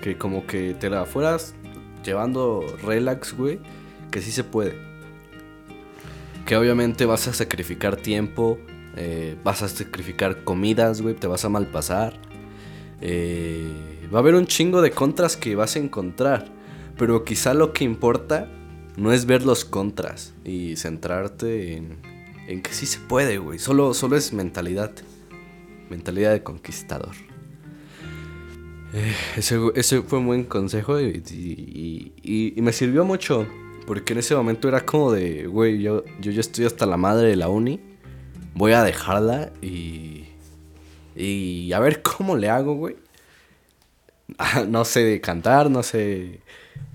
Que 0.00 0.16
como 0.16 0.46
que 0.46 0.74
te 0.74 0.88
la 0.88 1.04
fueras 1.04 1.54
llevando 2.02 2.64
relax, 2.82 3.36
güey. 3.36 3.60
Que 4.10 4.22
sí 4.22 4.32
se 4.32 4.42
puede. 4.42 4.74
Que 6.46 6.56
obviamente 6.56 7.04
vas 7.04 7.28
a 7.28 7.34
sacrificar 7.34 7.96
tiempo. 7.96 8.58
Eh, 8.96 9.36
vas 9.44 9.62
a 9.62 9.68
sacrificar 9.68 10.44
comidas, 10.44 11.02
güey. 11.02 11.14
Te 11.14 11.26
vas 11.26 11.44
a 11.44 11.50
malpasar. 11.50 12.29
Eh, 13.00 14.08
va 14.12 14.18
a 14.18 14.20
haber 14.20 14.34
un 14.34 14.46
chingo 14.46 14.82
de 14.82 14.90
contras 14.90 15.36
que 15.36 15.54
vas 15.54 15.76
a 15.76 15.78
encontrar. 15.78 16.46
Pero 16.96 17.24
quizá 17.24 17.54
lo 17.54 17.72
que 17.72 17.84
importa 17.84 18.48
no 18.96 19.12
es 19.12 19.24
ver 19.24 19.44
los 19.44 19.64
contras 19.64 20.34
y 20.44 20.76
centrarte 20.76 21.76
en, 21.76 21.98
en 22.46 22.62
que 22.62 22.72
sí 22.72 22.86
se 22.86 22.98
puede, 22.98 23.38
güey. 23.38 23.58
Solo, 23.58 23.94
solo 23.94 24.16
es 24.16 24.32
mentalidad. 24.32 24.92
Mentalidad 25.88 26.32
de 26.32 26.42
conquistador. 26.42 27.14
Eh, 28.92 29.14
ese, 29.36 29.58
ese, 29.76 30.02
fue 30.02 30.18
un 30.18 30.26
buen 30.26 30.44
consejo 30.44 31.00
y, 31.00 32.52
me 32.56 32.72
sirvió 32.72 33.04
mucho. 33.04 33.46
Porque 33.86 34.12
en 34.12 34.18
ese 34.20 34.34
momento 34.34 34.68
era 34.68 34.84
como 34.84 35.12
de, 35.12 35.46
güey, 35.46 35.80
yo, 35.80 36.04
yo 36.20 36.30
ya 36.30 36.40
estoy 36.40 36.64
hasta 36.64 36.86
la 36.86 36.96
madre 36.96 37.28
de 37.28 37.36
la 37.36 37.48
uni. 37.48 37.80
Voy 38.54 38.72
a 38.72 38.82
dejarla 38.82 39.52
y. 39.62 40.24
Y 41.20 41.72
a 41.72 41.80
ver 41.80 42.02
cómo 42.18 42.36
le 42.36 42.48
hago, 42.48 42.74
güey. 42.74 42.96
no 44.68 44.84
sé 44.84 45.20
cantar, 45.20 45.70
no 45.70 45.82
sé 45.82 46.40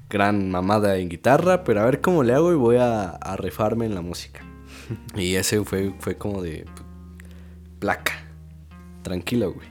gran 0.10 0.50
mamada 0.50 0.98
en 0.98 1.10
guitarra, 1.10 1.64
pero 1.64 1.82
a 1.82 1.86
ver 1.86 2.02
cómo 2.02 2.24
le 2.24 2.34
hago 2.34 2.52
y 2.52 2.56
voy 2.56 2.78
a, 2.78 3.10
a 3.10 3.36
refarme 3.36 3.86
en 3.86 3.96
la 3.96 4.02
música. 4.02 4.42
y 5.16 5.36
ese 5.36 5.64
fue, 5.64 5.94
fue 6.00 6.18
como 6.18 6.42
de 6.42 6.66
placa. 7.80 8.14
Tranquilo, 9.04 9.54
güey. 9.54 9.68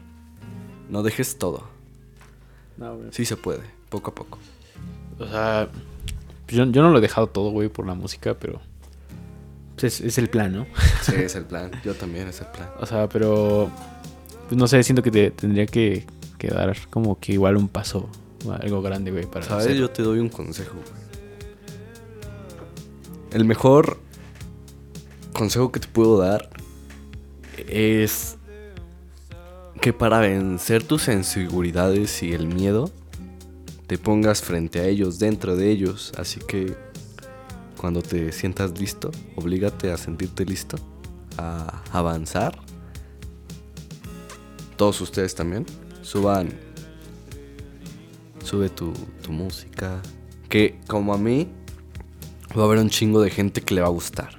No 0.89 1.03
dejes 1.03 1.39
todo. 1.39 1.69
No, 2.77 2.97
güey. 2.97 3.09
Sí 3.13 3.25
se 3.25 3.37
puede, 3.37 3.63
poco 3.89 4.11
a 4.11 4.15
poco. 4.15 4.39
O 5.19 5.27
sea, 5.27 5.69
yo, 6.49 6.65
yo 6.67 6.83
no 6.83 6.91
lo 6.91 6.99
he 6.99 7.01
dejado 7.01 7.29
todo, 7.29 7.51
güey, 7.51 7.69
por 7.69 7.87
la 7.87 7.95
música, 7.95 8.35
pero 8.35 8.61
pues 9.75 9.85
es, 9.85 10.01
es, 10.01 10.19
el 10.19 10.29
plan, 10.29 10.53
¿no? 10.53 10.67
Sí, 11.03 11.15
es 11.17 11.35
el 11.37 11.45
plan. 11.47 11.71
Yo 11.85 11.95
también 11.95 12.29
es 12.29 12.41
el 12.41 12.49
plan. 12.49 12.71
O 12.79 12.87
sea, 12.87 13.09
pero 13.09 13.71
pues 14.49 14.59
no 14.59 14.67
sé, 14.67 14.83
siento 14.83 15.03
que 15.03 15.11
te, 15.11 15.31
tendría 15.31 15.67
que, 15.67 16.05
que, 16.39 16.49
dar 16.49 16.77
como 16.91 17.19
que 17.19 17.33
igual 17.33 17.57
un 17.57 17.69
paso, 17.69 18.09
algo 18.61 18.83
grande, 18.83 19.11
güey, 19.11 19.27
para 19.27 19.45
¿Sabes? 19.45 19.77
Yo 19.77 19.91
te 19.91 20.03
doy 20.03 20.19
un 20.19 20.29
consejo, 20.29 20.75
güey. 20.75 21.05
El 23.33 23.45
mejor 23.45 23.99
consejo 25.33 25.73
que 25.73 25.81
te 25.81 25.89
puedo 25.89 26.19
dar 26.19 26.49
es 27.69 28.37
que 29.81 29.93
para 29.93 30.21
vencer 30.21 30.83
tus 30.83 31.09
inseguridades 31.09 32.23
y 32.23 32.33
el 32.33 32.47
miedo, 32.47 32.91
te 33.87 33.99
pongas 33.99 34.41
frente 34.41 34.81
a 34.81 34.87
ellos, 34.87 35.19
dentro 35.19 35.57
de 35.57 35.71
ellos. 35.71 36.13
Así 36.17 36.41
que 36.41 36.75
cuando 37.77 38.01
te 38.01 38.33
sientas 38.33 38.79
listo, 38.79 39.11
oblígate 39.37 39.93
a 39.93 39.97
sentirte 39.97 40.47
listo, 40.47 40.79
a 41.37 41.83
avanzar. 41.93 42.59
Todos 44.77 45.01
ustedes 45.01 45.35
también, 45.35 45.67
suban, 46.03 46.51
sube 48.45 48.69
tu, 48.69 48.93
tu 49.23 49.33
música. 49.33 50.03
Que 50.49 50.81
como 50.87 51.15
a 51.15 51.19
mí, 51.19 51.49
va 52.57 52.63
a 52.63 52.67
haber 52.67 52.79
un 52.79 52.91
chingo 52.91 53.21
de 53.21 53.31
gente 53.31 53.61
que 53.61 53.75
le 53.75 53.81
va 53.81 53.89
a 53.89 53.91
gustar. 53.91 54.37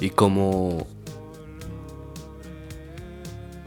Y 0.00 0.10
como 0.10 0.86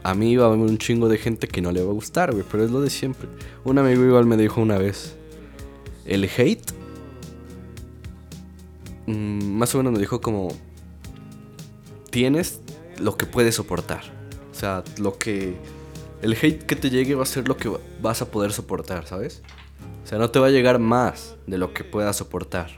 a 0.06 0.14
mí 0.14 0.36
va 0.36 0.44
a 0.44 0.48
haber 0.48 0.60
un 0.60 0.78
chingo 0.78 1.08
de 1.08 1.18
gente 1.18 1.48
que 1.48 1.60
no 1.60 1.72
le 1.72 1.82
va 1.82 1.90
a 1.90 1.92
gustar, 1.92 2.30
güey, 2.30 2.44
pero 2.48 2.64
es 2.64 2.70
lo 2.70 2.80
de 2.80 2.90
siempre. 2.90 3.28
Un 3.64 3.78
amigo 3.78 4.04
igual 4.04 4.24
me 4.24 4.36
dijo 4.36 4.60
una 4.60 4.78
vez, 4.78 5.16
el 6.04 6.24
hate, 6.24 6.72
mmm, 9.06 9.56
más 9.58 9.74
o 9.74 9.78
menos 9.78 9.92
me 9.94 9.98
dijo 9.98 10.20
como, 10.20 10.48
tienes 12.10 12.60
lo 12.98 13.16
que 13.16 13.26
puedes 13.26 13.56
soportar. 13.56 14.04
O 14.56 14.58
sea, 14.58 14.82
lo 14.96 15.18
que... 15.18 15.54
El 16.22 16.32
hate 16.32 16.64
que 16.64 16.76
te 16.76 16.88
llegue 16.88 17.14
va 17.14 17.24
a 17.24 17.26
ser 17.26 17.46
lo 17.46 17.58
que 17.58 17.70
vas 18.00 18.22
a 18.22 18.30
poder 18.30 18.54
soportar, 18.54 19.06
¿sabes? 19.06 19.42
O 20.02 20.06
sea, 20.06 20.16
no 20.16 20.30
te 20.30 20.38
va 20.38 20.46
a 20.46 20.50
llegar 20.50 20.78
más 20.78 21.36
de 21.46 21.58
lo 21.58 21.74
que 21.74 21.84
puedas 21.84 22.16
soportar. 22.16 22.70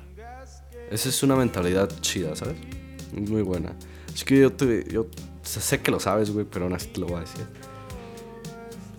Esa 0.91 1.09
es 1.09 1.23
una 1.23 1.37
mentalidad 1.37 1.89
chida, 2.01 2.35
¿sabes? 2.35 2.57
Muy 3.13 3.43
buena. 3.43 3.77
Así 4.13 4.25
que 4.25 4.41
yo 4.41 4.53
te... 4.53 4.93
Yo 4.93 5.07
sé 5.45 5.81
que 5.81 5.93
lo 5.93 6.01
sabes, 6.01 6.33
güey, 6.33 6.47
pero 6.51 6.65
aún 6.65 6.75
así 6.75 6.89
te 6.89 6.99
lo 6.99 7.07
voy 7.07 7.19
a 7.19 7.21
decir. 7.21 7.47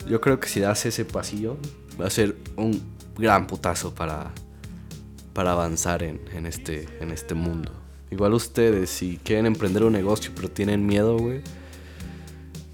Yo 0.08 0.22
creo 0.22 0.40
que 0.40 0.48
si 0.48 0.62
das 0.62 0.86
ese 0.86 1.04
pasillo, 1.04 1.58
va 2.00 2.08
a 2.08 2.10
ser 2.10 2.38
un 2.56 2.82
gran 3.18 3.46
putazo 3.46 3.94
para, 3.94 4.32
para 5.34 5.52
avanzar 5.52 6.02
en, 6.02 6.22
en, 6.34 6.46
este, 6.46 6.88
en 7.02 7.12
este 7.12 7.36
mundo. 7.36 7.74
Igual 8.10 8.34
ustedes, 8.34 8.90
si 8.90 9.18
quieren 9.18 9.48
emprender 9.48 9.84
un 9.84 9.92
negocio 9.92 10.32
pero 10.34 10.50
tienen 10.50 10.86
miedo, 10.86 11.18
güey, 11.18 11.42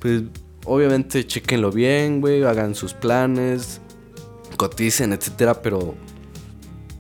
pues 0.06 0.22
obviamente 0.66 1.26
chequenlo 1.26 1.72
bien, 1.72 2.22
güey, 2.22 2.44
hagan 2.44 2.76
sus 2.76 2.94
planes, 2.94 3.82
coticen, 4.56 5.14
etcétera, 5.14 5.64
pero 5.64 5.96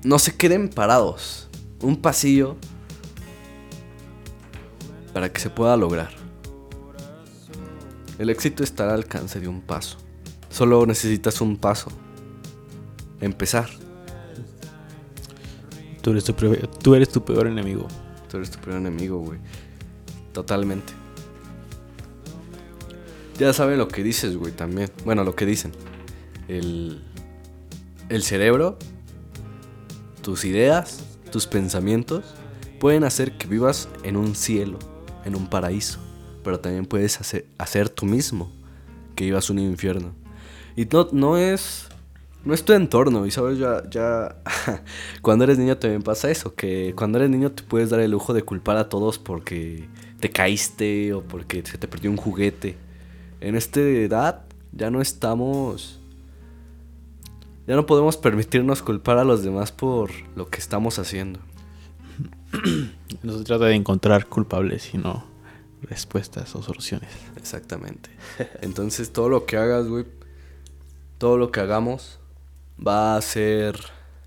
no 0.03 0.17
se 0.17 0.35
queden 0.35 0.69
parados. 0.69 1.47
Un 1.81 2.01
pasillo 2.01 2.55
para 5.13 5.31
que 5.31 5.39
se 5.39 5.51
pueda 5.51 5.77
lograr. 5.77 6.09
El 8.17 8.31
éxito 8.31 8.63
estará 8.63 8.95
al 8.95 9.01
alcance 9.01 9.39
de 9.39 9.47
un 9.49 9.61
paso. 9.61 9.97
Solo 10.49 10.83
necesitas 10.87 11.39
un 11.41 11.57
paso. 11.57 11.91
Empezar. 13.21 13.69
Tú 16.01 16.09
eres 16.09 16.23
tu, 16.23 16.33
tú 16.33 16.95
eres 16.95 17.09
tu 17.09 17.23
peor 17.23 17.45
enemigo. 17.45 17.87
Tú 18.31 18.37
eres 18.37 18.49
tu 18.49 18.57
peor 18.57 18.77
enemigo, 18.77 19.19
güey. 19.19 19.37
Totalmente. 20.33 21.04
Ya 23.38 23.53
saben 23.53 23.77
lo 23.77 23.88
que 23.88 24.03
dices, 24.03 24.38
güey, 24.38 24.51
también. 24.51 24.89
Bueno, 25.03 25.23
lo 25.23 25.36
que 25.36 25.45
dicen. 25.45 25.71
El, 26.47 27.01
el 28.09 28.23
cerebro, 28.23 28.77
tus 30.21 30.45
ideas, 30.45 31.03
tus 31.31 31.47
pensamientos 31.47 32.23
pueden 32.79 33.03
hacer 33.03 33.38
que 33.38 33.47
vivas 33.47 33.89
en 34.03 34.15
un 34.15 34.36
cielo, 34.36 34.79
en 35.25 35.36
un 35.36 35.49
paraíso 35.49 35.99
pero 36.45 36.59
también 36.59 36.86
puedes 36.86 37.19
hacer, 37.19 37.47
hacer 37.57 37.89
tú 37.89 38.05
mismo 38.05 38.51
que 39.15 39.25
vivas 39.25 39.49
un 39.49 39.57
infierno. 39.57 40.13
Y 40.75 40.86
no, 40.86 41.09
no 41.11 41.38
es. 41.38 41.88
No 42.43 42.53
es 42.53 42.63
tu 42.63 42.73
entorno, 42.73 43.25
y 43.25 43.31
sabes, 43.31 43.57
ya, 43.57 43.81
ya. 43.89 44.36
cuando 45.23 45.45
eres 45.45 45.57
niño 45.57 45.77
también 45.77 46.03
pasa 46.03 46.29
eso, 46.29 46.53
que 46.53 46.93
cuando 46.95 47.17
eres 47.17 47.31
niño 47.31 47.51
te 47.51 47.63
puedes 47.63 47.89
dar 47.89 47.99
el 48.01 48.11
lujo 48.11 48.36
de 48.36 48.43
culpar 48.43 48.77
a 48.77 48.88
todos 48.88 49.17
porque 49.17 49.89
te 50.19 50.29
caíste 50.29 51.11
o 51.13 51.23
porque 51.23 51.63
se 51.65 51.79
te 51.79 51.88
perdió 51.88 52.11
un 52.11 52.17
juguete. 52.17 52.77
En 53.45 53.55
esta 53.55 53.79
edad 53.79 54.41
ya 54.71 54.89
no 54.89 55.01
estamos. 55.01 55.99
Ya 57.67 57.75
no 57.75 57.85
podemos 57.85 58.17
permitirnos 58.17 58.81
culpar 58.81 59.19
a 59.19 59.23
los 59.23 59.43
demás 59.43 59.71
por 59.71 60.09
lo 60.35 60.49
que 60.49 60.57
estamos 60.57 60.97
haciendo. 60.97 61.39
No 63.21 63.37
se 63.37 63.43
trata 63.43 63.65
de 63.65 63.75
encontrar 63.75 64.25
culpables, 64.25 64.83
sino 64.83 65.25
respuestas 65.83 66.55
o 66.55 66.63
soluciones. 66.63 67.09
Exactamente. 67.37 68.09
Entonces 68.61 69.13
todo 69.13 69.29
lo 69.29 69.45
que 69.45 69.57
hagas, 69.57 69.87
güey, 69.87 70.05
todo 71.19 71.37
lo 71.37 71.51
que 71.51 71.59
hagamos 71.59 72.19
va 72.85 73.15
a 73.15 73.21
ser 73.21 73.79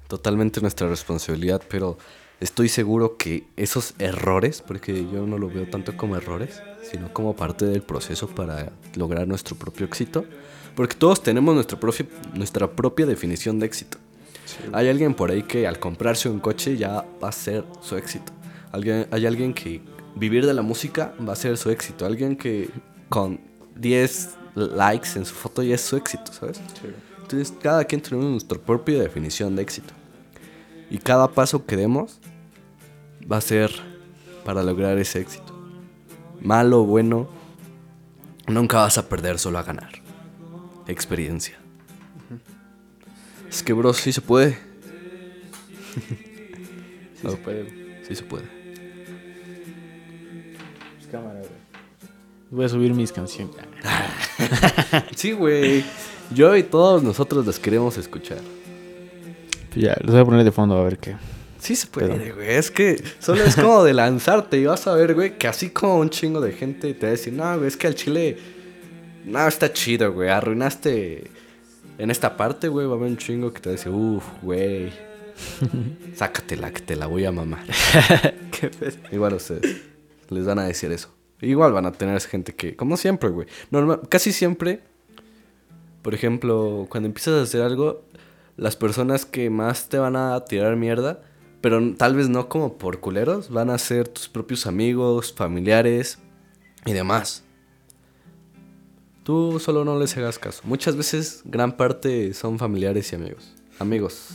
totalmente 0.07 0.61
nuestra 0.61 0.89
responsabilidad, 0.89 1.63
pero 1.69 1.99
estoy 2.41 2.69
seguro 2.69 3.17
que 3.17 3.45
esos 3.57 3.95
errores, 3.99 4.63
porque 4.63 5.07
yo 5.13 5.27
no 5.27 5.39
lo 5.39 5.49
veo 5.49 5.69
tanto 5.69 5.97
como 5.97 6.17
errores, 6.17 6.63
sino 6.91 7.13
como 7.13 7.35
parte 7.35 7.65
del 7.65 7.83
proceso 7.83 8.29
para 8.29 8.73
lograr 8.95 9.27
nuestro 9.27 9.57
propio 9.57 9.87
éxito, 9.87 10.25
porque 10.75 10.95
todos 10.95 11.23
tenemos 11.23 11.55
nuestra 11.55 11.79
propia, 11.79 12.07
nuestra 12.35 12.71
propia 12.71 13.07
definición 13.07 13.59
de 13.59 13.67
éxito. 13.67 13.99
Sí. 14.45 14.71
Hay 14.73 14.89
alguien 14.89 15.15
por 15.15 15.31
ahí 15.31 15.43
que 15.43 15.67
al 15.67 15.79
comprarse 15.79 16.29
un 16.29 16.41
coche 16.41 16.77
ya 16.77 17.05
va 17.23 17.29
a 17.29 17.33
ser 17.33 17.65
su 17.81 17.97
éxito. 17.97 18.33
Alguien, 18.73 19.07
hay 19.11 19.27
alguien 19.27 19.53
que 19.53 19.83
vivir 20.15 20.47
de 20.47 20.55
la 20.55 20.63
música 20.63 21.15
va 21.27 21.33
a 21.33 21.37
ser 21.37 21.57
su 21.57 21.71
éxito. 21.71 22.07
Alguien 22.07 22.37
que 22.37 22.71
con 23.09 23.41
10 23.77 24.37
likes 24.55 25.11
en 25.17 25.25
su 25.25 25.35
foto 25.35 25.63
ya 25.63 25.75
es 25.75 25.81
su 25.81 25.97
éxito, 25.97 26.33
¿sabes? 26.33 26.57
Sí. 26.57 26.89
Entonces, 27.23 27.53
cada 27.61 27.85
quien 27.85 28.01
tenemos 28.01 28.31
nuestra 28.31 28.59
propia 28.59 29.03
definición 29.03 29.55
de 29.55 29.63
éxito. 29.63 29.93
Y 30.91 30.99
cada 30.99 31.29
paso 31.29 31.67
que 31.67 31.77
demos 31.77 32.21
va 33.31 33.37
a 33.39 33.41
ser 33.41 33.71
para 34.45 34.63
lograr 34.63 34.99
ese 34.99 35.21
éxito. 35.21 35.55
Malo 36.41 36.83
o 36.83 36.85
bueno, 36.85 37.29
nunca 38.47 38.79
vas 38.79 38.99
a 38.99 39.09
perder, 39.09 39.39
solo 39.39 39.59
a 39.59 39.63
ganar. 39.63 39.91
Experiencia. 40.87 41.59
Uh 42.31 42.35
-huh. 42.35 43.49
Es 43.49 43.63
que, 43.63 43.73
bro, 43.73 43.93
sí 43.93 44.13
se 44.13 44.21
puede. 44.21 44.59
sí 47.15 47.23
no, 47.23 47.31
se 47.31 47.37
puede. 47.37 48.05
Sí 48.07 48.15
se 48.15 48.23
puede 48.23 48.59
cámara, 51.09 51.41
güey. 51.41 51.51
Voy 52.51 52.65
a 52.65 52.69
subir 52.69 52.95
mis 52.95 53.13
canciones. 53.13 53.57
sí, 55.17 55.33
güey. 55.33 55.85
Yo 56.35 56.57
y 56.57 56.63
todos 56.63 57.03
nosotros 57.03 57.47
las 57.47 57.59
queremos 57.59 57.97
escuchar. 57.99 58.41
Ya, 59.79 59.97
los 60.01 60.13
voy 60.13 60.21
a 60.21 60.25
poner 60.25 60.45
de 60.45 60.51
fondo 60.51 60.77
a 60.77 60.83
ver 60.83 60.99
qué. 60.99 61.15
Sí 61.61 61.77
se 61.77 61.87
puede, 61.87 62.33
güey. 62.33 62.51
Es 62.51 62.71
que 62.71 63.01
solo 63.21 63.45
es 63.45 63.55
como 63.55 63.85
de 63.85 63.95
lanzarte 63.95 64.59
y 64.59 64.67
vas 64.67 64.87
a 64.89 64.95
ver, 64.95 65.15
güey, 65.15 65.39
que 65.39 65.47
así 65.47 65.71
como 65.71 65.99
un 65.99 66.11
chingo 66.11 66.41
de 66.41 66.53
gente 66.53 66.93
te 66.95 67.07
va 67.07 67.09
a 67.09 67.13
decir, 67.13 67.33
no, 67.33 67.57
güey, 67.57 67.69
es 67.69 67.77
que 67.77 67.87
al 67.87 67.95
chile, 67.95 68.37
no, 69.25 69.47
está 69.47 69.73
chido, 69.73 70.13
güey. 70.13 70.31
Arruinaste 70.31 71.31
en 71.97 72.11
esta 72.11 72.37
parte, 72.37 72.67
güey. 72.67 72.87
Va 72.87 72.95
a 72.95 72.97
haber 72.97 73.11
un 73.11 73.17
chingo 73.17 73.53
que 73.53 73.61
te 73.61 73.69
va 73.69 73.75
a 73.75 73.77
decir, 73.77 73.93
uff, 73.93 74.25
güey. 74.43 74.93
Sácatela, 76.15 76.73
que 76.73 76.81
te 76.81 76.97
la 76.97 77.07
voy 77.07 77.25
a 77.25 77.31
mamar. 77.31 77.65
Qué. 78.51 78.71
Igual 79.13 79.35
ustedes. 79.35 79.83
Les 80.31 80.45
van 80.45 80.59
a 80.59 80.65
decir 80.65 80.91
eso. 80.91 81.09
Igual 81.41 81.73
van 81.73 81.87
a 81.87 81.93
tener 81.93 82.21
gente 82.21 82.53
que, 82.53 82.75
como 82.75 82.97
siempre, 82.97 83.29
güey. 83.29 83.47
Normal, 83.71 84.01
casi 84.09 84.33
siempre, 84.33 84.81
por 86.03 86.15
ejemplo, 86.15 86.87
cuando 86.89 87.07
empiezas 87.07 87.35
a 87.35 87.43
hacer 87.43 87.63
algo, 87.63 88.08
las 88.59 88.75
personas 88.75 89.25
que 89.25 89.51
más 89.51 89.89
te 89.89 89.99
van 89.99 90.17
a 90.17 90.45
tirar 90.45 90.77
mierda, 90.77 91.23
pero 91.61 91.95
tal 91.95 92.17
vez 92.17 92.29
no 92.29 92.49
como 92.49 92.77
por 92.77 92.99
culeros, 92.99 93.51
van 93.51 93.71
a 93.71 93.79
ser 93.79 94.09
tus 94.09 94.29
propios 94.29 94.67
amigos, 94.67 95.33
familiares 95.33 96.19
y 96.85 96.93
demás. 96.93 97.45
Tú 99.23 99.61
solo 99.61 99.85
no 99.85 99.97
les 99.99 100.17
hagas 100.17 100.41
caso. 100.41 100.63
Muchas 100.65 100.97
veces, 100.97 101.43
gran 101.45 101.77
parte 101.77 102.35
son 102.35 102.59
familiares 102.59 103.13
y 103.13 103.17
amigos. 103.17 103.55
Amigos. 103.79 104.29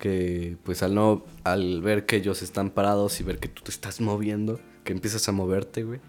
Que 0.00 0.56
pues 0.64 0.82
al 0.82 0.96
no, 0.96 1.24
al 1.44 1.80
ver 1.80 2.06
que 2.06 2.16
ellos 2.16 2.42
están 2.42 2.70
parados 2.70 3.20
y 3.20 3.24
ver 3.24 3.38
que 3.38 3.48
tú 3.48 3.62
te 3.62 3.70
estás 3.70 4.00
moviendo, 4.00 4.58
que 4.82 4.92
empiezas 4.92 5.28
a 5.28 5.32
moverte, 5.32 5.84
güey, 5.84 6.00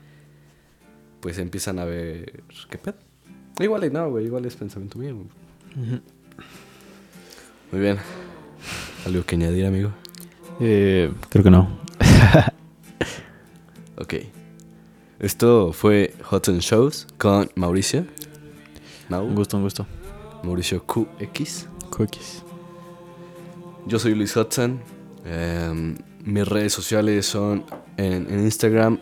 pues 1.19 1.37
empiezan 1.37 1.77
a 1.77 1.85
ver 1.85 2.43
qué 2.71 2.79
pedo. 2.79 2.97
Igual 3.59 3.83
y 3.83 3.91
no, 3.91 4.09
güey, 4.09 4.25
igual 4.25 4.45
es 4.45 4.55
pensamiento 4.55 4.97
mío. 4.97 5.15
güey. 5.15 6.01
Muy 7.71 7.81
bien. 7.81 7.97
¿Algo 9.05 9.23
que 9.25 9.35
añadir, 9.35 9.65
amigo? 9.65 9.91
Eh, 10.59 11.11
creo 11.29 11.43
que 11.43 11.51
no. 11.51 11.79
Ok. 14.01 14.13
Esto 15.19 15.73
fue 15.73 16.13
and 16.31 16.61
Shows 16.61 17.05
con 17.17 17.51
Mauricio. 17.55 18.05
Mau. 19.09 19.25
Un 19.25 19.35
gusto, 19.35 19.57
un 19.57 19.63
gusto. 19.63 19.85
Mauricio 20.41 20.85
QX. 20.85 21.67
Cookies. 21.89 22.41
Yo 23.87 23.99
soy 23.99 24.15
Luis 24.15 24.37
Hudson. 24.37 24.79
Em, 25.25 25.97
mis 26.23 26.47
redes 26.47 26.71
sociales 26.71 27.25
son 27.25 27.65
en, 27.97 28.25
en 28.31 28.39
Instagram 28.45 28.99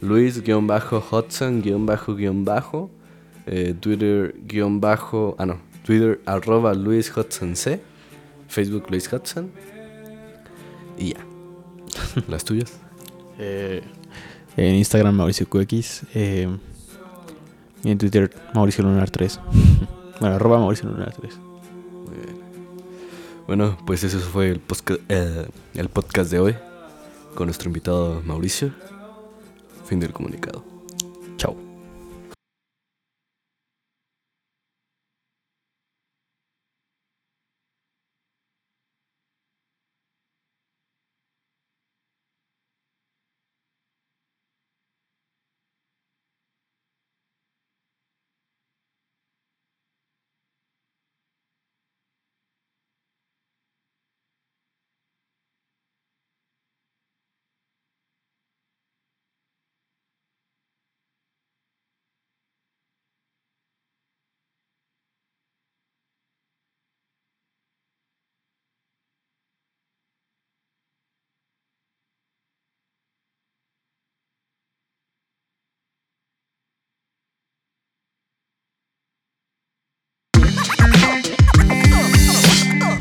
Luis-Hudson-Bajo. 0.00 2.90
eh, 3.44 3.74
Twitter. 3.78 4.34
Ah, 5.38 5.44
no. 5.44 5.58
Twitter 5.84 6.22
arroba 6.24 6.72
Luis 6.72 7.14
Hudson 7.14 7.56
C. 7.56 7.82
Facebook 8.50 8.90
Luis 8.90 9.10
Hudson. 9.10 9.50
Y 10.98 11.14
ya. 11.14 11.20
Las 12.28 12.44
tuyas. 12.44 12.78
Eh, 13.38 13.82
en 14.56 14.74
Instagram 14.74 15.14
Mauricio 15.14 15.48
QX. 15.48 16.02
eh, 16.14 16.48
y 17.82 17.90
en 17.90 17.96
Twitter 17.96 18.30
Mauricio 18.54 18.84
Lunar 18.84 19.10
3. 19.10 19.40
bueno, 20.20 20.36
arroba 20.36 20.58
Mauricio 20.58 20.88
Lunar 20.88 21.14
3. 21.18 21.38
Muy 21.38 22.16
bien. 22.16 22.40
Bueno, 23.46 23.78
pues 23.86 24.04
eso 24.04 24.18
fue 24.18 24.50
el, 24.50 24.60
eh, 25.08 25.46
el 25.74 25.88
podcast 25.88 26.30
de 26.30 26.40
hoy 26.40 26.56
con 27.34 27.46
nuestro 27.46 27.68
invitado 27.68 28.20
Mauricio. 28.22 28.72
Fin 29.86 30.00
del 30.00 30.12
comunicado. 30.12 30.69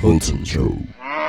Hudson 0.09 0.43
Show. 0.43 1.28